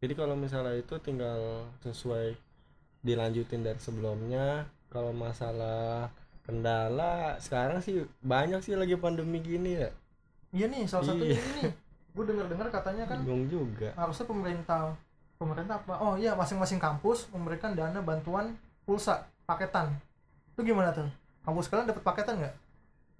jadi 0.00 0.16
kalau 0.16 0.32
misalnya 0.32 0.80
itu 0.80 0.96
tinggal 1.04 1.68
sesuai 1.84 2.32
dilanjutin 3.04 3.60
dari 3.60 3.76
sebelumnya 3.76 4.64
kalau 4.88 5.12
masalah 5.12 6.08
kendala 6.44 7.36
sekarang 7.36 7.84
sih 7.84 8.08
banyak 8.24 8.64
sih 8.64 8.74
lagi 8.74 8.96
pandemi 8.96 9.44
gini 9.44 9.76
ya. 9.76 9.92
Iya 10.50 10.66
nih 10.72 10.88
salah 10.88 11.12
satunya 11.12 11.36
Iya. 11.36 11.44
ini 11.44 11.64
gue 12.10 12.24
dengar 12.26 12.46
dengar 12.50 12.66
katanya 12.74 13.06
kan 13.06 13.22
bingung 13.22 13.46
juga. 13.46 13.94
harusnya 13.94 14.26
pemerintah 14.26 14.90
pemerintah 15.38 15.78
apa? 15.78 15.94
Oh 16.02 16.18
iya 16.18 16.34
masing-masing 16.34 16.82
kampus 16.82 17.30
memberikan 17.30 17.76
dana 17.76 18.00
bantuan 18.02 18.56
pulsa 18.88 19.28
paketan. 19.46 19.94
Itu 20.56 20.66
gimana 20.66 20.90
tuh? 20.90 21.06
Kampus 21.46 21.70
kalian 21.70 21.86
dapat 21.86 22.02
paketan 22.02 22.40
nggak? 22.40 22.56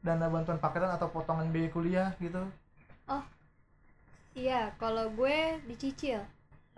Dana 0.00 0.26
bantuan 0.32 0.58
paketan 0.58 0.90
atau 0.96 1.12
potongan 1.12 1.52
biaya 1.52 1.68
kuliah 1.70 2.08
gitu? 2.18 2.40
Iya 4.34 4.72
kalau 4.80 5.10
gue 5.12 5.58
dicicil 5.68 6.22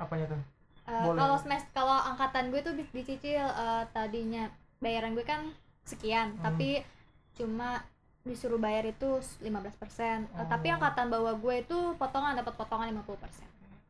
apanya 0.03 0.27
tuh 0.29 0.43
Eh, 0.83 0.99
Boleh. 1.01 1.15
kalau 1.17 1.37
semester 1.39 1.71
kalau 1.73 1.95
angkatan 1.95 2.51
gue 2.51 2.59
tuh 2.61 2.75
di- 2.75 2.91
dicicil 2.93 3.39
eh, 3.39 3.85
tadinya 3.89 4.51
bayaran 4.79 5.15
gue 5.15 5.23
kan 5.23 5.47
sekian 5.85 6.35
Hmm. 6.35 6.43
tapi 6.43 6.83
cuma 7.33 7.87
disuruh 8.23 8.59
bayar 8.59 8.85
itu 8.85 9.09
15% 9.39 10.27
Eh, 10.29 10.47
tapi 10.47 10.69
Oh. 10.69 10.75
angkatan 10.77 11.07
bawah 11.09 11.35
gue 11.35 11.55
itu 11.61 11.79
potongan 11.97 12.35
dapat 12.35 12.55
potongan 12.57 12.91
50% 12.93 13.47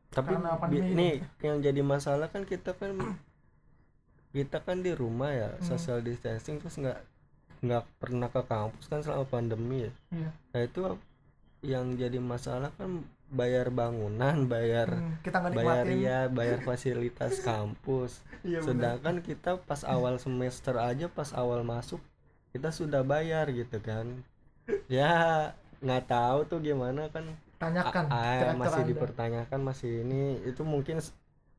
tapi 0.09 0.37
nih 0.93 1.13
yang 1.41 1.57
jadi 1.59 1.81
masalah 1.81 2.29
kan 2.29 2.45
kita 2.45 2.71
kan 2.71 2.93
kita 4.31 4.57
kan 4.59 4.77
di 4.79 4.93
rumah 4.93 5.29
ya 5.29 5.49
Hmm. 5.51 5.65
social 5.67 5.97
distancing 5.99 6.57
terus 6.57 6.77
nggak 6.77 7.01
nggak 7.63 7.83
pernah 7.97 8.27
ke 8.27 8.41
kampus 8.43 8.85
kan 8.85 8.99
selama 8.99 9.25
pandemi 9.25 9.85
ya 9.85 9.91
iya 10.11 10.29
nah 10.51 10.61
itu 10.61 10.81
yang 11.63 11.95
jadi 11.95 12.19
masalah 12.19 12.69
kan 12.75 13.01
bayar 13.29 13.71
bangunan 13.71 14.45
bayar 14.45 14.93
Hmm, 14.93 15.17
kita 15.19 15.41
bayar 15.49 15.87
ya 15.89 16.19
bayar 16.27 16.59
fasilitas 16.67 17.41
kampus. 17.41 18.21
Iya 18.43 18.61
sedangkan 18.61 19.19
kita 19.19 19.57
pas 19.59 19.81
awal 19.83 20.15
semester 20.17 20.75
aja 20.75 21.07
pas 21.07 21.31
awal 21.33 21.63
masuk 21.63 21.97
kita 22.51 22.69
sudah 22.69 23.01
bayar 23.01 23.49
gitu 23.49 23.79
kan. 23.79 24.21
Ya 24.85 25.49
nggak 25.79 26.03
tahu 26.05 26.39
tuh 26.45 26.59
gimana 26.59 27.09
kan. 27.09 27.25
Tanyakan 27.57 28.05
A- 28.07 28.53
masih 28.53 28.83
Anda. 28.83 28.91
dipertanyakan 28.91 29.59
masih 29.63 30.03
ini. 30.03 30.23
Itu 30.43 30.61
mungkin 30.61 30.99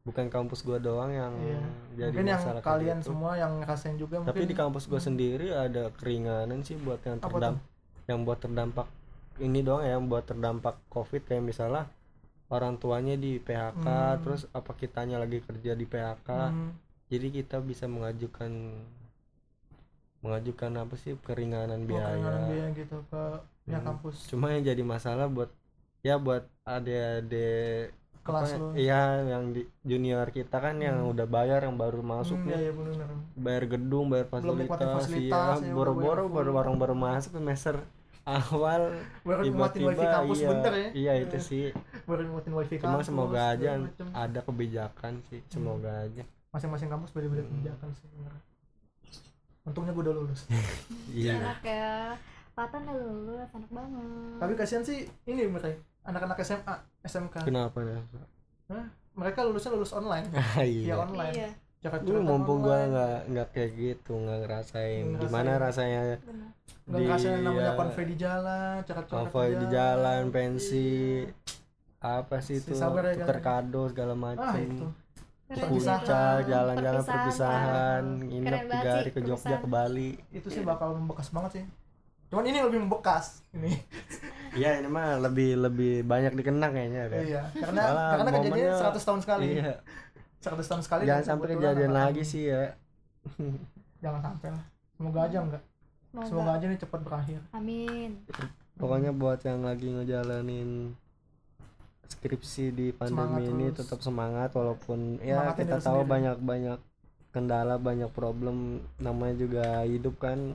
bukan 0.04 0.28
kampus 0.28 0.60
gua 0.60 0.76
doang 0.76 1.10
yang 1.10 1.32
Iya. 1.34 1.60
jadi 1.96 2.12
mungkin 2.12 2.28
yang 2.28 2.36
masalah 2.38 2.60
kayak 2.60 2.68
kalian 2.70 2.98
gitu. 3.00 3.08
semua 3.08 3.32
yang 3.34 3.52
ngerasain 3.56 3.96
juga 3.96 4.14
tapi 4.20 4.28
mungkin. 4.36 4.50
di 4.52 4.54
kampus 4.54 4.84
gua 4.84 5.00
sendiri 5.00 5.48
ada 5.48 5.88
keringanan 5.96 6.60
sih 6.60 6.76
buat 6.76 7.00
yang 7.02 7.16
terdampak 7.18 7.64
yang 8.04 8.20
buat 8.20 8.36
terdampak 8.36 8.84
ini 9.40 9.60
doang 9.66 9.82
ya 9.86 9.96
yang 9.98 10.06
buat 10.10 10.24
terdampak 10.28 10.76
covid 10.92 11.22
kayak 11.26 11.42
misalnya 11.44 11.84
orang 12.54 12.78
tuanya 12.82 13.14
di 13.18 13.40
PHK 13.42 13.86
Hmm. 13.86 14.20
terus 14.22 14.42
apa 14.54 14.72
kitanya 14.78 15.16
lagi 15.22 15.38
kerja 15.42 15.72
di 15.74 15.86
PHK 15.88 16.28
Hmm, 16.30 16.70
jadi 17.10 17.26
kita 17.32 17.56
bisa 17.64 17.86
mengajukan 17.90 18.50
mengajukan 20.24 20.72
apa 20.80 20.94
sih 20.96 21.12
keringanan 21.20 21.84
mau 21.84 22.00
keringanan 22.00 22.40
biaya 22.40 22.48
biaya 22.48 22.66
gitu 22.78 22.96
ke 23.12 23.22
Hmm. 23.64 23.80
kampus 23.80 24.16
cuma 24.28 24.52
yang 24.52 24.64
jadi 24.64 24.82
masalah 24.84 25.24
buat 25.28 25.48
ya 26.04 26.20
buat 26.20 26.44
adik-adik 26.68 27.92
kelas 28.24 28.56
apa, 28.56 28.60
lo 28.60 28.66
iya 28.76 29.20
yang 29.24 29.52
di 29.52 29.62
junior 29.84 30.28
kita 30.32 30.56
kan 30.60 30.76
yang 30.80 30.96
Hmm. 31.04 31.12
udah 31.12 31.26
bayar 31.28 31.60
yang 31.64 31.76
baru 31.76 32.00
masuk 32.00 32.40
Hmm, 32.40 32.48
nih 32.48 32.56
iya, 32.56 32.60
iya, 32.68 32.72
bener. 32.72 33.08
bayar 33.36 33.64
gedung 33.68 34.06
bayar 34.12 34.26
Belum 34.32 34.56
nikmatin 34.64 34.88
fasilitas, 34.88 34.96
fasilitas, 34.96 35.56
iya 35.60 35.68
ya, 35.68 35.74
boro-boro 35.76 36.24
baru 36.28 36.50
orang 36.56 36.76
baru 36.76 36.94
masuk 36.96 37.32
semester 37.36 37.74
awal 38.24 38.82
baru 39.20 39.40
nikmatin 39.44 39.80
wifi 39.84 40.00
tiba-tiba 40.00 40.14
kampus 40.16 40.38
iya. 40.40 40.48
bentar 40.48 40.72
ya? 40.72 40.88
Iya 40.96 41.12
itu 41.28 41.38
sih. 41.40 41.64
Baru 42.08 42.20
nikmatin 42.24 42.52
wifi 42.56 42.74
cuma 42.80 42.96
kampus 42.96 43.06
semoga 43.12 43.40
aja 43.52 43.70
macem. 43.76 44.06
ada 44.16 44.40
kebijakan 44.40 45.12
sih 45.28 45.40
semoga 45.52 45.92
aja. 46.08 46.22
Masing-masing 46.52 46.88
kampus 46.88 47.10
beda-beda 47.12 47.44
Hmm. 47.44 47.50
kebijakan 47.52 47.88
sih 47.96 48.06
bener. 48.12 48.34
untungnya 49.64 49.96
gue 49.96 50.04
udah 50.04 50.14
lulus. 50.20 50.40
Iya. 51.16 51.40
Enak 51.40 51.60
ya. 51.64 52.12
Patan 52.52 52.84
udah 52.84 53.06
lulus 53.08 53.48
enak 53.52 53.70
banget. 53.72 54.36
Tapi 54.40 54.52
kasihan 54.56 54.84
sih 54.84 54.98
ini 55.24 55.48
mereka 55.48 55.72
anak-anak 56.04 56.36
SMA 56.44 56.74
SMK 57.00 57.48
kenapa 57.48 57.80
ya 57.80 57.96
mereka 59.14 59.46
lulusnya 59.46 59.72
lulus 59.72 59.94
online. 59.94 60.26
Ah, 60.36 60.60
via 60.60 60.66
iya 60.66 60.94
online. 60.98 61.34
Iya 61.34 61.50
Cara 61.84 61.96
Dulu 61.98 62.08
curhatan 62.14 62.24
mumpung 62.26 62.58
gua 62.58 62.72
online. 62.72 62.88
nggak 62.90 63.18
nggak 63.28 63.48
kayak 63.50 63.70
gitu 63.76 64.12
nggak 64.16 64.38
ngerasain 64.40 65.04
Nggak 65.06 65.20
gimana 65.20 65.50
rasanya 65.58 66.00
benar 66.00 66.48
nggak 66.84 66.96
di- 66.96 67.04
ngerasain 67.04 67.38
namanya 67.38 67.60
iya. 67.62 67.72
konvoy 67.74 68.04
di 68.04 68.16
jalan 68.16 68.74
cara 68.82 69.00
konvoy 69.04 69.48
di 69.54 69.66
jalan 69.68 70.22
pensi 70.30 70.88
apa 71.98 72.36
sih 72.38 72.56
Si 72.58 72.62
itu 72.62 72.72
sabar 72.74 73.04
ya, 73.06 73.16
tuker 73.18 73.38
kan? 73.38 73.64
kado 73.64 73.82
segala 73.86 74.12
ah 74.34 74.56
itu 74.56 74.86
Keren 75.44 75.60
Perpisahan. 75.60 76.00
puncak 76.00 76.36
jalan-jalan 76.46 77.02
Perpisahan, 77.02 77.20
perpisahan 77.20 78.02
parah. 78.02 78.26
nginep 78.26 78.48
Keren 78.50 78.64
tiga 78.70 78.90
hari 78.94 79.10
ke 79.10 79.20
Jogja 79.20 79.36
perpisahan. 79.36 79.60
ke 79.60 79.68
Bali 79.68 80.10
itu 80.30 80.48
sih 80.48 80.62
bakal 80.62 80.88
membekas 80.94 81.28
banget 81.30 81.50
sih 81.54 81.64
cuman 82.26 82.44
ini 82.46 82.58
lebih 82.60 82.80
membekas 82.80 83.24
ini 83.50 83.72
iya 84.58 84.70
ini 84.74 84.88
mah 84.88 85.20
lebih 85.20 85.60
lebih 85.62 86.00
banyak 86.02 86.32
dikenang 86.32 86.72
kayaknya 86.72 87.02
kan 87.06 87.22
iya 87.22 87.42
karena 87.54 87.80
Malah 87.82 88.08
karena 88.10 88.30
kejadian 88.30 88.52
momennya- 88.72 88.80
100 88.88 89.04
tahun 89.04 89.20
sekali 89.20 89.46
iya 89.54 89.74
100 90.44 90.60
tahun 90.60 90.82
sekali 90.84 91.02
jangan 91.08 91.24
dan 91.24 91.28
sampai 91.32 91.46
kejadian 91.56 91.92
lagi 91.96 92.22
sih 92.22 92.52
ya. 92.52 92.76
Jangan 94.04 94.20
sampai 94.20 94.48
lah. 94.52 94.64
Semoga 94.94 95.20
aja 95.24 95.38
enggak. 95.40 95.62
Semoga. 96.12 96.28
semoga 96.28 96.50
aja 96.60 96.64
nih 96.68 96.78
cepat 96.84 97.00
berakhir. 97.00 97.40
Amin. 97.56 98.10
Pokoknya 98.76 99.10
buat 99.16 99.40
yang 99.42 99.64
lagi 99.64 99.88
ngejalanin 99.88 100.92
skripsi 102.04 102.64
di 102.76 102.86
pandemi 102.92 103.16
Semangat 103.16 103.42
ini 103.48 103.66
terus. 103.72 103.78
tetap 103.80 104.00
semangat 104.04 104.50
walaupun 104.52 105.18
ya 105.24 105.40
Semangatin 105.40 105.64
kita 105.64 105.76
tahu 105.80 106.00
sendiri. 106.04 106.12
banyak 106.12 106.36
banyak 106.44 106.78
kendala 107.32 107.74
banyak 107.80 108.10
problem 108.12 108.56
namanya 109.00 109.34
juga 109.40 109.66
hidup 109.88 110.20
kan 110.20 110.54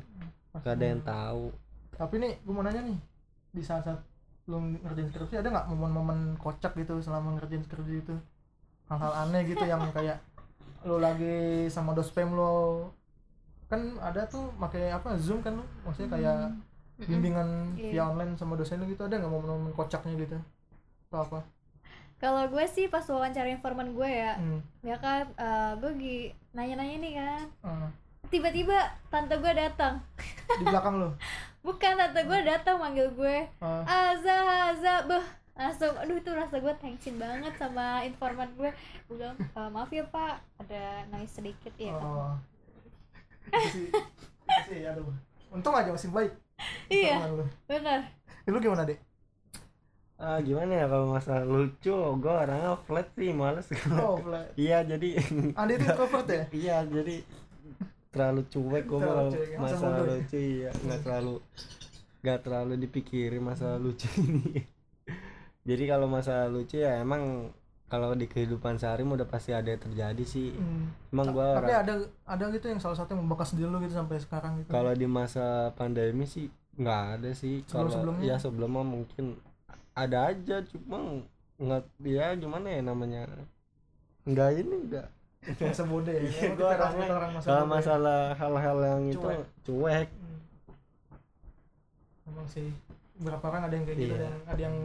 gak 0.62 0.78
ada 0.78 0.86
yang 0.86 1.02
tahu. 1.02 1.44
Tapi 1.98 2.16
nih 2.22 2.34
gue 2.46 2.54
mau 2.54 2.64
nanya 2.64 2.86
nih 2.86 2.98
di 3.50 3.62
saat-saat 3.66 4.00
lu 4.50 4.58
ngerjain 4.82 5.10
skripsi 5.14 5.42
ada 5.42 5.50
nggak 5.50 5.68
momen-momen 5.70 6.38
kocak 6.42 6.74
gitu 6.74 6.98
selama 7.02 7.38
ngerjain 7.38 7.62
skripsi 7.66 7.96
itu 8.02 8.16
hal-hal 8.90 9.14
aneh 9.26 9.42
gitu 9.46 9.64
yang 9.64 9.82
kayak 9.94 10.18
lu 10.84 10.98
lagi 10.98 11.70
sama 11.70 11.94
dospem 11.94 12.34
lo. 12.34 12.90
Kan 13.70 14.02
ada 14.02 14.26
tuh 14.26 14.50
pakai 14.58 14.90
apa 14.90 15.14
zoom 15.22 15.46
kan 15.46 15.62
lu 15.62 15.64
maksudnya 15.86 16.10
kayak 16.18 16.38
bimbingan 17.00 17.80
Iya. 17.80 17.92
via 17.96 18.04
online 18.12 18.36
sama 18.36 18.60
dosen 18.60 18.82
lu 18.82 18.90
gitu 18.92 19.08
ada 19.08 19.16
nggak 19.22 19.32
momen-momen 19.32 19.72
kocaknya 19.78 20.18
gitu? 20.20 20.36
Atau 21.08 21.20
apa? 21.30 21.40
Kalau 22.20 22.52
gue 22.52 22.66
sih 22.68 22.92
pas 22.92 23.06
wawancara 23.08 23.48
informan 23.48 23.96
gue 23.96 24.10
ya 24.10 24.36
hmm. 24.36 24.60
ya 24.84 24.98
kan 25.00 25.24
eh, 25.40 25.72
gue 25.80 25.90
lagi 25.96 26.18
nanya-nanya 26.52 26.98
nih 27.00 27.14
kan. 27.16 27.46
Ah. 27.64 27.90
tiba-tiba 28.30 28.78
tante 29.10 29.38
gue 29.40 29.54
datang. 29.56 30.04
Di 30.60 30.66
belakang 30.66 31.02
lo? 31.02 31.10
Bukan 31.66 31.94
tante 31.96 32.22
gue 32.28 32.40
datang 32.44 32.76
manggil 32.82 33.08
gue. 33.16 33.48
Ah. 33.64 34.12
Aza 34.12 34.38
Aza 34.76 35.08
beh 35.08 35.39
langsung 35.60 35.92
aduh 36.00 36.16
itu 36.16 36.32
rasa 36.32 36.56
gue 36.64 36.74
tensin 36.80 37.20
banget 37.20 37.52
sama 37.60 38.08
informan 38.08 38.48
gue 38.56 38.72
gue 39.12 39.16
bilang 39.20 39.36
"E, 39.36 39.60
maaf 39.68 39.92
ya 39.92 40.08
pak 40.08 40.40
ada 40.64 41.04
noise 41.12 41.36
sedikit 41.36 41.76
ya. 41.76 41.92
Oh. 42.00 42.32
itu 43.52 43.68
sih 43.76 43.88
itu 43.92 44.62
sih 44.72 44.80
aduh. 44.88 45.12
Untung 45.52 45.76
aja 45.76 45.92
masih 45.92 46.08
baik. 46.16 46.32
Iya 46.88 47.28
benar 47.68 48.08
lu 48.50 48.58
gimana 48.58 48.82
dek? 48.88 48.98
Ah 50.20 50.40
gimana 50.44 50.84
ya 50.84 50.86
kalau 50.90 51.12
masalah 51.12 51.46
lucu 51.46 51.96
gue 51.96 52.34
orangnya 52.34 52.76
flat 52.88 53.08
sih 53.16 53.32
males. 53.32 53.68
Oh 53.94 54.16
flat. 54.20 54.52
Iya 54.60 54.84
jadi 54.88 55.10
Anda 55.60 55.76
itu 55.76 55.86
introvert 55.86 56.28
ya? 56.28 56.44
Iya 56.66 56.78
jadi 56.88 57.16
terlalu 58.10 58.42
cuek 58.50 58.84
gue 58.90 59.00
kalau 59.00 59.30
ya, 59.30 59.58
masa 59.62 59.76
masalah 59.78 59.98
ya? 60.02 60.12
lucu 60.18 60.38
iya. 60.40 60.70
Nggak 60.82 61.00
terlalu 61.06 61.36
nggak 62.20 62.40
terlalu 62.44 62.74
dipikirin 62.84 63.44
masalah 63.44 63.78
lucu 63.80 64.08
ini 64.20 64.79
jadi 65.68 65.84
kalau 65.96 66.08
masalah 66.08 66.48
lucu 66.48 66.80
ya 66.80 67.02
emang 67.04 67.52
kalau 67.90 68.14
di 68.14 68.30
kehidupan 68.30 68.78
sehari 68.78 69.02
udah 69.02 69.26
pasti 69.26 69.50
ada 69.50 69.74
yang 69.74 69.82
terjadi 69.82 70.24
sih. 70.24 70.54
Hmm. 70.54 70.94
emang 71.10 71.34
gue 71.34 71.48
tapi 71.58 71.74
ada 71.74 71.94
ada 72.30 72.44
gitu 72.54 72.70
yang 72.70 72.78
salah 72.78 72.94
satu 72.94 73.18
yang 73.18 73.26
membekas 73.26 73.58
di 73.58 73.66
lu 73.66 73.82
gitu 73.82 73.98
sampai 73.98 74.22
sekarang 74.22 74.62
gitu? 74.62 74.70
Kalau 74.70 74.94
di 74.94 75.10
masa 75.10 75.74
pandemi 75.74 76.30
sih 76.30 76.48
nggak 76.78 77.02
ada 77.20 77.30
sih. 77.34 77.66
Kalau 77.66 77.90
ya 78.22 78.38
sebelumnya 78.38 78.86
mungkin 78.86 79.42
ada 79.98 80.30
aja 80.30 80.62
cuma 80.70 81.26
nggak 81.58 81.84
ya 82.06 82.38
gimana 82.38 82.68
ya 82.70 82.82
namanya? 82.86 83.26
Nggak 84.24 84.50
ini 84.62 84.76
nggak. 84.86 85.08
Masa 85.58 85.84
bodoh 85.90 86.14
ya. 86.14 86.22
Emang 86.46 86.56
gua 86.62 86.78
orangnya 86.78 87.06
orang 87.10 87.32
masa 87.34 87.46
kalau 87.50 87.66
ya. 87.66 87.74
masalah 87.74 88.20
hal-hal 88.38 88.78
yang 88.86 89.02
itu 89.10 89.18
Cuek. 89.28 89.46
cuek. 89.66 90.08
Hmm. 90.14 90.40
emang 92.30 92.46
sih 92.46 92.70
beberapa 93.20 93.46
orang 93.46 93.64
ada 93.68 93.76
yang 93.76 93.86
kayak 93.86 94.00
gitu 94.00 94.16
Iya. 94.16 94.32
ada 94.48 94.62
yang 94.62 94.78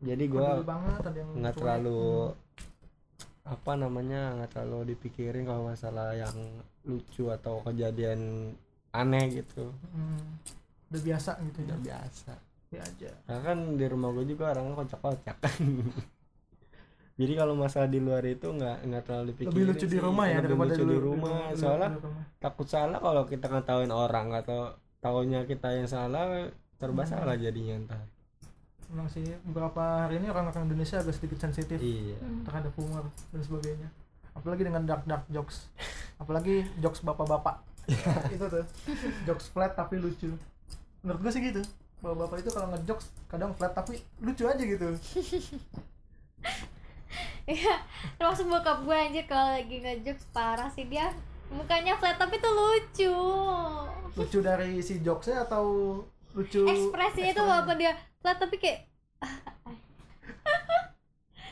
jadi 0.00 0.24
gua 0.26 0.48
banget 0.62 1.02
ada 1.02 1.18
yang 1.18 1.30
nggak 1.34 1.54
terlalu 1.56 2.02
apa 3.42 3.72
namanya 3.74 4.20
nggak 4.32 4.50
terlalu 4.52 4.94
dipikirin 4.94 5.42
kalau 5.42 5.66
masalah 5.66 6.14
yang 6.14 6.34
lucu 6.82 7.26
atau 7.28 7.58
kejadian 7.62 8.54
aneh 8.90 9.24
gitu. 9.32 9.74
Hmm. 9.90 10.38
udah 10.86 11.02
biasa 11.04 11.30
gitu 11.40 11.58
ya? 11.60 11.66
Udah 11.68 11.80
biasa. 11.80 12.32
Ya 12.70 12.80
aja. 12.80 13.10
Karena 13.24 13.42
kan 13.44 13.58
di 13.74 13.84
rumah 13.84 14.10
gue 14.12 14.24
juga 14.24 14.50
orangnya 14.50 14.74
kocak-kocak. 14.76 15.36
Jadi 17.20 17.32
kalau 17.36 17.52
masalah 17.52 17.84
di 17.86 18.00
luar 18.00 18.24
itu 18.24 18.48
nggak 18.48 18.76
nggak 18.82 19.02
terlalu 19.04 19.24
dipikirin 19.30 19.52
lebih 19.52 19.64
lucu 19.68 19.86
di 19.86 19.98
rumah 20.00 20.24
ya 20.24 20.38
lebih 20.40 20.56
lucu 20.56 20.84
di 20.84 20.98
rumah. 20.98 21.30
lu- 21.46 21.54
soalnya 21.54 21.88
lu- 21.90 22.02
rumah. 22.02 22.24
takut 22.38 22.66
salah 22.66 22.98
kalau 22.98 23.22
kita 23.24 23.46
ngetahuin 23.46 23.92
orang 23.92 24.26
atau 24.32 24.60
taunya 24.98 25.44
kita 25.44 25.68
yang 25.70 25.84
salah 25.86 26.48
serba 26.80 27.04
Hmm. 27.04 27.10
salah 27.12 27.36
jadinya 27.36 27.76
ntar 27.84 28.00
emang 28.90 29.06
sih 29.06 29.22
beberapa 29.46 30.08
hari 30.08 30.18
ini 30.18 30.26
orang-orang 30.26 30.66
Indonesia 30.66 30.98
agak 30.98 31.14
sedikit 31.14 31.38
sensitif 31.38 31.78
iya. 31.78 32.18
Hmm. 32.18 32.42
terhadap 32.42 32.74
humor 32.74 33.06
dan 33.30 33.40
sebagainya. 33.44 33.88
Apalagi 34.34 34.66
dengan 34.66 34.82
dark 34.82 35.06
dark 35.06 35.24
jokes. 35.30 35.70
Apalagi 36.18 36.66
jokes 36.82 37.06
bapak-bapak. 37.06 37.62
Itu 38.34 38.46
tuh. 38.50 38.66
Jokes 39.30 39.46
flat 39.54 39.78
tapi 39.78 40.02
lucu. 40.02 40.34
Menurut 41.06 41.22
gue 41.22 41.30
sih 41.30 41.42
gitu. 41.42 41.62
Bapak-bapak 42.02 42.36
itu 42.40 42.50
kalau 42.50 42.66
ngejokes 42.72 43.06
kadang 43.28 43.52
flat 43.54 43.72
tapi 43.76 44.00
lucu 44.18 44.42
aja 44.48 44.62
gitu. 44.62 44.88
Iya, 47.50 47.82
termasuk 48.14 48.46
bokap 48.46 48.86
gue 48.86 48.94
anjir 48.94 49.26
kalau 49.26 49.58
lagi 49.58 49.82
ngejokes 49.82 50.30
parah 50.30 50.70
sih 50.70 50.86
dia 50.86 51.10
mukanya 51.50 51.98
flat 51.98 52.14
tapi 52.14 52.38
tuh 52.38 52.52
lucu. 52.54 53.10
lucu 54.14 54.38
dari 54.38 54.78
si 54.78 55.02
jokesnya 55.02 55.50
atau 55.50 55.98
lucu. 56.34 56.62
Ekspresinya 56.66 57.32
tuh 57.34 57.44
walaupun 57.46 57.76
dia 57.80 57.92
flat 58.22 58.38
tapi 58.38 58.56
kayak 58.60 58.86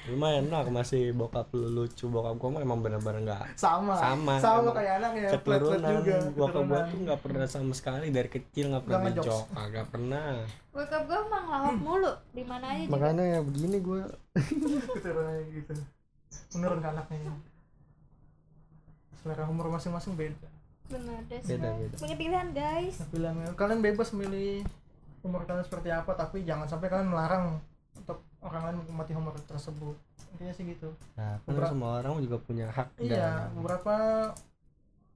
lumayan 0.09 0.49
lah 0.49 0.64
masih 0.73 1.12
bokap 1.12 1.53
lu 1.53 1.69
lucu. 1.69 2.09
Bokap 2.09 2.41
gua 2.41 2.49
mah 2.57 2.62
emang 2.64 2.81
bener-bener 2.81 3.29
nggak 3.29 3.61
sama. 3.61 3.93
Sama, 4.01 4.35
sama 4.41 4.71
kayak 4.73 5.05
anak 5.05 5.12
ya 5.21 5.29
flat 5.37 5.43
flat 5.45 5.61
keturunan. 5.61 5.93
juga 6.01 6.17
bokap 6.33 6.64
gua 6.64 6.81
tuh 6.88 6.99
nggak 7.05 7.21
pernah 7.21 7.45
sama 7.45 7.73
sekali 7.77 8.07
dari 8.09 8.31
kecil 8.33 8.73
nggak 8.73 8.83
pernah 8.88 8.99
Nggak 9.05 9.14
ngejok 9.21 9.43
kagak 9.53 9.87
pernah. 9.93 10.33
Bokap 10.73 11.03
gue 11.11 11.19
emang 11.27 11.45
lawak 11.51 11.77
mulu 11.77 12.12
di 12.33 12.45
mana 12.47 12.67
aja 12.73 12.83
juga. 12.87 12.93
Makanya 12.97 13.25
ya 13.27 13.41
begini 13.45 13.77
gua. 13.83 14.03
Keturunan 14.97 15.37
gitu. 15.53 15.75
Menurun 16.57 16.79
ke 16.81 16.88
anaknya. 16.88 17.33
Selera 19.19 19.45
humor 19.45 19.69
masing-masing 19.75 20.14
beda 20.14 20.58
bener 20.88 21.20
deh 21.29 21.40
beda 21.44 21.68
beda. 21.77 21.96
Punya 22.01 22.16
pilihan 22.16 22.48
guys. 22.51 22.96
Pilihan 23.09 23.37
kalian 23.55 23.81
bebas 23.81 24.09
milih 24.12 24.64
humor 25.20 25.44
kalian 25.44 25.64
seperti 25.64 25.92
apa 25.92 26.12
tapi 26.14 26.42
jangan 26.42 26.64
sampai 26.64 26.88
kalian 26.88 27.11
melarang 27.11 27.61
untuk 27.94 28.24
orang 28.40 28.70
lain 28.70 28.77
menikmati 28.81 29.12
humor 29.12 29.37
tersebut. 29.44 29.96
Intinya 30.37 30.53
sih 30.53 30.64
gitu. 30.66 30.88
Nah 31.14 31.37
kan 31.38 31.46
Beberapa- 31.46 31.72
semua 31.74 31.90
orang 32.01 32.20
juga 32.20 32.37
punya 32.38 32.66
hak 32.70 32.88
iya 32.98 33.16
dan 33.44 33.53
beberapa 33.55 33.94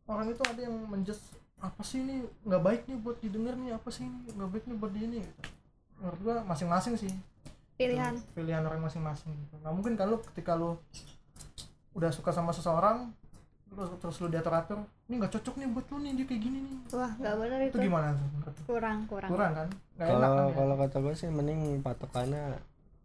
orang 0.04 0.26
itu 0.28 0.42
ada 0.44 0.60
yang 0.60 0.76
menjudge 0.86 1.22
apa 1.62 1.80
sih 1.80 2.02
ini? 2.02 2.26
Nggak 2.42 2.62
baik 2.62 2.80
nih 2.90 2.98
buat 2.98 3.16
didengar 3.22 3.54
nih 3.56 3.70
apa 3.72 3.88
sih 3.88 4.04
ini? 4.04 4.18
Nggak 4.34 4.50
baik 4.50 4.64
nih 4.68 4.76
buat 4.76 4.92
di 4.92 5.00
ini 5.02 5.18
gitu. 5.22 5.42
menurut 6.02 6.20
gua 6.20 6.36
masing-masing 6.42 6.98
sih. 6.98 7.12
Pilihan. 7.78 8.18
Pilihan 8.34 8.62
orang 8.66 8.82
masing-masing 8.82 9.30
gitu. 9.30 9.54
Nggak 9.62 9.72
mungkin 9.72 9.94
kan 9.94 10.10
lu 10.10 10.18
ketika 10.34 10.58
lu 10.58 10.74
udah 11.94 12.10
suka 12.10 12.34
sama 12.34 12.50
seseorang 12.50 13.14
lu, 13.70 13.86
terus 13.96 14.18
lu 14.18 14.26
diatur 14.26 14.52
atur 14.52 14.78
ini 15.12 15.20
nggak 15.20 15.32
cocok 15.36 15.54
nih 15.60 15.68
buat 15.68 15.86
lu 15.92 15.96
nih 16.00 16.12
dia 16.16 16.24
kayak 16.24 16.40
gini 16.40 16.58
nih. 16.64 16.76
Wah 16.96 17.12
nggak 17.20 17.34
bener 17.36 17.58
itu 17.60 17.68
itu. 17.68 17.78
gimana 17.84 18.10
kurang 18.64 18.98
kurang. 19.04 19.28
Kurang 19.28 19.52
kan? 19.52 19.68
Enak 20.00 20.08
kan 20.08 20.08
kalau 20.08 20.48
ya? 20.48 20.54
kalau 20.56 20.74
kata 20.80 20.96
gue 20.98 21.14
sih 21.14 21.28
mending 21.28 21.60
patokannya 21.84 22.44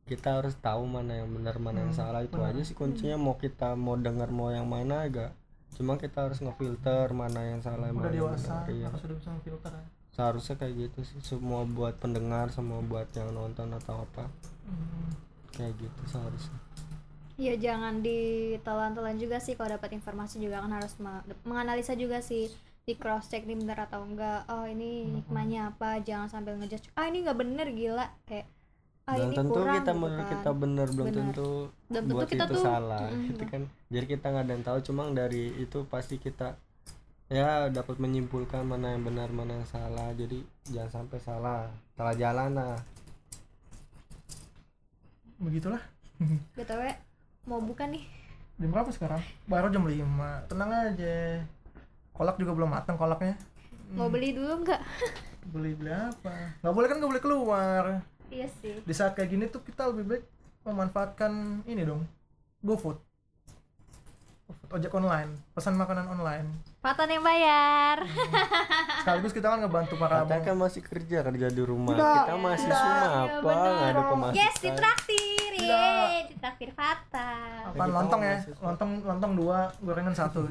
kita 0.08 0.40
harus 0.40 0.56
tahu 0.56 0.88
mana 0.88 1.20
yang 1.20 1.28
benar 1.28 1.60
mana 1.60 1.84
yang 1.84 1.92
Hmm, 1.92 2.00
salah. 2.00 2.24
Itu 2.24 2.40
benar. 2.40 2.56
aja 2.56 2.62
sih 2.64 2.72
kuncinya. 2.74 3.20
Mau 3.20 3.36
kita 3.36 3.76
mau 3.76 4.00
dengar 4.00 4.32
mau 4.32 4.48
yang 4.48 4.64
mana 4.66 5.04
agak 5.04 5.36
cuma 5.76 6.00
kita 6.00 6.26
harus 6.26 6.40
ngefilter 6.40 7.12
mana 7.12 7.44
yang 7.44 7.60
salah 7.60 7.92
udah 7.92 8.00
mana 8.00 8.08
yang 8.08 8.32
dewasa 8.32 8.64
benar 8.64 8.72
iya. 8.72 8.88
harus 8.88 9.04
udah 9.04 9.18
bisa 9.20 9.30
filter 9.44 9.70
kan 9.70 9.86
seharusnya 10.10 10.56
kayak 10.56 10.74
gitu 10.80 11.00
sih. 11.04 11.18
Semua 11.22 11.68
buat 11.68 12.00
pendengar 12.00 12.50
semua 12.50 12.80
buat 12.82 13.12
yang 13.12 13.30
nonton 13.30 13.68
atau 13.76 14.02
apa. 14.02 14.32
Hmm. 14.64 15.12
kayak 15.52 15.74
gitu 15.76 16.02
seharusnya 16.08 16.58
ya 17.38 17.54
jangan 17.56 18.02
ditelan-telan 18.02 19.16
juga 19.16 19.38
sih 19.38 19.54
kalau 19.54 19.78
dapat 19.78 19.94
informasi 19.94 20.42
juga 20.42 20.66
kan 20.66 20.74
harus 20.74 20.98
me- 20.98 21.22
menganalisa 21.46 21.94
juga 21.94 22.18
sih 22.20 22.50
di 22.82 22.98
cross 22.98 23.30
check 23.30 23.46
nih 23.46 23.54
bener 23.54 23.78
atau 23.78 24.02
enggak. 24.02 24.48
Oh 24.50 24.66
ini 24.66 25.22
hikmahnya 25.22 25.76
apa? 25.76 26.02
Jangan 26.02 26.28
sambil 26.32 26.58
ngejudge. 26.58 26.90
Ah 26.96 27.06
ini 27.06 27.22
nggak 27.22 27.38
bener 27.38 27.68
gila. 27.72 28.08
Kayak 28.26 28.48
ah 29.08 29.16
belum 29.16 29.28
ini 29.28 29.36
tentu 29.38 29.54
kurang 29.56 29.76
kita 29.78 29.92
gitu 29.92 30.02
menurut 30.02 30.26
kan. 30.26 30.32
kita 30.34 30.50
benar 30.52 30.88
belum 30.92 31.08
Benar. 31.08 31.18
tentu 31.22 31.50
Belum 31.88 32.04
tentu 32.04 32.14
buat 32.16 32.28
kita 32.28 32.44
itu 32.44 32.54
tuh- 32.58 32.66
salah 32.66 33.06
Mm-mm. 33.08 33.28
gitu 33.30 33.44
kan. 33.48 33.62
Jadi 33.88 34.06
kita 34.08 34.26
nggak 34.34 34.44
ada 34.44 34.54
yang 34.58 34.66
tahu 34.66 34.78
cuma 34.84 35.02
dari 35.14 35.44
itu 35.60 35.78
pasti 35.88 36.16
kita 36.18 36.48
ya 37.28 37.68
dapat 37.68 37.96
menyimpulkan 38.00 38.64
mana 38.64 38.96
yang 38.96 39.04
benar 39.04 39.30
mana 39.30 39.62
yang 39.62 39.68
salah. 39.68 40.10
Jadi 40.16 40.42
jangan 40.66 41.06
sampai 41.06 41.20
salah. 41.22 41.68
Salah 41.94 42.16
jalan 42.18 42.52
lah. 42.56 42.76
Begitulah. 45.38 45.84
Btw 46.58 46.82
mau 47.48 47.64
buka 47.64 47.88
nih. 47.88 48.04
Jam 48.60 48.70
berapa 48.76 48.92
sekarang? 48.92 49.24
Baru 49.48 49.72
jam 49.72 49.88
5 49.88 50.52
tenang 50.52 50.70
aja. 50.70 51.42
Kolak 52.12 52.36
juga 52.36 52.52
belum 52.52 52.70
matang 52.76 53.00
kolaknya. 53.00 53.40
Mau 53.96 54.12
beli 54.12 54.36
dulu 54.36 54.68
nggak? 54.68 54.82
Beli 55.48 55.80
beli 55.80 55.96
apa 55.96 56.60
nggak 56.60 56.76
boleh 56.76 56.88
kan 56.92 57.00
nggak 57.00 57.12
boleh 57.16 57.24
keluar. 57.24 57.84
Iya 58.28 58.52
sih. 58.60 58.84
Di 58.84 58.92
saat 58.92 59.16
kayak 59.16 59.32
gini 59.32 59.48
tuh 59.48 59.64
kita 59.64 59.88
lebih 59.88 60.04
baik 60.04 60.24
memanfaatkan 60.68 61.64
ini 61.64 61.88
dong. 61.88 62.04
GoFood, 62.60 63.00
ojek 64.68 64.92
online 64.92 65.32
pesan 65.56 65.80
makanan 65.80 66.12
online. 66.12 66.48
Patan 66.84 67.08
yang 67.08 67.24
bayar. 67.24 68.04
Sekaligus 69.04 69.32
kita 69.32 69.48
kan 69.48 69.60
ngebantu 69.64 69.96
para 69.96 70.24
kita 70.24 70.44
kan 70.44 70.56
masih 70.60 70.82
kerja 70.84 71.24
kerja 71.24 71.48
di 71.52 71.64
rumah. 71.64 71.96
Tidak, 71.96 72.16
kita 72.28 72.36
masih 72.40 72.68
tidak. 72.68 72.80
semua 72.80 73.08
Iya, 73.08 73.12
apa 73.18 73.40
benar. 73.44 73.72
nggak 73.72 73.90
ada 73.90 74.04
pemasukan. 74.12 74.40
Yes 74.40 74.56
ditraktir. 74.60 75.52
Yeay 75.58 76.16
ditraktir 76.32 76.70
Fatan 76.76 77.62
apa 77.72 77.76
kita 77.76 77.96
lontong 77.96 78.22
ya. 78.24 78.38
Lontong 78.60 78.92
lontong 79.04 79.32
dua 79.36 79.58
gorengan 79.84 80.16
satu. 80.16 80.48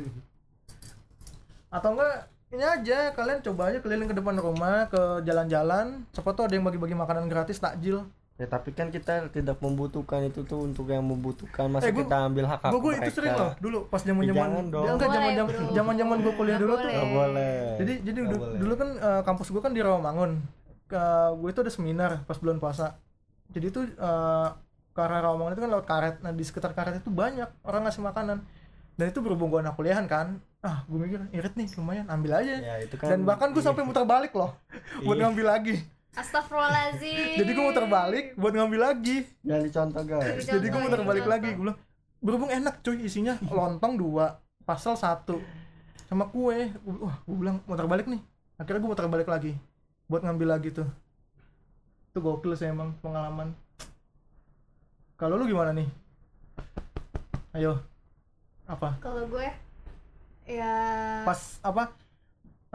Atau 1.69 1.91
enggak 1.97 2.17
ini 2.53 2.65
aja. 2.65 2.99
Kalian 3.13 3.39
coba 3.45 3.63
aja 3.73 3.79
keliling 3.85 4.09
ke 4.09 4.17
depan 4.17 4.37
rumah 4.37 4.89
ke 4.89 5.25
jalan-jalan. 5.25 6.05
Siapa 6.13 6.33
tuh 6.33 6.49
ada 6.49 6.55
yang 6.57 6.65
bagi-bagi 6.65 6.97
makanan 6.97 7.29
gratis 7.29 7.61
takjil 7.61 8.09
ya 8.37 8.47
tapi 8.47 8.69
kan 8.71 8.89
kita 8.89 9.29
tidak 9.31 9.57
membutuhkan 9.59 10.21
itu 10.23 10.41
tuh 10.43 10.61
untuk 10.63 10.87
yang 10.87 11.01
membutuhkan. 11.03 11.67
Masa 11.67 11.89
Eh, 11.89 11.91
gua- 11.91 12.05
kita 12.05 12.17
ambil 12.23 12.45
hak 12.45 12.61
hak 12.61 12.69
gue 12.69 12.79
gue 12.79 12.93
mereka? 12.93 13.03
itu 13.03 13.13
sering 13.15 13.33
loh 13.35 13.53
dulu 13.59 13.79
pas 13.87 14.01
zaman 14.01 14.23
zaman 14.23 14.49
dong. 14.67 14.85
enggak 14.87 15.09
zaman 15.11 15.31
zaman 15.35 15.53
zaman 15.73 15.95
zaman 15.97 16.17
gue 16.21 16.33
kuliah 16.35 16.59
dulu 16.59 16.73
tuh. 16.75 16.91
Nggak 16.91 17.09
boleh. 17.11 17.57
Jadi 17.77 17.93
jadi 18.03 18.19
Nggak 18.19 18.31
du- 18.31 18.41
boleh. 18.43 18.59
dulu 18.59 18.73
kan 18.75 18.89
eh, 18.95 19.23
kampus 19.23 19.49
gue 19.49 19.63
kan 19.63 19.73
di 19.73 19.81
Rawamangun. 19.81 20.31
Ke 20.87 21.03
gue 21.35 21.49
itu 21.49 21.61
ada 21.61 21.73
seminar 21.73 22.11
pas 22.23 22.37
bulan 22.37 22.57
puasa. 22.57 23.01
Jadi 23.49 23.67
tuh 23.71 23.83
eh, 23.89 24.49
karena 24.93 25.19
Rawamangun 25.23 25.53
itu 25.53 25.63
kan 25.63 25.71
lewat 25.71 25.87
karet. 25.87 26.15
Nah 26.21 26.31
di 26.31 26.43
sekitar 26.43 26.71
karet 26.71 26.99
itu 26.99 27.09
banyak 27.09 27.49
orang 27.63 27.83
ngasih 27.83 28.03
makanan. 28.03 28.45
Dan 28.93 29.07
itu 29.07 29.19
berhubung 29.19 29.49
gue 29.49 29.61
anak 29.61 29.75
kuliahan 29.75 30.05
kan 30.05 30.41
ah 30.59 30.85
gue 30.85 30.99
mikir 30.99 31.21
irit 31.31 31.55
nih 31.55 31.69
lumayan 31.75 32.05
ambil 32.07 32.37
aja. 32.37 32.53
Ya 32.55 32.75
itu 32.81 32.97
kan 32.97 33.09
dan 33.09 33.21
bahkan 33.23 33.49
gue 33.49 33.61
sampai 33.61 33.81
muter 33.81 34.03
balik 34.03 34.33
loh 34.33 34.53
buat 35.05 35.15
Iya. 35.15 35.25
ngambil 35.25 35.47
lagi 35.47 35.75
Astagfirullahaladzim. 36.17 37.37
Jadi 37.45 37.51
gue 37.53 37.65
muter 37.65 37.85
balik 37.85 38.27
buat 38.41 38.53
ngambil 38.57 38.81
lagi. 38.81 39.29
Jangan 39.45 39.63
dicontoh 39.69 40.03
guys. 40.09 40.49
Jadi 40.49 40.67
gue 40.67 40.73
Contoh, 40.73 40.81
muter 40.89 41.03
balik 41.05 41.25
contoh. 41.29 41.35
lagi 41.37 41.49
gue 41.53 41.63
bilang 41.69 41.79
berhubung 42.25 42.49
enak 42.49 42.81
cuy 42.81 42.97
isinya 43.05 43.37
lontong 43.53 44.01
dua 44.01 44.41
pasal 44.65 44.97
satu 44.97 45.39
sama 46.09 46.33
kue. 46.33 46.73
Wah 46.89 47.17
gue 47.21 47.37
bilang 47.37 47.61
muter 47.69 47.85
balik 47.85 48.09
nih. 48.09 48.25
Akhirnya 48.57 48.81
gue 48.81 48.91
muter 48.91 49.09
balik 49.13 49.29
lagi 49.29 49.53
buat 50.09 50.25
ngambil 50.25 50.57
lagi 50.57 50.73
tuh. 50.73 50.89
Itu 52.11 52.25
gokil 52.25 52.57
sih 52.57 52.73
emang 52.73 52.97
pengalaman. 53.05 53.53
Kalau 55.21 55.37
lu 55.37 55.45
gimana 55.45 55.77
nih? 55.77 55.89
Ayo. 57.53 57.85
Apa? 58.65 58.97
Kalau 59.05 59.29
gue 59.29 59.49
ya. 60.49 60.73
Pas 61.29 61.61
apa 61.61 61.93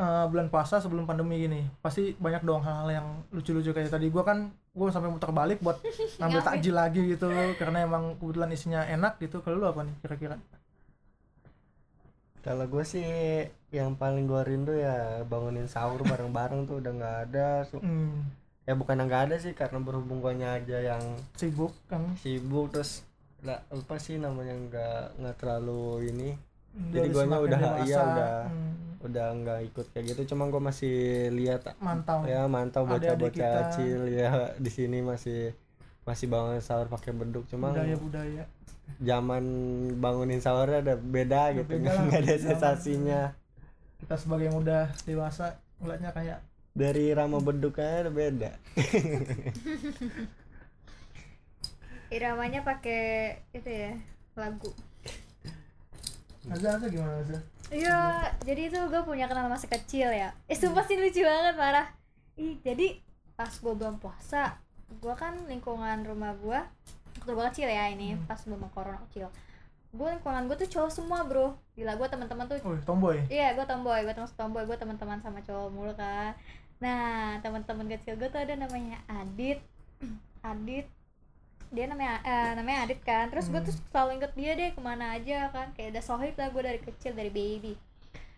eh, 0.01 0.25
bulan 0.25 0.47
puasa 0.47 0.77
sebelum 0.77 1.05
pandemi 1.05 1.37
gini. 1.39 1.61
Pasti 1.79 2.13
banyak 2.15 2.41
dong 2.41 2.59
hal-hal 2.59 2.89
yang 2.91 3.07
lucu-lucu 3.29 3.69
kayak 3.69 3.89
tadi. 3.89 4.09
Gua 4.09 4.23
kan 4.23 4.39
gue 4.71 4.87
sampai 4.87 5.07
muter 5.07 5.29
balik 5.29 5.59
buat 5.59 5.77
ngambil 6.17 6.39
Ngapain? 6.39 6.57
takjil 6.57 6.73
lagi 6.73 7.01
gitu. 7.07 7.29
Karena 7.55 7.77
emang 7.81 8.17
kebetulan 8.17 8.49
isinya 8.49 8.81
enak 8.83 9.19
gitu. 9.19 9.39
Kalau 9.39 9.57
lu 9.57 9.67
apa 9.67 9.81
nih 9.83 9.95
kira-kira? 9.99 10.35
Kalau 12.41 12.65
gue 12.65 12.81
sih 12.83 13.05
yang 13.69 13.93
paling 13.93 14.25
gue 14.25 14.41
rindu 14.41 14.73
ya 14.73 15.21
bangunin 15.23 15.69
sahur 15.69 16.01
bareng-bareng 16.01 16.65
tuh 16.65 16.81
udah 16.81 16.91
nggak 16.91 17.15
ada. 17.29 17.47
Su- 17.63 17.77
hmm, 17.77 18.25
ya 18.63 18.73
bukan 18.73 18.97
yang 18.97 19.07
nggak 19.07 19.23
ada 19.29 19.35
sih 19.37 19.53
karena 19.53 19.77
berhubung 19.77 20.19
guanya 20.19 20.57
aja 20.57 20.77
yang 20.81 21.03
sibuk 21.35 21.69
kan? 21.85 22.01
sibuk 22.17 22.73
terus 22.73 23.05
lah, 23.41 23.61
apa 23.69 23.97
sih 23.97 24.17
namanya 24.17 24.57
nggak 24.57 25.21
nggak 25.21 25.35
terlalu 25.37 26.09
ini. 26.09 26.29
Jadi 26.89 27.07
guanya 27.09 27.37
semakin 27.37 27.45
udah- 27.45 27.61
dewasa, 27.61 27.85
iya, 27.85 27.99
udah. 28.01 28.35
hmm, 28.47 28.70
udah 29.01 29.33
nggak 29.33 29.59
ikut 29.73 29.85
kayak 29.93 30.13
gitu 30.13 30.33
cuma 30.33 30.47
gue 30.47 30.61
masih 30.61 30.95
lihat 31.33 31.65
mantau. 31.81 32.25
Ya 32.25 32.45
mantau 32.45 32.85
bocah-bocah 32.85 33.73
kecil 33.73 34.09
ya 34.09 34.53
di 34.57 34.69
sini 34.69 35.01
masih 35.01 35.53
masih 36.05 36.29
bangun 36.29 36.61
sahur 36.61 36.89
pakai 36.89 37.13
beduk 37.13 37.45
cuma 37.45 37.69
budaya 37.69 37.97
budaya. 37.97 38.43
zaman 38.97 39.43
bangunin 40.01 40.41
sahurnya 40.41 40.81
ada 40.81 40.95
beda 40.97 41.53
gitu 41.53 41.77
beda 41.77 41.93
lah, 41.93 42.03
nggak 42.09 42.21
ada 42.25 42.35
sensasinya. 42.37 43.21
Kita 44.01 44.17
sebagai 44.17 44.49
yang 44.49 44.57
udah 44.57 44.89
dewasa 45.05 45.61
ngeliatnya 45.77 46.11
kayak 46.13 46.39
dari 46.73 47.13
rama 47.13 47.37
beduknya 47.37 48.07
ada 48.07 48.11
beda. 48.11 48.51
Iramanya 52.15 52.65
pakai 52.65 53.39
itu 53.55 53.69
ya 53.69 53.93
lagu. 54.35 54.73
Azza 56.49 56.69
Azza 56.75 56.87
gimana 56.89 57.21
Azza 57.21 57.39
Iya, 57.71 58.27
jadi 58.43 58.67
itu 58.67 58.75
gue 58.75 59.01
punya 59.07 59.31
kenal 59.31 59.47
masa 59.47 59.63
kecil 59.65 60.11
ya. 60.11 60.35
Eh, 60.51 60.57
sumpah 60.59 60.83
sih 60.83 60.99
lucu 60.99 61.23
banget 61.23 61.55
parah. 61.55 61.87
Ih, 62.35 62.59
jadi 62.59 62.99
pas 63.33 63.47
gue 63.49 63.73
belum 63.73 63.95
puasa, 63.97 64.59
gue 64.91 65.13
kan 65.15 65.33
lingkungan 65.47 66.03
rumah 66.03 66.35
gue 66.35 66.59
waktu 67.15 67.31
gue 67.31 67.45
kecil 67.53 67.69
ya 67.71 67.87
ini 67.87 68.13
Hmm. 68.13 68.27
pas 68.27 68.39
belum 68.43 68.67
corona 68.75 68.99
kecil. 69.07 69.31
Gue 69.91 70.07
lingkungan 70.11 70.51
gue 70.51 70.55
tuh 70.59 70.69
cowok 70.69 70.91
semua 70.91 71.23
bro. 71.23 71.55
Gila 71.79 71.95
gue 71.95 72.07
teman-teman 72.11 72.45
tuh 72.47 72.59
oh 72.63 72.75
tomboy 72.83 73.23
Iya, 73.31 73.55
gue 73.55 73.63
tomboy, 73.63 74.03
gue 74.03 74.13
termasuk 74.13 74.35
tomboy, 74.35 74.67
gue 74.67 74.75
teman-teman 74.75 75.23
sama 75.23 75.39
cowok 75.39 75.67
mulu 75.71 75.93
kan. 75.95 76.35
Nah, 76.83 77.39
teman-teman 77.39 77.87
kecil 77.87 78.19
gue 78.19 78.27
tuh 78.27 78.41
ada 78.41 78.51
namanya 78.57 78.99
Adit, 79.07 79.63
Adit, 80.43 80.91
dia 81.71 81.87
namanya 81.87 82.19
eh, 82.21 82.51
namanya 82.53 82.83
Adit 82.83 82.99
kan. 83.01 83.25
Terus 83.27 83.47
gue 83.47 83.55
Hmm. 83.55 83.65
tuh 83.65 83.75
selalu 83.87 84.09
inget 84.15 84.31
dia 84.33 84.51
deh 84.53 84.69
ke 84.69 84.79
mana 84.79 85.15
aja 85.15 85.47
kan, 85.49 85.71
kayak 85.71 85.91
udah 85.91 86.03
sohib 86.03 86.35
lah 86.35 86.47
gue 86.47 86.61
dari 86.61 86.79
kecil 86.79 87.11
dari 87.11 87.29
baby. 87.29 87.73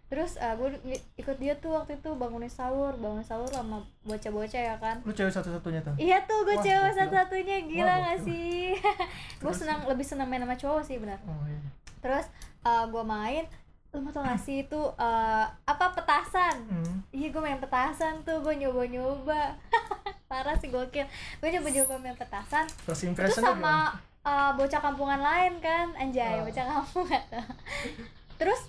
terus 0.05 0.37
gue 0.37 0.69
ikut 1.15 1.37
dia 1.37 1.57
tuh 1.57 1.73
waktu 1.73 1.97
itu 1.97 2.13
bangunin 2.13 2.45
sahur 2.45 2.93
bangunin 2.93 3.25
sahur 3.25 3.49
sama 3.49 3.81
bocah-bocah 4.03 4.61
ya 4.63 4.75
kan. 4.77 5.01
Lu 5.01 5.09
cewek 5.09 5.33
satu-satunya 5.33 5.81
tuh? 5.81 5.97
Iya 5.97 6.21
tuh 6.23 6.45
gue 6.45 6.53
cewek 6.55 6.93
satu-satunya 6.93 7.65
gila 7.65 7.89
Wah, 7.89 7.97
gak 8.07 8.19
sih? 8.21 8.77
Gue 9.41 9.49
senang 9.51 9.81
lebih 9.83 10.05
senang 10.05 10.29
main 10.29 10.37
sama 10.39 10.53
cowok 10.53 10.85
sih 10.85 11.01
benar 11.01 11.17
oh 11.23 11.41
iya. 11.43 11.57
Terus 11.97 12.29
uh, 12.61 12.85
gue 12.85 13.01
main 13.03 13.49
lu 13.89 14.01
mau 14.01 14.09
tau 14.09 14.21
gak 14.21 14.37
sih 14.37 14.61
itu 14.61 14.77
uh, 14.77 15.45
apa 15.65 15.85
petasan? 15.91 16.61
Hmm. 16.63 17.01
iya 17.09 17.29
gue 17.29 17.41
main 17.41 17.57
petasan 17.57 18.21
tuh 18.21 18.37
gue 18.39 18.53
nyoba-nyoba 18.55 19.57
parah 20.33 20.57
sih 20.57 20.67
gokil. 20.67 21.05
Gue 21.37 21.47
nyoba-nyoba 21.47 21.93
main 21.95 22.17
petasan. 22.17 22.65
First 22.81 23.05
itu 23.05 23.37
sama 23.37 23.93
uh, 24.21 24.51
bocah 24.53 24.81
kampungan 24.81 25.21
lain 25.21 25.53
kan. 25.59 25.93
Anjay 25.93 26.41
Oh. 26.41 26.49
bocah 26.49 26.65
kampungan. 26.67 27.21
Terus 28.41 28.61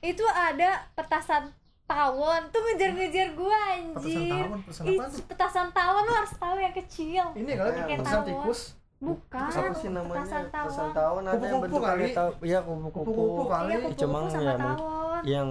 itu 0.00 0.22
ada 0.24 0.86
petasan 0.94 1.50
tawon. 1.84 2.42
Tuh 2.48 2.62
ngejar-ngejar 2.62 3.34
gua 3.34 3.60
petasan 3.90 3.98
anjir. 3.98 4.30
tawon? 4.30 4.60
Petasan 4.62 4.84
apa 4.86 5.04
petasan 5.26 5.68
tawon 5.72 6.02
lu 6.04 6.12
harus 6.12 6.32
tahu 6.32 6.56
yang 6.56 6.72
kecil. 6.72 7.24
Ini 7.34 7.52
kali 7.52 7.70
Kayak 7.82 7.98
petasan 7.98 8.14
tawon. 8.16 8.28
tikus 8.30 8.60
bukan. 9.02 9.42
Apa 9.42 9.74
sih 9.74 9.90
namanya? 9.90 10.22
petasan 10.22 10.44
tawon 10.48 10.90
tawon 10.94 11.22
ada 11.22 11.34
yang 11.34 11.42
Kupu-kupu 11.52 11.62
bentuknya 11.82 11.90
kali. 11.90 12.06
iya 12.42 12.58
kupu-kupu. 12.62 12.98
Kupu-kupu 13.04 13.42
kali? 13.44 13.68
Iya 13.68 13.78
Cuma 13.98 14.18
ya, 14.18 14.22
mungkin- 14.22 14.60
tawon 14.62 15.22
yang 15.22 15.48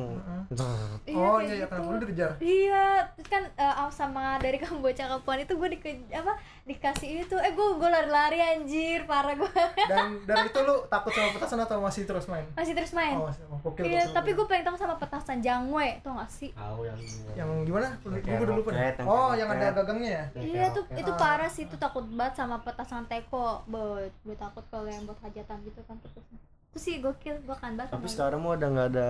oh 0.51 0.59
Iya, 1.01 1.15
kayak 1.15 1.39
iya 1.39 1.47
iya 1.47 1.55
gitu. 1.55 1.71
kenapa 1.71 1.87
lu 1.87 1.99
dikejar? 2.01 2.31
Iya, 2.37 2.85
terus 3.13 3.27
kan 3.29 3.43
eh, 3.47 3.87
sama 3.89 4.23
dari 4.37 4.57
kamu 4.61 4.77
bocah 4.81 5.07
kampungan 5.09 5.39
itu 5.41 5.53
gue 5.53 5.69
di 5.69 5.77
apa 6.11 6.33
dikasih 6.61 7.09
itu, 7.23 7.35
eh 7.37 7.51
gue 7.51 7.67
gue 7.73 7.89
lari-lari 7.89 8.35
anjir, 8.37 8.99
parah 9.05 9.31
gue 9.33 9.47
dan 9.91 10.19
dari 10.21 10.47
itu 10.47 10.59
lu 10.59 10.75
takut 10.87 11.11
sama 11.11 11.31
petasan 11.31 11.59
atau 11.61 11.79
masih 11.79 12.03
terus 12.03 12.27
main? 12.27 12.43
Masih 12.51 12.73
terus 12.73 12.91
main. 12.91 13.15
oh 13.15 13.27
masih 13.27 13.43
oh, 13.45 13.59
iya, 13.79 14.03
gokil, 14.03 14.11
tapi 14.11 14.29
gue 14.33 14.45
paling 14.45 14.63
tahu 14.63 14.75
sama 14.75 14.95
petasan 14.95 15.39
jangwe, 15.39 16.03
tuh 16.03 16.11
gak 16.13 16.27
sih? 16.29 16.51
tahu 16.51 16.83
yang 16.83 16.99
yang 17.33 17.49
gimana? 17.63 17.87
Gue 18.01 18.19
udah 18.43 18.55
lupa 18.55 18.69
oh 19.01 19.31
yang 19.33 19.47
ada 19.49 19.71
gagangnya 19.71 20.11
ya? 20.11 20.25
Iya 20.35 20.65
tuh 20.71 20.83
itu 20.93 21.11
Ah. 21.11 21.17
parah 21.17 21.47
sih 21.47 21.63
itu 21.63 21.75
takut 21.75 22.03
banget 22.09 22.35
sama 22.37 22.59
petasan 22.59 23.07
teko. 23.07 23.40
Bet, 23.65 24.13
gue 24.19 24.35
takut 24.35 24.63
kalau 24.67 24.87
yang 24.87 25.03
buat 25.03 25.19
hajatan 25.19 25.57
gitu 25.61 25.81
kan 25.81 25.97
petasan. 25.97 26.37
Itu 26.67 26.77
sih 26.77 26.95
gokil, 26.97 27.35
gue 27.39 27.55
kan 27.55 27.73
banget. 27.73 27.91
tapi 27.91 28.07
sekarang 28.07 28.39
mah 28.39 28.53
udah 28.53 28.69
nggak 28.69 28.89
ada 28.89 29.09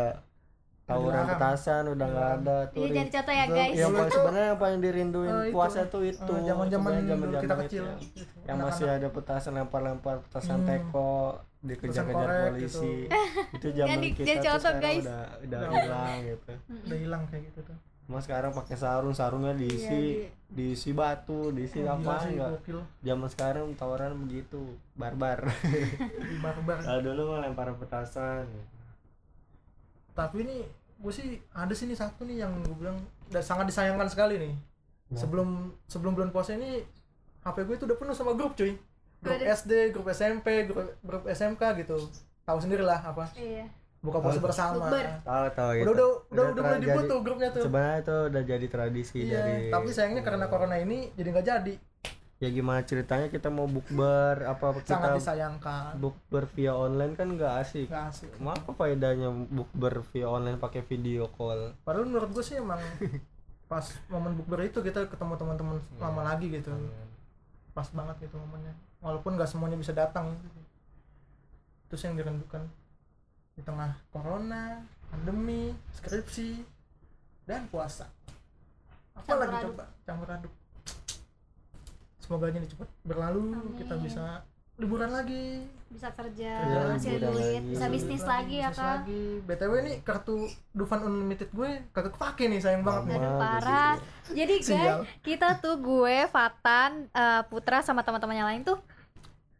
tawuran 0.83 1.13
Dilarang. 1.13 1.29
petasan 1.31 1.83
udah 1.87 2.05
nggak 2.05 2.27
Dilarang. 2.27 2.41
ada 2.41 2.55
gue. 2.65 2.75
Iya 2.75 2.81
tuh 2.81 2.95
jadi 2.97 3.09
contoh 3.11 3.33
ya 3.33 3.43
Itu 3.43 3.53
guys. 3.53 3.75
yang 3.77 3.91
paling 3.91 4.01
itu- 4.03 4.15
sebenarnya 4.17 4.47
yang 4.47 4.59
paling 4.59 4.79
dirinduin 4.81 5.31
itu. 5.31 5.51
puasa 5.51 5.79
tuh 5.85 6.03
itu 6.03 6.33
Eh, 6.33 6.43
zaman-zaman 6.43 6.89
Sebenarnya 6.91 7.15
dulu 7.17 7.35
kita 7.39 7.55
kecil 7.57 7.83
itu. 7.85 7.95
gitu. 8.11 8.37
yang 8.41 8.57
masih 8.59 8.83
Anak-anak. 8.83 8.97
ada 8.99 9.07
petasan 9.13 9.53
lempar-lempar 9.55 10.15
petasan 10.21 10.57
Hmm. 10.57 10.67
teko 10.67 11.11
dikejar-kejar 11.61 12.25
korek 12.25 12.41
polisi 12.49 12.91
gitu. 13.05 13.15
itu 13.55 13.67
zaman 13.71 13.97
kita 14.01 14.17
jadi 14.19 14.33
tuh 14.33 14.43
contoh, 14.43 14.59
sekarang 14.59 14.81
guys. 14.81 15.05
udah 15.05 15.21
Udah. 15.39 15.59
hilang 15.71 16.15
gitu 16.25 16.51
udah 16.81 16.97
hilang 16.97 17.23
kayak 17.29 17.43
gitu 17.47 17.59
tuh 17.63 17.77
Mas 18.11 18.27
sekarang 18.27 18.51
pakai 18.51 18.75
sarung 18.75 19.15
sarungnya 19.15 19.55
diisi 19.55 20.27
Iya, 20.27 20.29
diisi 20.51 20.91
batu 20.91 21.55
diisi 21.55 21.79
Oh, 21.79 21.95
apa 21.95 22.27
enggak. 22.27 22.59
zaman 22.99 23.27
sekarang 23.31 23.71
tawaran 23.73 24.19
begitu 24.19 24.59
barbar. 24.93 25.47
Di 25.47 26.37
barbar. 26.43 26.83
Kalau 26.83 27.01
dulu 27.01 27.31
mah 27.31 27.39
lempar 27.39 27.71
petasan. 27.79 28.43
Tapi 30.11 30.43
ini 30.43 30.67
gue 31.01 31.09
sih 31.09 31.39
ada 31.49 31.71
sih 31.71 31.87
nih 31.87 31.95
satu 31.95 32.27
nih 32.27 32.43
yang 32.43 32.51
gue 32.61 32.75
bilang 32.75 32.99
udah 33.31 33.39
sangat 33.39 33.71
disayangkan 33.71 34.11
sekali 34.11 34.35
nih. 34.37 34.53
Nah. 35.11 35.19
sebelum 35.19 35.49
sebelum 35.87 36.15
bulan 36.15 36.31
puasa 36.31 36.55
ini 36.55 36.83
HP 37.43 37.67
gue 37.67 37.75
itu 37.75 37.85
udah 37.87 37.97
penuh 37.97 38.15
sama 38.15 38.35
grup 38.35 38.55
cuy. 38.55 38.75
Grup. 39.23 39.39
SD 39.39 39.91
grup 39.91 40.07
SMP 40.09 40.67
grup, 40.67 40.87
grup 40.99 41.23
SMK 41.25 41.63
gitu. 41.79 41.95
Tahu 42.43 42.59
sendiri 42.59 42.83
lah 42.83 42.99
apa. 42.99 43.31
Iya. 43.35 43.71
Buka 44.01 44.17
puasa 44.17 44.37
Oh, 44.37 44.43
bersama. 44.43 44.85
Tahu 45.21 45.47
tahu 45.51 45.69
udah 45.71 45.77
itu. 45.77 45.85
udah 45.87 46.07
udah 46.27 46.43
udah 46.51 46.63
mulai 46.63 46.79
dibuat 46.79 47.05
tuh 47.05 47.19
grupnya 47.21 47.49
tuh. 47.49 47.63
Sebenarnya 47.63 47.97
itu 47.99 48.15
udah 48.27 48.41
jadi 48.43 48.65
tradisi 48.67 49.17
iya 49.19 49.33
dari 49.39 49.53
tapi 49.69 49.89
sayangnya 49.89 50.21
karena 50.21 50.45
corona 50.47 50.75
ini 50.75 51.13
jadi 51.13 51.29
nggak 51.29 51.47
jadi. 51.47 51.75
Ya 52.37 52.49
gimana 52.49 52.81
ceritanya 52.81 53.29
kita 53.29 53.47
mau 53.47 53.65
bukber? 53.65 54.41
Apa 54.43 54.73
sangat 54.81 55.13
kita 55.13 55.21
disayangkan. 55.21 55.93
bukber 55.95 56.49
via 56.49 56.73
online 56.73 57.13
kan 57.13 57.29
nggak 57.29 57.53
asik. 57.61 57.85
Nggak 57.85 58.05
asik. 58.09 58.29
Mau 58.37 58.49
apa 58.51 58.71
faedahnya 58.71 59.29
bukber 59.47 60.01
via 60.09 60.25
online 60.25 60.57
pakai 60.57 60.81
video 60.81 61.29
call? 61.29 61.77
Padahal 61.79 62.09
menurut 62.09 62.29
gue 62.31 62.41
sih 62.41 62.57
emang 62.57 62.81
pas 63.71 63.85
momen 64.07 64.33
bukber 64.35 64.65
itu 64.65 64.81
kita 64.81 65.05
ketemu 65.05 65.37
teman-teman 65.37 65.77
Iya. 65.77 66.01
lama 66.01 66.21
lagi 66.25 66.49
gitu. 66.49 66.73
Pas 67.71 67.85
banget 67.87 68.17
gitu 68.19 68.35
momennya. 68.35 68.73
Walaupun 68.97 69.37
nggak 69.37 69.45
semuanya 69.47 69.77
bisa 69.77 69.93
datang. 69.93 70.33
Terus 71.87 72.01
yang 72.01 72.17
dirindukan 72.17 72.65
di 73.61 73.69
tengah 73.69 73.93
corona 74.09 74.81
pandemi 75.05 75.69
skripsi 75.93 76.65
dan 77.43 77.69
puasa 77.69 78.09
apa 79.13 79.21
Campur 79.21 79.37
lagi 79.39 79.53
aduk. 79.55 79.69
coba 79.69 79.85
campur 80.01 80.29
aduk 80.31 80.53
semoga 82.17 82.49
ini 82.49 82.65
cepat 82.65 82.89
berlalu 83.03 83.53
Amin. 83.53 83.77
kita 83.77 83.95
bisa 83.97 84.41
liburan 84.77 85.13
lagi 85.13 85.61
Bisa 85.91 86.07
kerja, 86.09 86.53
Iya, 86.57 86.95
hasil 86.95 87.19
duit, 87.19 87.35
lagi. 87.59 87.69
bisa 87.69 87.85
bisnis 87.85 88.17
Liburan 88.17 88.31
lagi 88.33 88.55
ya 88.55 88.63
bisnis 88.65 88.79
kan. 88.79 88.97
lagi. 88.97 89.23
btw 89.43 89.73
nih 89.83 89.95
kartu 90.01 90.35
Dufan 90.71 91.01
Unlimited 91.03 91.49
gue 91.51 91.69
kagak 91.91 92.15
kepake 92.15 92.47
nih 92.47 92.57
sayang 92.57 92.81
banget 92.81 93.11
nih 93.11 93.17
Aduh, 93.19 93.35
parah. 93.35 93.93
Jadi 94.31 94.55
guys, 94.57 94.71
kita 95.19 95.59
tuh 95.59 95.75
gue, 95.77 96.17
Fatan, 96.25 97.11
eh, 97.11 97.43
Putra 97.45 97.83
sama 97.83 98.01
teman-temannya 98.01 98.45
lain 98.47 98.61
tuh 98.63 98.79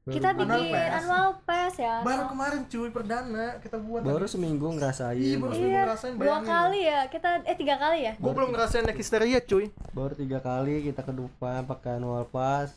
kita 0.04 0.34
Baru- 0.34 0.42
Annual 0.44 0.60
bikin 0.60 0.74
pass. 0.74 0.94
annual 0.98 1.28
pass 1.44 1.74
ya. 1.78 1.96
baru 2.02 2.24
kemarin 2.26 2.62
cuy 2.66 2.90
perdana 2.90 3.46
kita 3.58 3.78
buat 3.78 4.02
baru 4.02 4.26
seminggu 4.26 4.68
ngerasain 4.72 5.14
Iya, 5.14 5.38
baru 5.38 5.52
seminggu 5.52 5.70
Iya, 5.70 5.82
ngerasain, 5.84 6.14
dua 6.14 6.22
bayangin. 6.26 6.50
kali 6.50 6.80
ya 6.84 7.00
kita 7.08 7.30
eh 7.44 7.56
tiga 7.56 7.76
kali 7.78 8.00
ya. 8.02 8.14
gue 8.16 8.32
belum 8.32 8.50
ngerasain 8.50 8.84
naik 8.84 8.98
histeria 8.98 9.40
cuy 9.40 9.66
baru 9.92 10.14
tiga 10.16 10.40
kali 10.40 10.76
kita 10.84 11.02
ke 11.02 11.12
Dufan 11.12 11.62
pakai 11.64 11.92
annual 11.96 12.26
pass 12.26 12.74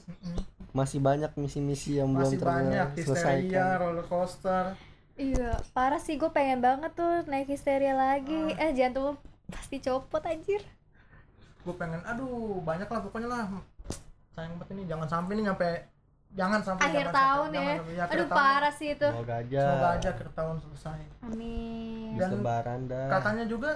masih 0.70 0.98
banyak 0.98 1.32
misi-misi 1.34 1.96
yang 1.96 2.12
masih 2.12 2.36
belum 2.36 2.50
banyak 2.50 2.88
histeria 2.94 3.66
roller 3.76 4.04
coaster 4.04 4.76
Iya, 5.14 5.62
parah 5.70 5.96
sih 5.96 6.14
gue 6.14 6.28
pengen 6.28 6.58
banget 6.58 6.90
tuh 6.92 7.22
naik 7.24 7.46
histeria 7.46 7.94
lagi. 7.94 8.50
Ah. 8.52 8.66
Eh 8.66 8.74
jantung 8.74 9.14
pasti 9.46 9.78
copot 9.78 10.18
anjir. 10.20 10.58
gue 11.56 11.72
pengen 11.72 12.02
aduh 12.02 12.58
banyak 12.60 12.84
lah 12.84 13.00
pokoknya 13.00 13.24
lah 13.24 13.46
sayang 14.28 14.52
banget 14.54 14.74
ini 14.74 14.82
jangan 14.84 15.06
sampai 15.06 15.32
ini 15.32 15.46
nyampe 15.46 15.70
jangan 16.34 16.60
sampai 16.60 16.82
Akhir 16.84 17.06
jangan 17.06 17.14
tahun 17.14 17.46
sampai, 17.46 17.54
ya. 17.54 17.62
jangan 17.64 17.78
sampai. 17.78 17.94
akhir 17.96 18.14
Aduh 18.14 18.26
tahun. 18.26 18.36
parah 18.36 18.72
sih 18.72 18.88
itu. 18.90 19.08
semoga 19.08 19.34
aja 19.36 19.62
semoga 19.64 19.88
aja 19.92 20.08
akhir 20.10 20.28
tahun 20.32 20.56
selesai 20.60 21.00
Amin. 21.24 22.10
Dan 22.14 22.28
lebaran 22.32 22.80
dah 22.84 23.06
katanya 23.08 23.44
juga 23.44 23.70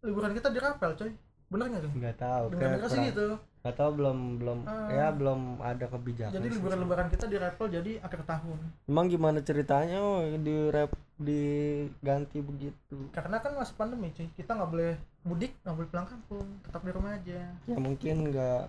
liburan 0.00 0.32
kita 0.32 0.48
dirapel 0.48 0.90
coy 0.92 1.12
bener 1.44 1.66
nggak 1.66 1.82
tuh 1.82 1.92
nggak 1.94 2.16
tahu 2.16 2.44
dengar 2.50 2.68
dengar 2.72 2.88
sih 2.88 3.02
gitu 3.06 3.26
nggak 3.60 3.74
tahu 3.74 3.90
belum 3.94 4.18
belum 4.36 4.58
Ah. 4.64 4.88
ya 4.90 5.06
belum 5.08 5.40
ada 5.58 5.86
kebijakan 5.86 6.34
jadi 6.34 6.48
liburan 6.50 6.78
lebaran 6.78 7.08
kita 7.08 7.24
dirapel 7.24 7.66
jadi 7.68 7.92
akhir 8.00 8.20
tahun 8.24 8.58
emang 8.84 9.06
gimana 9.06 9.38
ceritanya 9.40 9.98
oh 9.98 10.20
di 10.20 10.68
rap 10.68 10.90
diganti 11.16 12.38
begitu 12.40 12.98
karena 13.10 13.38
kan 13.38 13.54
masih 13.54 13.74
pandemi 13.74 14.10
cuy 14.10 14.26
kita 14.32 14.50
nggak 14.52 14.68
boleh 14.68 14.92
mudik 15.22 15.52
nggak 15.60 15.74
boleh 15.74 15.88
pulang 15.88 16.06
kampung 16.06 16.46
tetap 16.60 16.80
di 16.80 16.90
rumah 16.90 17.12
aja 17.12 17.38
ya 17.64 17.76
mungkin 17.76 18.14
nggak 18.26 18.62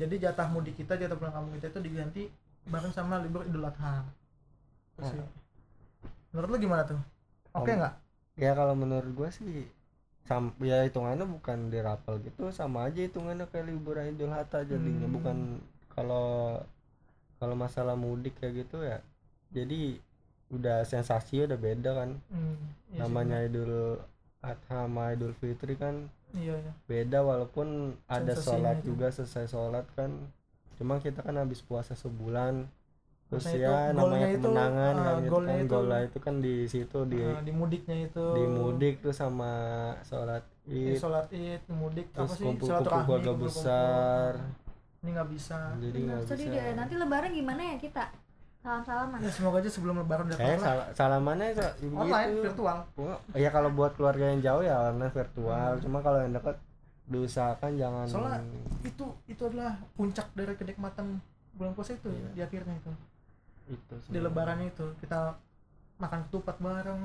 jadi 0.00 0.14
jatah 0.30 0.48
mudik 0.50 0.74
kita 0.80 0.98
jatah 0.98 1.16
pulang 1.18 1.34
kampung 1.34 1.54
kita 1.58 1.66
itu 1.72 1.80
diganti 1.84 2.22
bareng 2.66 2.92
sama 2.94 3.20
libur 3.22 3.44
idul 3.46 3.64
adha 3.68 4.02
Terus 4.96 5.10
Ah. 5.10 5.16
ya. 5.18 5.26
menurut 6.32 6.48
lu 6.50 6.58
gimana 6.58 6.82
tuh 6.86 7.00
oke 7.54 7.70
Om- 7.70 7.78
nggak 7.80 7.94
ya 8.36 8.50
kalau 8.58 8.74
menurut 8.74 9.10
gua 9.14 9.30
sih 9.30 9.66
sam 10.24 10.50
ya 10.64 10.82
hitungannya 10.88 11.26
bukan 11.28 11.68
di 11.68 11.78
rapel 11.84 12.18
gitu 12.24 12.48
sama 12.50 12.88
aja 12.88 13.00
hitungannya 13.04 13.46
kayak 13.52 13.68
liburan 13.70 14.16
idul 14.16 14.32
adha 14.32 14.64
jadinya 14.64 15.06
Hmm. 15.06 15.14
bukan 15.16 15.36
kalau 15.94 16.58
kalau 17.38 17.54
masalah 17.54 17.94
mudik 17.94 18.34
kayak 18.40 18.64
gitu 18.66 18.82
ya 18.82 18.98
jadi 19.54 20.00
udah 20.50 20.82
sensasi 20.86 21.44
udah 21.46 21.58
beda 21.58 21.90
kan 21.94 22.10
Hmm, 22.30 22.56
iya 22.90 22.98
sih, 22.98 22.98
namanya 23.00 23.36
idul 23.44 24.00
adha 24.42 24.76
sama 24.86 25.14
idul 25.14 25.32
fitri 25.38 25.74
kan. 25.78 26.08
Iya 26.34 26.54
iya. 26.56 26.72
Beda 26.84 27.18
walaupun 27.20 27.68
ada 28.06 28.32
Sensasinya 28.32 28.44
sholat 28.44 28.76
itu. 28.78 28.86
juga 28.90 29.06
selesai 29.08 29.44
sholat 29.46 29.86
kan. 29.94 30.10
Cuma 30.74 30.98
kita 30.98 31.20
kan 31.20 31.34
habis 31.34 31.60
puasa 31.60 31.94
sebulan. 31.94 32.66
Terus 33.24 33.40
Maksudnya 33.46 33.64
ya 33.64 33.78
itu, 33.86 33.96
namanya 33.96 34.28
itu, 34.28 34.38
kemenangan 34.44 34.94
ah, 34.94 35.02
kan 35.02 35.14
gitu 35.16 35.30
golnya 35.32 35.48
kan. 35.50 35.60
itu- 35.60 35.72
golnya 35.72 35.98
itu 36.04 36.18
kan 36.20 36.34
di 36.38 36.54
situ 36.66 36.98
di 37.06 37.18
Nah, 37.18 37.40
di 37.40 37.52
mudiknya 37.52 37.96
itu. 38.04 38.26
di 38.36 38.44
mudik 38.44 38.94
tuh 39.00 39.14
sama 39.14 39.52
sholat 40.04 40.42
di 40.62 40.80
id. 40.92 41.00
sholat 41.00 41.26
id 41.30 41.60
di 41.64 41.74
mudik 41.74 42.06
terus 42.10 42.28
apa 42.28 42.34
sih? 42.36 42.44
kumpul-kumpul 42.44 42.66
silaturahmi, 42.68 43.06
keluarga 43.06 43.32
besar. 43.38 44.32
Ini 45.00 45.08
nggak 45.10 45.28
bisa. 45.32 45.58
Jadi 45.76 45.98
nggak 46.00 46.20
bisa. 46.22 46.34
deh. 46.36 46.72
Nanti 46.74 46.94
lebaran 46.94 47.30
gimana 47.32 47.62
ya 47.64 47.76
kita? 47.76 48.04
Salam-salaman. 48.64 49.20
ya 49.20 49.28
semoga 49.28 49.60
aja 49.60 49.68
sebelum 49.68 49.94
lebaran 49.98 50.24
udah 50.24 50.34
kayak 50.34 50.56
kelar 50.56 50.64
lah. 50.72 50.86
sal 50.88 50.96
salamannya 50.96 51.48
sa- 51.52 51.76
online 51.84 52.30
begitu. 52.32 52.44
virtual 52.48 52.78
ya 53.34 53.50
kalau 53.50 53.70
buat 53.70 53.92
keluarga 53.92 54.24
yang 54.26 54.40
jauh 54.40 54.62
ya 54.62 54.88
online 54.88 55.12
virtual 55.12 55.52
Hmm. 55.70 55.82
cuma 55.82 55.98
kalau 56.00 56.18
yang 56.18 56.32
dekat 56.32 56.56
diusahakan 57.04 57.70
jangan 57.74 58.06
Soalnya 58.08 58.40
itu 58.82 59.04
itu 59.26 59.42
adalah 59.44 59.76
puncak 59.92 60.32
dari 60.32 60.54
kenikmatan 60.54 61.20
bulan 61.52 61.72
puasa 61.72 61.92
itu 61.92 62.08
Iya. 62.08 62.28
di 62.32 62.40
akhirnya 62.42 62.74
itu 62.74 62.92
itu 63.70 63.94
di 64.06 64.18
lebarannya 64.18 64.68
itu 64.70 64.86
kita 64.98 65.36
makan 65.94 66.24
ketupat 66.24 66.56
bareng 66.58 67.00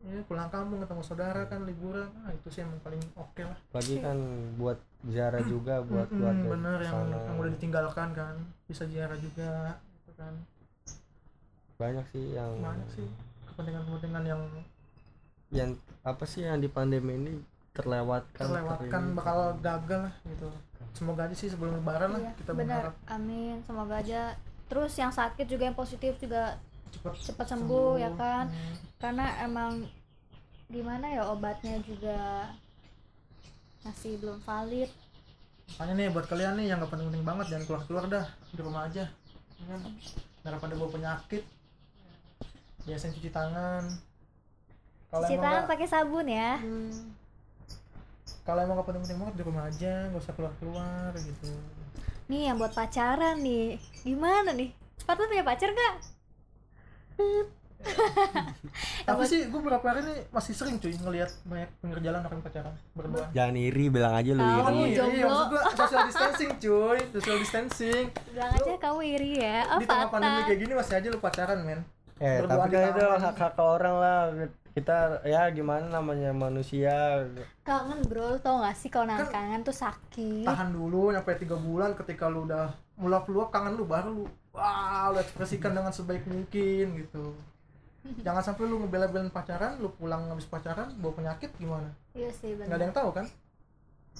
ya 0.00 0.16
pulang 0.24 0.48
kampung 0.48 0.80
ketemu 0.80 1.02
saudara 1.02 1.42
kan 1.44 1.60
liburan 1.62 2.08
nah 2.16 2.30
itu 2.30 2.48
sih 2.48 2.62
yang 2.62 2.72
paling 2.80 3.02
oke 3.14 3.42
lah 3.42 3.58
Lagi 3.70 3.98
kan 3.98 4.16
buat 4.56 4.78
ziarah 5.04 5.42
juga 5.44 5.82
buat 5.82 6.06
Mm-mm, 6.06 6.16
keluarga 6.16 6.46
bener 6.48 6.78
yang, 6.80 6.96
sana. 7.04 7.18
yang 7.20 7.36
udah 7.36 7.50
ditinggalkan 7.52 8.08
kan 8.12 8.34
bisa 8.64 8.86
ziarah 8.86 9.18
juga 9.18 9.76
gitu 9.76 9.89
kan. 10.20 10.34
Banyak 11.80 12.04
sih 12.12 12.36
yang 12.36 12.52
banyak 12.60 12.88
sih 12.92 13.08
kepentingan-kepentingan 13.48 14.24
yang 14.28 14.42
yang 15.50 15.70
apa 16.04 16.22
sih 16.22 16.44
yang 16.44 16.60
di 16.60 16.68
pandemi 16.68 17.16
ini 17.16 17.32
terlewatkan 17.72 18.44
terlewatkan 18.44 19.02
ter- 19.02 19.16
bakal 19.16 19.38
gagal 19.58 20.00
lah 20.06 20.14
gitu. 20.28 20.48
Semoga 20.92 21.24
aja 21.24 21.34
sih 21.34 21.48
sebelum 21.48 21.80
lebaran 21.80 22.10
lah 22.12 22.20
Iya, 22.20 22.32
kita 22.36 22.50
benar. 22.52 22.66
berharap. 22.92 22.94
Amin. 23.08 23.56
Semoga 23.64 23.94
aja. 23.96 24.20
Terus 24.66 24.92
yang 24.94 25.10
sakit 25.10 25.46
juga 25.46 25.66
yang 25.66 25.74
positif 25.74 26.14
juga 26.18 26.58
cepat 26.90 27.14
cepat 27.16 27.46
sembuh, 27.48 27.96
ya 27.96 28.10
kan? 28.14 28.50
Hmm. 28.50 28.76
karena 29.00 29.26
emang 29.40 29.88
gimana 30.68 31.08
ya 31.08 31.24
obatnya 31.26 31.80
juga 31.80 32.50
masih 33.80 34.20
belum 34.20 34.38
valid. 34.44 34.90
Makanya 35.72 35.94
nih 35.96 36.08
buat 36.12 36.26
kalian 36.28 36.58
nih 36.60 36.66
yang 36.68 36.78
gak 36.82 36.90
penting-penting 36.92 37.24
banget 37.24 37.46
jangan 37.48 37.64
keluar-keluar 37.64 38.04
dah. 38.06 38.26
Di 38.52 38.60
rumah 38.60 38.84
aja 38.86 39.04
kan? 39.68 39.80
Daripada 40.40 40.72
bawa 40.78 40.90
penyakit 40.92 41.44
biasain 42.88 43.12
cuci 43.12 43.30
tangan. 43.30 43.84
Kalau 45.12 45.26
cuci 45.26 45.36
tangan 45.36 45.64
pakai 45.68 45.86
sabun 45.88 46.26
ya? 46.28 46.56
Hmm. 46.60 47.18
kalau 48.40 48.66
emang 48.66 48.82
gak 48.82 48.88
penting-penting 48.88 49.20
banget 49.20 49.34
di 49.36 49.44
rumah 49.46 49.64
aja 49.68 50.10
nggak 50.10 50.22
usah 50.26 50.34
keluar-keluar 50.34 51.12
gitu. 51.22 51.54
Nih 52.26 52.50
yang 52.50 52.58
buat 52.58 52.74
pacaran 52.74 53.38
nih. 53.42 53.78
Gimana 54.02 54.50
nih? 54.56 54.74
Sepatu 54.98 55.28
punya 55.28 55.44
pacar 55.46 55.70
gak? 55.70 55.94
Tapi 59.08 59.22
sih 59.24 59.48
gue 59.48 59.60
beberapa 59.60 59.82
hari 59.82 60.04
ini 60.04 60.14
masih 60.28 60.52
sering 60.52 60.76
cuy 60.76 60.92
ngelihat 60.92 61.30
banyak 61.48 61.70
pinggir 61.80 62.00
jalan 62.04 62.20
orang 62.22 62.40
pacaran 62.44 62.74
berdua. 62.92 63.26
Jangan 63.32 63.56
iri 63.56 63.84
bilang 63.88 64.14
aja 64.14 64.30
lu 64.36 64.42
iri. 64.44 64.60
Kamu 64.60 64.82
iya, 64.84 64.96
jomblo. 64.96 65.16
iya, 65.16 65.24
maksud 65.26 65.46
gue 65.48 65.62
social 65.74 66.02
distancing 66.06 66.52
cuy. 66.60 66.98
Social 67.16 67.36
distancing. 67.40 68.04
Bilang 68.32 68.50
aja 68.52 68.72
kamu 68.76 69.00
iri 69.16 69.32
ya. 69.40 69.58
Oh 69.72 69.78
di 69.80 69.86
tengah 69.88 70.08
pandemi 70.12 70.40
kayak 70.44 70.58
gini 70.60 70.72
masih 70.76 70.94
aja 71.00 71.06
lu 71.08 71.18
pacaran 71.18 71.58
men. 71.64 71.80
Eh 72.20 72.44
Berduaan 72.44 72.68
tapi 72.68 72.76
kan 72.76 72.92
itu 72.92 73.06
hak 73.24 73.36
hak 73.40 73.54
orang 73.56 73.96
lah. 73.96 74.20
Kita 74.70 74.96
ya 75.26 75.50
gimana 75.50 75.88
namanya 75.90 76.30
manusia. 76.30 77.26
Kangen 77.66 78.06
bro, 78.06 78.38
tau 78.38 78.62
gak 78.62 78.76
sih 78.78 78.86
kalau 78.86 79.10
nahan 79.10 79.26
kangen 79.26 79.60
tuh 79.66 79.74
sakit? 79.74 80.46
tahan 80.46 80.70
dulu 80.70 81.10
nyampe 81.10 81.34
tiga 81.40 81.56
bulan 81.58 81.96
ketika 81.98 82.30
lu 82.30 82.46
udah 82.46 82.70
mulai 83.00 83.18
peluang 83.24 83.50
kangen 83.50 83.74
lu 83.74 83.88
baru 83.88 84.12
lu 84.12 84.24
wah 84.52 85.08
lu 85.10 85.18
ekspresikan 85.18 85.72
dengan 85.72 85.90
sebaik 85.90 86.22
mungkin 86.28 87.00
gitu 87.00 87.32
jangan 88.24 88.40
sampai 88.40 88.64
lu 88.64 88.80
ngebela-belain 88.80 89.28
pacaran 89.28 89.76
lu 89.76 89.92
pulang 89.92 90.32
habis 90.32 90.48
pacaran 90.48 90.88
bawa 90.98 91.12
penyakit 91.16 91.52
gimana? 91.60 91.92
Iya 92.16 92.32
sih 92.32 92.56
nggak 92.56 92.76
ada 92.76 92.84
yang 92.88 92.96
tahu 92.96 93.10
kan? 93.12 93.26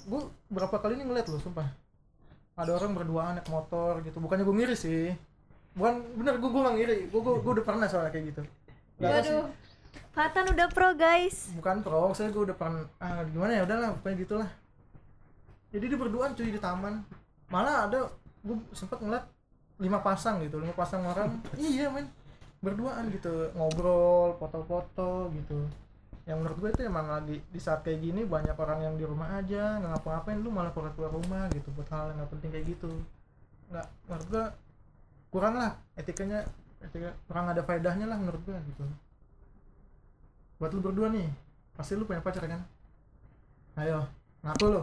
Gue 0.06 0.22
berapa 0.52 0.76
kali 0.78 1.00
ini 1.00 1.04
ngeliat 1.08 1.26
lu 1.28 1.40
sumpah. 1.40 1.66
Ada 2.60 2.76
orang 2.76 2.92
berduaan 2.92 3.40
naik 3.40 3.48
motor 3.48 4.04
gitu. 4.04 4.20
Bukannya 4.20 4.44
gue 4.44 4.56
ngiri 4.56 4.76
sih. 4.76 5.16
Bukan 5.72 6.02
bener 6.18 6.36
gue 6.36 6.50
gue 6.50 6.60
gak 6.60 6.76
ngiri. 6.76 6.98
Gue 7.08 7.20
gue 7.24 7.52
udah 7.56 7.64
pernah 7.64 7.86
soalnya 7.88 8.12
kayak 8.12 8.36
gitu. 8.36 8.42
Sih. 9.00 9.08
Waduh. 9.08 9.48
Fatan 10.12 10.44
udah 10.52 10.66
pro 10.68 10.92
guys. 10.92 11.48
Bukan 11.56 11.80
pro 11.80 12.12
saya 12.12 12.28
gue 12.28 12.42
udah 12.52 12.56
pernah 12.56 12.84
ah 13.00 13.24
gimana 13.24 13.56
ya 13.56 13.62
udahlah 13.64 13.96
pokoknya 13.96 14.16
gitulah. 14.28 14.50
Jadi 15.72 15.84
dia 15.88 15.98
berduaan 15.98 16.36
cuy 16.36 16.52
di 16.52 16.60
taman. 16.60 17.00
Malah 17.48 17.88
ada 17.88 18.00
gue 18.44 18.56
sempet 18.76 19.00
ngeliat 19.00 19.24
lima 19.80 20.04
pasang 20.04 20.44
gitu 20.44 20.60
lima 20.60 20.76
pasang 20.76 21.00
orang. 21.00 21.40
Iya 21.56 21.88
men 21.88 22.12
berduaan 22.60 23.08
gitu 23.08 23.48
ngobrol 23.56 24.36
foto-foto 24.36 25.32
gitu. 25.32 25.64
Yang 26.28 26.36
menurut 26.44 26.58
gue 26.60 26.70
itu 26.76 26.82
emang 26.86 27.06
lagi 27.08 27.36
di 27.40 27.60
saat 27.60 27.80
kayak 27.80 28.04
gini 28.04 28.22
banyak 28.28 28.54
orang 28.54 28.84
yang 28.84 28.94
di 29.00 29.04
rumah 29.08 29.40
aja 29.40 29.80
nggak 29.80 29.90
ngapa-ngapain 29.96 30.38
lu 30.38 30.52
malah 30.52 30.70
keluar 30.76 30.92
keluar 30.92 31.12
rumah 31.12 31.48
gitu 31.56 31.72
buat 31.72 31.88
hal 31.88 32.12
yang 32.12 32.16
nggak 32.20 32.30
penting 32.36 32.50
kayak 32.52 32.66
gitu. 32.76 32.92
Nggak 33.72 33.86
menurut 34.06 34.26
gue 34.28 34.44
kurang 35.32 35.54
lah 35.56 35.70
etikanya 35.96 36.44
etika 36.84 37.10
kurang 37.24 37.48
ada 37.48 37.64
faedahnya 37.64 38.06
lah 38.06 38.18
menurut 38.20 38.42
gue 38.44 38.56
gitu. 38.72 38.84
Buat 40.60 40.70
lu 40.76 40.80
berdua 40.84 41.08
nih 41.08 41.28
pasti 41.74 41.96
lu 41.96 42.04
punya 42.04 42.20
pacar 42.20 42.44
kan? 42.44 42.60
Ayo 43.80 44.04
ngaku 44.44 44.66
lu. 44.68 44.82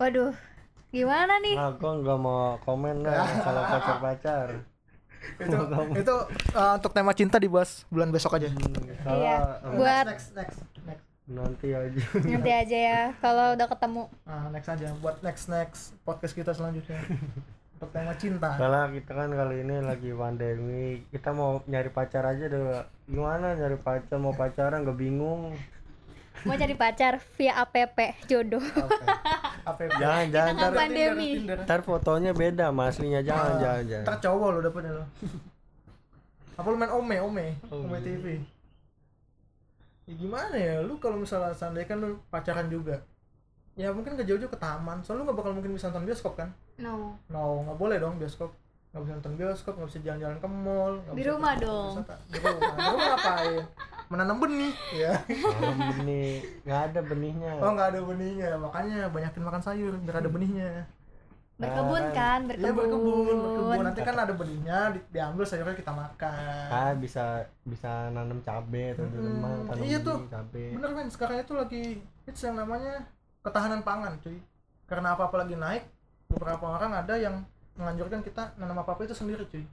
Waduh 0.00 0.32
Gimana 0.88 1.36
nih? 1.44 1.52
nah 1.52 1.76
gua 1.76 1.92
nggak 2.00 2.18
mau 2.18 2.56
komen 2.64 3.04
lah 3.04 3.20
masalah 3.20 3.64
pacar 3.76 3.96
pacar 4.00 4.46
itu 5.36 5.58
itu 6.00 6.14
uh, 6.56 6.72
untuk 6.80 6.92
tema 6.96 7.12
cinta 7.12 7.36
dibahas 7.36 7.84
bulan 7.92 8.08
besok 8.08 8.40
aja. 8.40 8.48
Kalau 9.04 9.20
Iya. 9.20 9.36
Buat 9.76 10.04
next 10.08 10.32
next 10.32 10.58
next. 10.88 11.04
Nanti 11.28 11.68
aja. 11.76 12.00
Nanti 12.24 12.50
aja 12.50 12.78
ya 12.78 13.00
kalau 13.20 13.52
udah 13.52 13.68
ketemu. 13.68 14.02
Ah 14.24 14.48
next 14.48 14.68
aja. 14.72 14.88
Buat 15.04 15.20
next 15.20 15.44
next 15.52 15.92
podcast 16.02 16.32
kita 16.32 16.56
selanjutnya. 16.56 16.98
Untuk 17.78 17.94
tema 17.94 18.10
cinta. 18.18 18.58
Karena 18.58 18.90
kita 18.90 19.12
kan 19.14 19.30
kali 19.30 19.62
ini 19.62 19.78
lagi 19.78 20.10
pandemi, 20.10 21.06
kita 21.14 21.30
mau 21.30 21.62
nyari 21.70 21.94
pacar 21.94 22.26
aja 22.26 22.50
deh. 22.50 22.82
Gimana 23.06 23.54
nyari 23.54 23.78
pacar? 23.78 24.18
Mau 24.18 24.34
pacaran 24.34 24.82
gak 24.82 24.98
bingung. 24.98 25.54
Mau 26.40 26.54
cari 26.54 26.74
pacar 26.74 27.18
via 27.34 27.52
app 27.56 27.74
jodoh. 28.24 28.62
Apa 29.64 29.80
ya? 29.82 29.90
Jangan 29.98 30.24
jangan 30.28 30.52
ntar, 30.54 30.70
pandemi. 30.72 31.30
Ntar 31.44 31.80
fotonya 31.82 32.32
beda, 32.32 32.68
sama 32.68 32.82
aslinya. 32.86 33.20
Jangan 33.20 33.46
Ah, 33.48 33.58
jangan 33.58 33.82
jangan. 33.84 34.04
ntar 34.04 34.16
cowok 34.20 34.48
lo 34.48 34.58
dapetnya 34.60 34.92
lo. 34.94 35.04
Apa 36.54 36.66
lu 36.66 36.76
main 36.76 36.90
ome 36.90 37.16
ome? 37.18 37.46
Oh, 37.68 37.82
ome 37.82 37.96
iya. 37.96 38.06
tv 38.08 38.24
ya 40.04 40.16
gimana 40.16 40.56
ya 40.56 40.80
lu 40.80 40.96
kalau 40.96 41.20
misalnya 41.20 41.52
seandainya 41.52 41.84
kan 41.86 42.00
lu 42.00 42.16
pacaran 42.26 42.64
juga 42.66 42.96
ya 43.76 43.92
mungkin 43.92 44.16
gak 44.16 44.24
jauh-jauh 44.24 44.48
ke 44.48 44.56
taman. 44.56 45.04
Soalnya 45.04 45.20
lu 45.20 45.28
gak 45.28 45.38
bakal 45.38 45.52
mungkin 45.52 45.70
bisa 45.70 45.86
nonton 45.86 46.02
bioskop 46.04 46.34
kan? 46.34 46.48
No. 46.76 47.14
No 47.28 47.60
nggak 47.62 47.76
boleh 47.76 47.96
dong 47.98 48.16
bioskop. 48.16 48.50
Nggak 48.90 49.02
bisa 49.04 49.12
nonton 49.14 49.34
bioskop 49.36 49.72
nggak 49.76 49.86
bisa 49.86 50.00
jalan-jalan 50.00 50.38
ke 50.38 50.48
mall 50.48 50.92
Di 51.04 51.12
bisa 51.14 51.30
rumah 51.30 51.52
ke- 51.54 51.60
dong. 51.60 51.94
di 52.26 52.38
rumah. 52.40 52.70
Di 52.72 52.84
rumah 52.88 53.06
ngapain 53.06 53.62
menanam 54.08 54.36
benih. 54.38 54.72
Ya 55.00 55.12
Malam 55.28 55.76
benih, 55.94 56.32
nggak 56.64 56.80
ada 56.90 57.00
benihnya. 57.02 57.52
oh 57.58 57.70
nggak 57.70 57.88
ada 57.92 58.00
benihnya. 58.02 58.48
Makanya 58.56 58.98
banyakin 59.08 59.42
makan 59.42 59.62
sayur 59.62 59.92
biar 60.00 60.16
ada 60.18 60.30
benihnya. 60.30 60.88
Berkebun 61.58 61.98
Nah, 61.98 62.14
kan 62.14 62.40
iya 62.46 62.70
berkebun, 62.70 63.02
berkebun 63.02 63.36
berkebun. 63.42 63.82
Nanti 63.82 64.00
kan 64.00 64.14
ada 64.16 64.30
benihnya 64.30 64.78
di- 64.94 65.06
diambil 65.10 65.42
sayurnya 65.42 65.74
kita 65.74 65.90
makan. 65.90 66.68
Ah 66.70 66.94
bisa 66.94 67.24
bisa 67.62 68.08
nanam 68.08 68.38
cabe 68.40 68.94
atau 68.94 69.02
di 69.04 69.18
Mm-mm. 69.18 69.32
rumah 69.36 69.52
tanam 69.66 69.82
Iya 69.82 69.98
tuh. 70.00 70.18
cabe. 70.30 70.64
bener 70.70 70.90
men. 70.94 71.08
Sekarang 71.10 71.36
itu 71.38 71.52
lagi 71.52 71.82
hits 72.24 72.42
yang 72.42 72.54
namanya 72.54 73.02
ketahanan 73.42 73.82
pangan 73.82 74.14
cuy. 74.22 74.38
Karena 74.86 75.18
apa 75.18 75.26
apa 75.26 75.36
lagi 75.36 75.58
naik 75.58 75.82
beberapa 76.30 76.64
orang 76.70 76.94
ada 76.94 77.18
yang 77.18 77.42
menganjurkan 77.74 78.22
kita 78.22 78.54
nanam 78.54 78.78
apa 78.78 78.94
apa 78.94 79.02
itu 79.02 79.18
sendiri 79.18 79.42
cuy. 79.44 79.66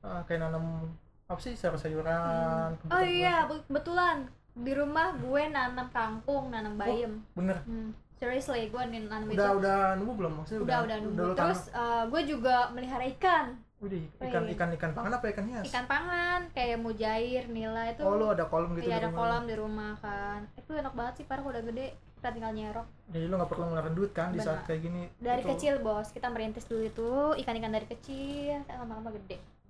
Ah, 0.00 0.22
kayak 0.22 0.46
nanam 0.46 0.86
apa 1.32 1.40
sih 1.40 1.56
sayur-sayuran 1.56 2.76
oh 2.76 2.76
kebutuhan 2.76 3.08
iya 3.08 3.36
be- 3.48 3.64
kebetulan 3.64 4.16
di 4.52 4.72
rumah 4.76 5.16
gue 5.16 5.42
nanam 5.48 5.88
kangkung 5.88 6.52
nanam 6.52 6.76
bayam. 6.76 7.24
bener? 7.32 7.56
Hmm. 7.64 7.96
seriously 8.20 8.68
gue 8.68 8.82
nih 8.92 9.08
nanam 9.08 9.26
itu. 9.32 9.40
udah 9.40 9.50
udah 9.58 9.78
nemu 9.98 10.12
belum? 10.14 10.32
Maksudnya 10.44 10.60
udah 10.62 10.78
udah 10.86 10.96
nunggu. 11.02 11.24
lu 11.24 11.34
terus 11.34 11.60
eh, 11.72 12.04
gue 12.06 12.22
juga 12.28 12.56
melihara 12.70 13.04
ikan? 13.16 13.56
Udah, 13.82 13.98
ikan 14.30 14.46
ikan 14.54 14.70
ikan 14.78 14.90
pangan 14.94 15.18
apa 15.18 15.26
ikan 15.34 15.46
hias? 15.50 15.66
Ikan 15.66 15.90
pangan 15.90 16.40
kayak 16.54 16.78
mujair 16.78 17.50
nila 17.50 17.90
itu. 17.90 18.06
Oh 18.06 18.14
lu 18.14 18.30
ada 18.30 18.46
kolam 18.46 18.78
gitu 18.78 18.86
iya 18.86 19.02
di 19.02 19.02
ada 19.02 19.08
rumah. 19.10 19.18
kolam 19.18 19.42
di 19.50 19.54
rumah 19.58 19.92
kan. 19.98 20.40
Itu 20.54 20.70
enak 20.78 20.94
banget 20.94 21.14
sih 21.18 21.26
parah 21.26 21.42
udah 21.42 21.62
gede. 21.66 21.98
Kita 22.22 22.30
tinggal 22.30 22.54
nyerok. 22.54 22.86
Jadi 23.10 23.24
lu 23.26 23.34
nggak 23.34 23.50
perlu 23.50 23.64
ngeluarin 23.66 23.94
duit 23.98 24.12
kan 24.14 24.30
di 24.30 24.38
saat 24.38 24.62
kayak 24.70 24.86
gini? 24.86 25.10
Dari 25.18 25.42
Itu 25.42 25.50
kecil 25.50 25.74
bos. 25.82 26.14
Kita 26.14 26.30
merintis 26.30 26.70
dulu 26.70 26.82
itu. 26.86 27.10
Ikan-ikan 27.42 27.74
dari 27.74 27.90
kecil. 27.90 28.62
Lama-lama 28.70 29.10
gede 29.18 29.61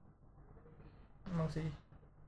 emang 1.32 1.48
sih. 1.48 1.64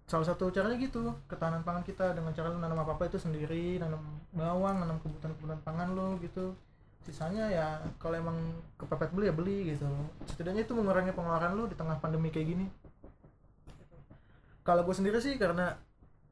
Salah 0.04 0.24
satu 0.24 0.52
caranya 0.52 0.76
gitu 0.76 1.12
ketahanan 1.28 1.64
pangan 1.64 1.84
kita 1.84 2.12
dengan 2.12 2.32
cara 2.36 2.52
lu 2.52 2.60
nanam 2.60 2.80
apa 2.84 2.96
apa 2.96 3.08
itu 3.08 3.16
sendiri 3.16 3.80
nanam 3.80 4.00
bawang 4.36 4.80
nanam 4.80 5.00
kebutuhan-kebutuhan 5.00 5.60
pangan 5.64 5.92
lo 5.92 6.16
gitu. 6.20 6.56
Sisanya 7.04 7.52
ya 7.52 7.66
kalau 8.00 8.16
emang 8.16 8.36
kepepet 8.80 9.12
beli 9.12 9.28
ya 9.28 9.34
beli 9.36 9.58
gitu. 9.76 9.88
Setidaknya 10.28 10.64
itu 10.64 10.72
mengurangi 10.72 11.12
pengeluaran 11.12 11.52
lo 11.56 11.68
di 11.68 11.76
tengah 11.76 12.00
pandemi 12.00 12.32
kayak 12.32 12.48
gini. 12.56 12.66
Kalau 14.64 14.80
gue 14.80 14.96
sendiri 14.96 15.20
sih 15.20 15.36
karena 15.36 15.76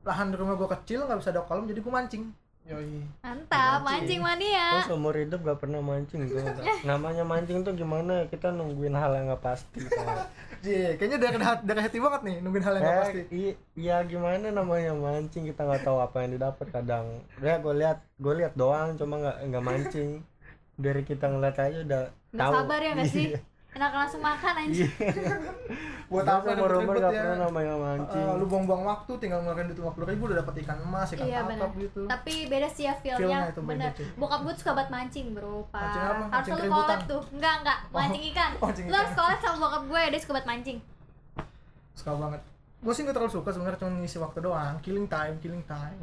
lahan 0.03 0.35
di 0.35 0.37
rumah 0.41 0.59
gue 0.59 0.66
kecil 0.66 1.07
nggak 1.07 1.20
bisa 1.23 1.31
ada 1.31 1.47
kolam 1.47 1.68
jadi 1.70 1.79
gue 1.79 1.93
mancing 1.93 2.25
yoi. 2.65 3.03
Mantap 3.21 3.81
Mancing. 3.81 4.21
mancing 4.21 4.21
mania. 4.21 4.67
Gua 4.73 4.87
seumur 4.87 5.15
hidup 5.15 5.41
gak 5.43 5.59
pernah 5.59 5.81
mancing 5.81 6.21
gua. 6.25 6.43
Nggak- 6.43 6.85
Namanya 6.89 7.25
mancing 7.25 7.59
tuh 7.61 7.73
gimana? 7.73 8.25
Kita 8.27 8.49
nungguin 8.49 8.93
hal 8.93 9.13
yang 9.13 9.27
gak 9.29 9.43
pasti. 9.45 9.83
Ji, 10.61 10.75
kayaknya 10.97 11.19
dari 11.19 11.37
dari 11.61 11.81
hati 11.81 11.99
banget 11.99 12.21
nih 12.23 12.37
nungguin 12.39 12.63
hal 12.63 12.75
yang 12.75 12.83
nggak 12.83 12.95
Eh, 12.95 13.03
pasti. 13.03 13.21
i- 13.33 13.57
iya 13.77 13.97
gimana 14.03 14.47
namanya 14.49 14.93
mancing? 14.93 15.45
Kita 15.45 15.63
nggak 15.63 15.83
tahu 15.83 15.99
apa 15.99 16.23
yang 16.23 16.31
didapat 16.33 16.67
kadang. 16.71 17.07
Ya 17.39 17.59
gue 17.59 17.75
lihat 17.75 17.99
gue 18.17 18.35
lihat 18.37 18.55
doang 18.55 18.95
cuma 18.95 19.19
nggak 19.19 19.37
nggak 19.45 19.65
mancing. 19.65 20.11
Dari 20.79 21.03
kita 21.03 21.27
ngeliat 21.27 21.57
aja 21.57 21.79
udah 21.81 22.03
Nggak 22.31 22.41
tahu. 22.41 22.55
sabar 22.57 22.81
ya 22.81 22.91
nggak 22.95 23.11
sih? 23.11 23.27
Iya. 23.73 23.81
enak 23.81 23.91
langsung 23.95 24.20
makan 24.20 24.55
aja 24.62 24.85
buat 26.12 26.23
Gua 26.23 26.35
apa 26.35 26.45
sama 26.45 26.61
ribet-ribet 26.68 27.01
gak 27.01 27.09
ya. 27.09 27.20
pernah 27.25 27.39
namanya 27.43 27.75
mancing 27.75 28.20
Eh, 28.23 28.35
lu 28.37 28.45
buang-buang 28.45 28.85
waktu 28.85 29.12
tinggal 29.16 29.41
ngeluarin 29.41 29.64
duit 29.64 29.79
lima 29.81 29.91
puluh 29.91 30.07
ribu 30.07 30.23
udah 30.29 30.39
dapat 30.39 30.55
ikan 30.61 30.79
emas 30.79 31.09
ikan 31.11 31.25
iya 31.25 31.41
kakap 31.43 31.73
gitu. 31.75 32.03
Tapi 32.05 32.35
beda 32.47 32.68
sih 32.68 32.85
ya 32.85 32.95
Feel-nya. 32.95 33.16
Feelnya 33.16 33.49
itu 33.49 33.62
beda, 33.64 33.89
bener. 33.89 33.93
bokap 34.14 34.41
gue 34.43 34.55
suka 34.55 34.70
banget 34.75 34.91
mancing 34.93 35.27
bro. 35.33 35.64
Mancing 35.64 35.73
pak 35.73 35.81
apa? 36.05 36.25
harus 36.29 36.29
Mancing 36.29 36.53
lu 36.53 36.68
collab 36.68 37.01
tuh. 37.09 37.23
Enggak 37.33 37.55
enggak. 37.59 37.79
Mancing 37.89 38.23
ikan. 38.29 38.51
Mancing 38.62 38.85
lu 38.85 38.95
harus 38.95 39.09
ikan. 39.09 39.18
collab 39.18 39.39
sama 39.41 39.57
bokap 39.59 39.83
gue 39.89 40.03
dia 40.05 40.20
suka 40.20 40.33
banget 40.35 40.47
mancing. 40.47 40.79
Suka 41.93 42.12
banget. 42.14 42.41
Gue 42.83 42.93
sih 42.93 43.03
gak 43.03 43.14
terlalu 43.14 43.33
suka 43.33 43.49
sebenarnya 43.49 43.79
cuma 43.79 43.91
ngisi 43.97 44.18
waktu 44.18 44.39
doang. 44.39 44.75
Killing 44.81 45.07
time 45.07 45.35
killing 45.41 45.64
time. 45.64 46.01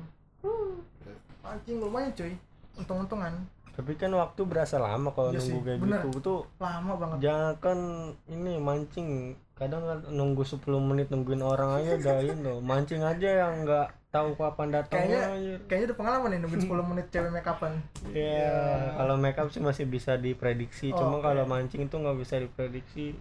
Mancing 1.39 1.78
lumayan 1.78 2.09
cuy. 2.11 2.34
Untung-untungan 2.76 3.34
tapi 3.80 3.95
kan 3.95 4.11
waktu 4.11 4.41
berasa 4.43 4.75
lama 4.75 5.07
kalau 5.09 5.32
sih, 5.34 5.55
nunggu 5.55 5.59
kayak 5.63 5.80
bener. 5.80 5.99
gitu 6.03 6.19
tuh 6.19 6.39
lama 6.59 6.93
banget 6.93 7.17
jangan 7.23 7.53
kan 7.57 7.80
ini 8.27 8.59
mancing 8.59 9.09
kadang 9.55 9.82
kan 9.82 9.99
nunggu 10.05 10.43
10 10.43 10.59
menit 10.82 11.07
nungguin 11.07 11.39
orang 11.39 11.80
aja 11.80 11.95
udah 11.97 12.17
ini 12.21 12.59
mancing 12.59 12.99
aja 12.99 13.30
yang 13.41 13.63
nggak 13.63 13.88
tahu 14.09 14.34
kapan 14.34 14.73
datangnya 14.73 15.05
Kayaknya- 15.21 15.32
aja. 15.32 15.53
kayaknya 15.63 15.86
udah 15.86 15.97
pengalaman 15.97 16.27
nih 16.27 16.39
nungguin 16.41 16.63
10 16.65 16.91
menit 16.91 17.05
cewek 17.07 17.30
make 17.30 17.47
upan 17.47 17.73
Iya, 18.09 18.57
kalau 18.95 19.15
makeup 19.15 19.47
sih 19.47 19.61
masih 19.61 19.86
bisa 19.86 20.17
diprediksi, 20.17 20.89
Oh, 20.89 20.97
cuma 20.97 21.15
oke. 21.15 21.23
kalau 21.23 21.43
mancing 21.45 21.82
itu 21.82 21.93
nggak 21.93 22.17
bisa 22.17 22.36
diprediksi. 22.36 23.13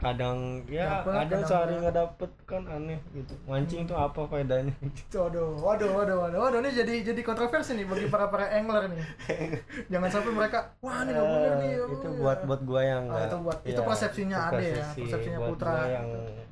Kadang 0.00 0.64
ya, 0.64 1.04
Dapet, 1.04 1.12
kadang 1.12 1.28
kadang 1.28 1.42
sehari 1.44 1.74
nggak 1.76 1.92
dapet 1.94 2.30
kan 2.48 2.62
aneh 2.64 2.96
gitu. 3.12 3.36
Mancing 3.44 3.84
itu 3.84 3.92
apa 3.92 4.20
faedahnya? 4.24 4.72
Waduh, 5.12 5.60
waduh, 5.60 5.90
waduh, 5.92 6.16
waduh, 6.18 6.38
waduh, 6.40 6.58
ini 6.58 6.72
jadi 6.72 6.94
jadi 7.04 7.20
kontroversi 7.20 7.76
nih 7.76 7.84
bagi 7.84 8.08
para 8.08 8.26
para 8.26 8.48
angler 8.48 8.88
nih. 8.88 9.04
Jangan 9.92 10.08
sampai 10.08 10.32
mereka, 10.32 10.72
wah 10.80 11.04
ini 11.04 11.12
nggak 11.12 11.26
bener 11.26 11.52
nih. 11.54 11.70
Eh, 11.70 11.78
oh, 11.78 11.92
itu 11.92 12.08
ya." 12.08 12.16
buat 12.16 12.38
buat 12.48 12.60
gua 12.64 12.80
yang 12.80 13.02
Ah, 13.04 13.12
nggak. 13.12 13.28
itu 13.28 13.36
buat- 13.38 13.60
itu 13.62 13.76
ya, 13.76 13.86
persepsinya 13.86 14.38
itu 14.38 14.48
Ade 14.48 14.56
ya, 14.56 14.72
persepsi 14.72 15.00
persepsinya 15.04 15.38
buat 15.38 15.50
Putra. 15.52 15.72
yang 15.86 16.06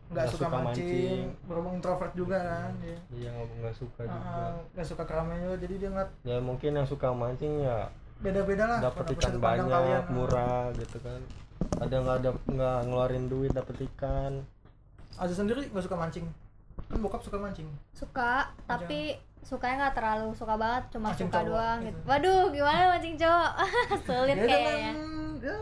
nggak 0.09 0.27
suka, 0.27 0.47
mancing, 0.49 1.21
berhubung 1.45 1.75
introvert 1.75 2.13
juga 2.13 2.37
kan. 2.39 2.71
Dia. 2.79 2.97
Iya 3.11 3.29
nggak 3.31 3.47
nggak 3.59 3.75
suka 3.75 4.03
juga. 4.05 4.29
Ah, 4.29 4.53
nggak 4.73 4.87
suka 4.87 5.03
keramaian 5.05 5.41
juga, 5.43 5.57
jadi 5.59 5.75
dia 5.75 5.89
ngeliat 5.89 6.11
Ya 6.23 6.37
mungkin 6.39 6.71
yang 6.75 6.85
suka 6.85 7.09
mancing 7.11 7.65
ya 7.65 7.89
beda-beda 8.19 8.65
lah. 8.67 8.79
dapat 8.83 9.05
ikan 9.15 9.35
banyak, 9.39 9.65
kalian. 9.65 10.03
Ah. 10.03 10.11
murah 10.11 10.63
gitu 10.75 11.01
kan. 11.01 11.21
Ada 11.77 11.95
nggak 11.97 12.17
ada 12.19 12.31
nggak 12.47 12.77
ngeluarin 12.85 13.25
duit 13.27 13.51
dapet 13.51 13.75
ikan. 13.87 14.43
Aziz 15.15 15.35
sendiri 15.35 15.67
nggak 15.67 15.83
suka 15.83 15.97
mancing. 15.97 16.27
Kan 16.85 16.99
bokap 16.99 17.21
suka 17.21 17.37
mancing. 17.37 17.67
suka 17.91 18.49
tapi 18.65 19.15
sukanya 19.41 19.77
nggak 19.85 19.97
terlalu 19.97 20.29
suka 20.33 20.55
banget 20.55 20.85
cuma 20.91 21.11
Mancing 21.11 21.27
suka 21.27 21.37
cowok 21.37 21.49
doang 21.49 21.79
gitu. 21.81 21.89
gitu 21.89 22.01
waduh 22.05 22.43
gimana 22.49 22.83
mancing 22.89 23.17
cowok 23.17 23.51
sulit 24.07 24.37
Ya, 24.37 24.45
kayaknya 24.45 24.93
ya 25.39 25.55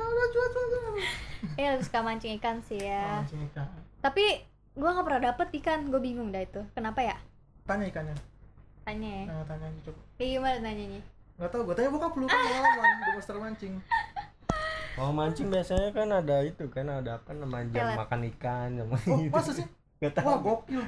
ya 1.56 1.66
lebih 1.72 1.84
suka 1.84 2.00
mancing 2.00 2.32
ikan 2.36 2.56
sih 2.62 2.80
ya 2.80 3.20
Mancing 3.20 3.42
ikan. 3.48 3.68
tapi 4.00 4.24
gua 4.72 4.92
nggak 4.92 5.06
pernah 5.06 5.22
dapet 5.26 5.48
ikan 5.56 5.80
gue 5.86 6.00
bingung 6.00 6.28
dah 6.30 6.40
itu 6.40 6.60
kenapa 6.72 7.00
ya 7.02 7.16
Tanya 7.64 7.84
ikannya. 7.86 8.16
tanya 8.82 9.10
ya 9.10 9.24
Nah, 9.26 9.42
tanya 9.44 9.66
aja 9.66 9.80
coba. 9.82 10.00
Kayak 10.14 10.30
gimana 10.32 10.56
nanyanya 10.62 11.00
Gak 11.36 11.48
tau, 11.50 11.60
gue 11.60 11.74
tanya 11.74 11.90
bokap 11.90 12.12
lu 12.14 12.24
kan 12.24 12.38
pengalaman 12.46 12.88
di 12.96 13.10
master 13.12 13.36
mancing 13.36 13.74
Kalau 14.96 15.12
mancing 15.12 15.48
biasanya 15.48 15.92
kan 15.92 16.08
ada 16.08 16.36
itu 16.40 16.64
kan 16.66 16.86
ada 16.88 17.10
apa 17.14 17.30
namanya 17.30 17.68
jam 17.70 17.84
Pelet. 17.86 17.98
makan 18.00 18.20
ikan 18.32 18.68
jam 18.72 18.86
Oh, 18.88 18.96
gitu. 18.96 19.28
masa 19.30 19.52
sih? 19.52 19.66
Gak 19.96 20.12
tahu. 20.12 20.24
Wah, 20.26 20.36
gokil 20.38 20.80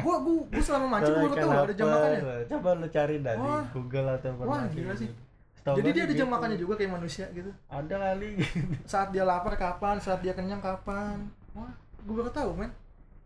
Gua, 0.00 0.16
gua, 0.20 0.38
gua 0.44 0.58
selama 0.60 0.86
mancing 0.88 1.14
ikan 1.16 1.36
tau 1.36 1.50
ada 1.60 1.74
jam 1.74 1.86
apa, 1.86 1.94
makannya 1.96 2.46
Coba 2.46 2.68
lu 2.72 2.86
cari 2.88 3.14
dah 3.20 3.34
di 3.34 3.42
Wah. 3.44 3.64
Google 3.68 4.06
atau 4.08 4.26
Wah, 4.26 4.32
informasi. 4.32 4.74
gila 4.76 4.94
sih. 4.96 5.10
Setahu 5.52 5.74
Jadi 5.76 5.82
gua 5.84 5.92
dia 5.92 6.02
ada 6.02 6.06
sih 6.06 6.16
jam 6.16 6.26
gitu. 6.26 6.34
makannya 6.34 6.58
juga 6.58 6.74
kayak 6.74 6.92
manusia 6.92 7.26
gitu 7.30 7.50
Ada 7.66 7.94
kali. 7.96 8.30
Saat 8.92 9.08
dia 9.10 9.22
lapar 9.22 9.54
kapan, 9.54 9.96
saat 9.98 10.20
dia 10.20 10.32
kenyang 10.32 10.58
kapan 10.60 11.26
Wah, 11.52 11.70
gua 12.02 12.14
baru 12.16 12.30
tau 12.30 12.50
men 12.52 12.70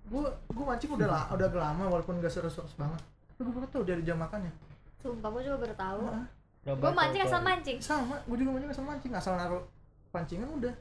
Gua, 0.06 0.24
gua 0.46 0.64
mancing 0.66 0.90
udah, 0.90 1.06
la, 1.06 1.22
udah 1.30 1.46
lama 1.50 1.84
walaupun 1.86 2.16
gak 2.18 2.28
serius-serius 2.28 2.74
banget 2.74 3.00
Tapi 3.30 3.40
gua 3.42 3.52
baru 3.54 3.66
tau 3.70 3.82
dia 3.82 3.94
ada 3.94 4.02
jam 4.02 4.16
makannya 4.16 4.52
sumpah 4.98 5.28
gue 5.30 5.42
juga 5.42 5.56
baru 5.58 5.74
tahu 5.74 6.00
Heeh. 6.02 6.24
Coba 6.62 6.80
gue 6.82 6.92
mancing 6.94 7.22
asal 7.22 7.40
mancing 7.40 7.78
Sama, 7.78 8.16
gua 8.20 8.36
juga 8.36 8.50
mancing 8.52 8.68
asal 8.70 8.84
mancing 8.84 9.12
Asal 9.14 9.34
naruh 9.34 9.64
pancingan 10.10 10.50
udah 10.58 10.74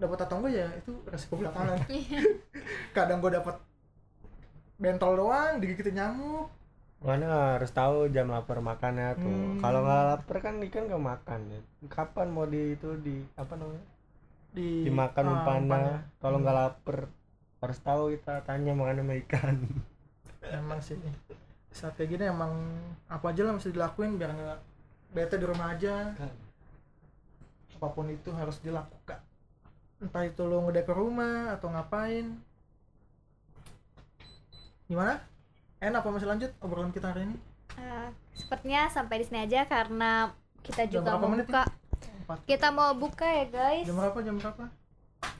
dapat 0.00 0.18
atau 0.24 0.36
enggak 0.40 0.52
ya 0.64 0.68
itu 0.80 0.92
resiko 1.08 1.34
belakangan 1.40 1.76
kadang 2.96 3.18
gua 3.20 3.32
dapat 3.40 3.56
bentol 4.80 5.12
doang 5.16 5.60
digigitin 5.60 5.96
nyamuk 6.00 6.48
Makanya 7.04 7.60
harus 7.60 7.68
tahu 7.68 8.08
jam 8.08 8.32
lapar 8.32 8.64
makannya 8.64 9.12
tuh. 9.20 9.28
Hmm. 9.28 9.60
Kalau 9.60 9.84
nggak 9.84 10.04
lapar 10.08 10.36
kan 10.40 10.56
ikan 10.64 10.88
nggak 10.88 11.04
makan 11.04 11.40
ya. 11.52 11.60
Kapan 11.92 12.32
mau 12.32 12.48
di 12.48 12.72
itu 12.72 12.96
di 12.96 13.20
apa 13.36 13.60
namanya? 13.60 13.84
di 14.56 14.88
Dimakan 14.88 15.24
ah, 15.28 15.32
umpannya. 15.36 15.96
Kalau 16.16 16.40
Hmm. 16.40 16.48
nggak 16.48 16.56
lapar 16.56 16.98
harus 17.60 17.78
tahu 17.84 18.02
kita 18.16 18.40
tanya 18.48 18.72
makan 18.72 19.04
sama 19.04 19.14
ikan. 19.20 19.56
emang 20.44 20.80
sih 20.80 20.96
saat 21.72 21.96
kayak 21.96 22.14
gini 22.14 22.24
emang 22.28 22.52
apa 23.08 23.32
aja 23.32 23.48
lah 23.48 23.56
mesti 23.56 23.72
dilakuin 23.72 24.20
biar 24.20 24.30
nggak 24.30 24.58
bete 25.16 25.40
di 25.40 25.46
rumah 25.48 25.72
aja 25.74 26.12
apa 27.84 27.92
pun 27.92 28.08
itu 28.08 28.32
harus 28.32 28.56
dilakukan. 28.64 29.20
Entah 30.00 30.24
itu 30.24 30.40
lo 30.48 30.64
ngedekor 30.64 30.96
rumah 30.96 31.52
atau 31.52 31.68
ngapain. 31.68 32.32
Gimana? 34.88 35.20
Enak 35.84 36.00
apa 36.00 36.08
masih 36.16 36.28
lanjut 36.32 36.50
obrolan 36.64 36.96
kita 36.96 37.12
hari 37.12 37.28
ini? 37.28 37.36
Eh, 37.76 38.08
sepertinya 38.32 38.88
sampai 38.88 39.20
di 39.20 39.24
sini 39.28 39.44
aja 39.44 39.68
karena 39.68 40.32
kita 40.64 40.88
juga 40.88 41.20
mau 41.20 41.28
buka. 41.28 41.68
Empat. 42.24 42.38
kita 42.48 42.72
mau 42.72 42.96
buka 42.96 43.28
ya 43.28 43.44
guys. 43.52 43.84
Jam 43.84 44.00
berapa? 44.00 44.18
Jam 44.24 44.40
berapa? 44.40 44.64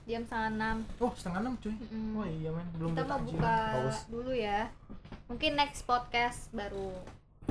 Jam 0.05 0.22
setengah 0.28 0.51
enam. 0.53 0.76
Oh 1.01 1.12
setengah 1.16 1.40
enam 1.40 1.55
cuy. 1.64 1.72
Mm-mm. 1.72 2.20
oh 2.20 2.26
iya 2.28 2.51
men. 2.53 2.68
Belum 2.76 2.92
kita 2.92 3.05
mau 3.09 3.20
buka 3.24 3.57
Haus. 3.72 3.99
dulu 4.12 4.32
ya. 4.36 4.68
Mungkin 5.32 5.57
next 5.57 5.88
podcast 5.88 6.53
baru 6.53 6.92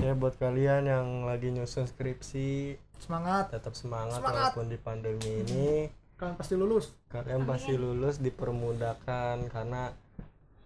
Ya 0.01 0.11
buat 0.17 0.35
kalian 0.35 0.89
yang 0.89 1.07
lagi 1.29 1.53
nyusun 1.53 1.85
skripsi 1.85 2.75
semangat. 2.97 3.51
tetap 3.53 3.75
semangat, 3.75 4.19
Semangat. 4.19 4.55
walaupun 4.55 4.65
di 4.71 4.77
pandemi 4.79 5.31
ini. 5.45 5.67
Kalian 6.17 6.35
pasti 6.39 6.55
lulus. 6.55 6.95
Kalian 7.11 7.43
Amin. 7.43 7.49
pasti 7.49 7.73
lulus 7.75 8.17
dipermudahkan 8.17 9.47
karena 9.51 9.91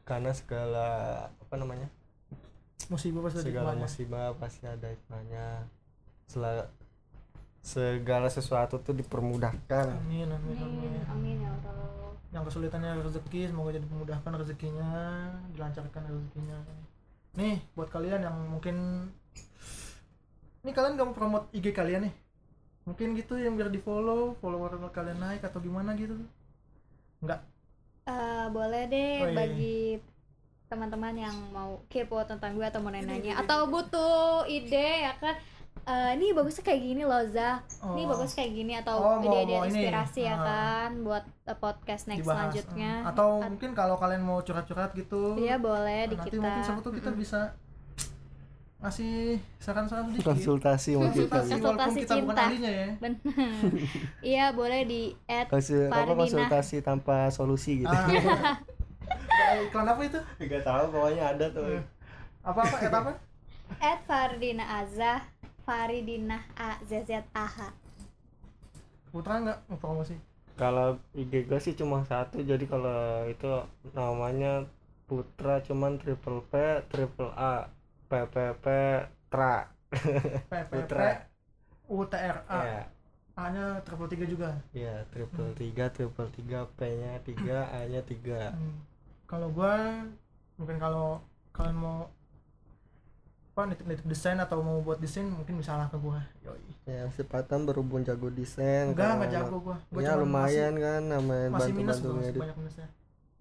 karena 0.07 0.31
segala 0.31 0.87
apa 1.27 1.55
namanya? 1.59 1.89
Musibah 2.87 3.25
pasti 3.27 3.41
ada 3.41 3.47
segala 3.49 3.69
hikmahnya. 3.73 3.83
musibah 3.83 4.27
pasti 4.39 4.63
ada 4.63 4.87
hikmahnya. 4.87 5.47
Segala 7.67 8.27
sesuatu 8.31 8.79
tuh 8.79 8.95
dipermudahkan. 8.95 9.85
Amin 9.91 10.29
amin 10.31 10.55
amin 10.55 10.91
amin. 10.93 11.03
amin 11.11 11.37
ya 11.43 11.51
Allah. 11.67 12.15
Yang 12.31 12.43
kesulitannya 12.53 12.91
rezeki 13.03 13.41
semoga 13.51 13.75
jadi 13.75 13.87
memudahkan 13.91 14.31
rezekinya 14.39 14.91
dilancarkan 15.51 16.01
rezekinya 16.07 16.57
nih 17.35 17.59
buat 17.75 17.89
kalian 17.91 18.21
yang 18.23 18.37
mungkin 18.49 18.75
ini 20.63 20.71
kalian 20.75 20.99
gak 20.99 21.07
mau 21.07 21.15
promote 21.15 21.47
IG 21.55 21.71
kalian 21.71 22.07
nih? 22.09 22.13
Mungkin 22.87 23.15
gitu 23.19 23.35
yang 23.35 23.55
biar 23.59 23.67
di 23.71 23.79
follow 23.83 24.35
follower 24.39 24.79
kalian 24.91 25.19
naik 25.19 25.43
atau 25.43 25.59
gimana 25.59 25.95
gitu? 25.95 26.15
Nggak? 27.23 27.41
Eh, 28.07 28.45
boleh 28.55 28.83
deh 28.87 29.11
Oh, 29.23 29.27
iya. 29.27 29.35
bagi 29.35 29.79
teman-teman 30.67 31.15
yang 31.15 31.35
mau 31.55 31.79
kepo 31.87 32.19
tentang 32.27 32.51
gue 32.55 32.65
atau 32.67 32.83
mau 32.83 32.91
nanya-nanya 32.91 33.39
atau 33.39 33.71
butuh 33.71 34.43
ide 34.51 35.07
ya 35.07 35.15
kan 35.15 35.35
Eh, 35.79 36.09
ini 36.13 36.31
bagusnya 36.31 36.63
kayak 36.63 36.81
gini 36.81 37.03
loh 37.03 37.21
Za 37.25 37.61
ini 37.85 38.01
Oh, 38.01 38.09
bagus 38.09 38.31
kayak 38.31 38.51
gini 38.51 38.73
atau 38.75 38.95
Oh, 38.95 39.15
mau- 39.15 39.23
ide-ide 39.23 39.53
mau 39.53 39.63
ini. 39.63 39.71
inspirasi 39.77 40.19
ya 40.21 40.33
Ah. 40.33 40.43
kan 40.43 40.91
buat 41.01 41.23
eh, 41.43 41.55
podcast 41.55 42.03
next 42.05 42.21
dibahas. 42.21 42.37
selanjutnya 42.49 42.91
Hmm. 42.97 43.09
atau 43.09 43.29
At- 43.37 43.49
mungkin 43.49 43.71
kalau 43.71 43.95
kalian 43.95 44.21
mau 44.21 44.39
curhat-curhat 44.39 44.91
gitu 44.93 45.35
Iya 45.35 45.55
boleh 45.57 46.01
di 46.05 46.15
nanti 46.15 46.29
kita 46.29 46.39
mungkin 46.39 46.81
tuh 46.81 46.93
kita 46.93 47.09
Mm-mm. 47.09 47.19
bisa 47.19 47.39
ngasih 48.77 49.13
saran-saran 49.57 50.05
sedikit 50.07 50.27
konsultasi 50.27 50.93
mungkin 50.93 51.25
konsultasi 51.25 51.49
kali. 51.49 51.57
walaupun 51.57 51.81
Konsultasi 51.81 51.99
kita 51.99 52.13
bukan 52.15 52.25
cinta. 52.27 52.43
ahlinya 52.45 52.71
ya 52.71 52.87
Bener. 52.95 53.19
iya 54.31 54.45
boleh 54.51 54.81
di 54.83 55.01
add 55.25 55.47
Konsul- 55.47 55.89
apa 55.89 56.13
konsultasi 56.15 56.77
tanpa 56.81 57.17
solusi 57.27 57.81
gitu 57.81 57.89
ah, 57.89 58.05
iklan 59.65 59.87
apa 59.87 60.01
itu 60.03 60.19
nggak 60.39 60.61
tahu 60.61 60.83
pokoknya 60.91 61.23
ada 61.27 61.45
tuh 61.49 61.81
apa 62.43 62.59
apa 62.61 62.75
et 62.77 62.93
apa 62.93 63.11
add 63.79 63.99
Fardina 64.03 64.65
Azah 64.77 65.25
Faridina 65.67 66.47
A 66.55 66.79
Z 66.87 67.03
Z 67.03 67.27
A 67.35 67.43
H. 67.43 67.75
Putra 69.11 69.43
nggak 69.43 69.67
mau 69.67 69.75
promosi? 69.75 70.15
Kalau 70.55 70.95
IG 71.11 71.43
gue 71.43 71.59
sih 71.59 71.75
cuma 71.75 72.07
satu 72.07 72.39
jadi 72.39 72.63
kalau 72.63 73.27
itu 73.27 73.51
namanya 73.91 74.63
Putra 75.11 75.59
cuman 75.59 75.99
triple 75.99 76.39
P 76.47 76.83
triple 76.87 77.35
A 77.35 77.67
P 78.07 78.11
P 78.31 78.35
P 78.63 78.65
Tra. 79.27 79.67
P 79.91 79.95
P 80.47 80.55
P 80.55 80.71
Putra. 80.71 81.27
U 81.91 82.07
T 82.07 82.15
R 82.15 82.37
A. 82.47 82.59
Ya 82.63 82.81
A 83.37 83.51
nya 83.51 83.83
triple 83.83 84.07
tiga 84.07 84.25
juga? 84.25 84.49
Ya 84.71 85.03
triple 85.11 85.51
tiga 85.59 85.91
triple 85.91 86.31
tiga 86.31 86.63
P 86.79 86.79
nya 86.95 87.19
tiga 87.27 87.67
A 87.75 87.83
nya 87.91 87.99
tiga. 88.07 88.55
Hmm. 88.55 88.79
kalau 89.27 89.51
gua 89.51 90.07
mungkin 90.55 90.79
kalau 90.79 91.19
kalian 91.51 91.75
mau 91.75 92.07
apa 93.57 93.73
nitip-nitip 93.73 94.05
desain 94.05 94.37
atau 94.37 94.61
mau 94.61 94.85
buat 94.85 95.01
desain 95.01 95.25
mungkin 95.25 95.57
bisa 95.57 95.73
lah 95.73 95.89
ke 95.89 95.97
gua. 95.97 96.21
Yoi. 96.45 96.61
Ya 96.85 97.09
kesempatan 97.09 97.65
berhubung 97.65 98.05
jago 98.05 98.29
desain 98.29 98.93
enggak 98.93 99.01
kalau 99.01 99.15
enggak 99.17 99.31
jago 99.33 99.57
gua. 99.65 99.77
Gua 99.89 100.01
ya 100.05 100.13
lumayan 100.13 100.77
kan 100.77 101.01
namanya 101.01 101.49
masih, 101.49 101.73
masih 101.73 101.73
bantu 101.73 101.81
minus 101.81 101.97
gua 101.97 102.13
masih 102.21 102.37
banyak 102.37 102.57
minusnya. 102.61 102.87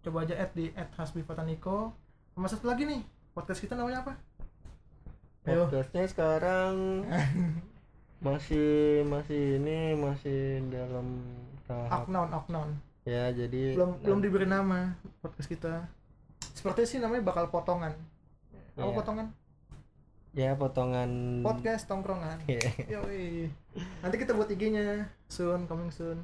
Coba 0.00 0.16
aja 0.24 0.34
add 0.40 0.56
di 0.56 0.72
add 0.72 0.88
Hasbi 0.96 1.20
Fataniko. 1.20 1.92
Sama 2.32 2.48
satu 2.48 2.64
lagi 2.64 2.88
nih 2.88 3.04
podcast 3.36 3.60
kita 3.60 3.76
namanya 3.76 4.08
apa? 4.08 4.12
Ayo. 5.52 5.68
Podcastnya 5.68 6.08
sekarang 6.08 7.04
masih 8.26 9.04
masih 9.04 9.60
ini 9.60 10.00
masih 10.00 10.64
dalam 10.72 11.28
tahap 11.68 12.08
Oknon 12.08 12.32
Oknon 12.32 12.68
ya 13.04 13.28
jadi 13.36 13.76
belum 13.76 14.00
belum 14.00 14.18
diberi 14.24 14.48
nama 14.48 14.96
podcast 15.20 15.52
kita. 15.52 15.84
Seperti 16.56 16.88
sih 16.88 16.98
namanya 17.04 17.20
bakal 17.20 17.52
potongan. 17.52 17.92
Apa 18.80 18.80
Iya. 18.80 18.96
potongan 18.96 19.28
ya 20.36 20.52
potongan 20.52 21.40
podcast 21.40 21.88
tongkrongan 21.88 22.36
Iya. 22.44 22.68
Yoi. 22.92 23.48
Nanti 23.98 24.16
kita 24.16 24.36
buat 24.36 24.46
IG-nya 24.46 25.00
soon, 25.26 25.64
coming 25.64 25.88
soon. 25.88 26.20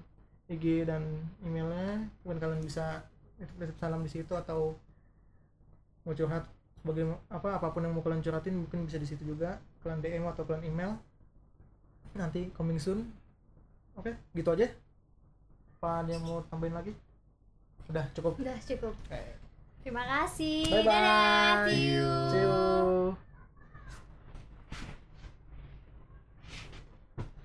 IG 0.47 0.85
dan 0.85 1.01
emailnya. 1.41 2.05
Mungkin 2.21 2.37
kalian 2.37 2.61
bisa 2.61 3.01
titip 3.35 3.73
salam 3.75 4.05
di 4.05 4.13
situ 4.13 4.31
atau 4.33 4.77
mau 6.05 6.13
curhat 6.13 6.45
sebagai 6.77 7.09
apa 7.27 7.57
apa 7.57 7.71
pun 7.71 7.81
yang 7.81 7.95
mau 7.95 8.03
kalian 8.03 8.21
curhatin 8.21 8.53
mungkin 8.59 8.85
bisa 8.85 9.01
di 9.01 9.09
situ 9.09 9.25
juga. 9.25 9.57
Kalian 9.81 9.99
DM 9.99 10.29
atau 10.29 10.45
kalian 10.45 10.69
email. 10.69 10.93
Nanti 12.13 12.53
coming 12.53 12.77
soon. 12.77 13.09
Oke, 13.93 14.13
gitu 14.33 14.53
aja. 14.53 14.69
Apa 15.77 16.05
ada 16.05 16.13
yang 16.13 16.23
mau 16.23 16.45
tambahin 16.47 16.77
lagi? 16.77 16.93
Udah 17.89 18.05
cukup. 18.13 18.39
udah 18.39 18.55
cukup 18.63 18.95
Oke. 18.95 19.21
terima 19.83 20.07
kasih 20.07 20.71
Bye 20.71 20.87
bye. 20.87 20.95
dadah 20.95 21.67
see 21.67 21.91
you 21.91 22.07
See 22.31 22.41
you. 22.41 23.32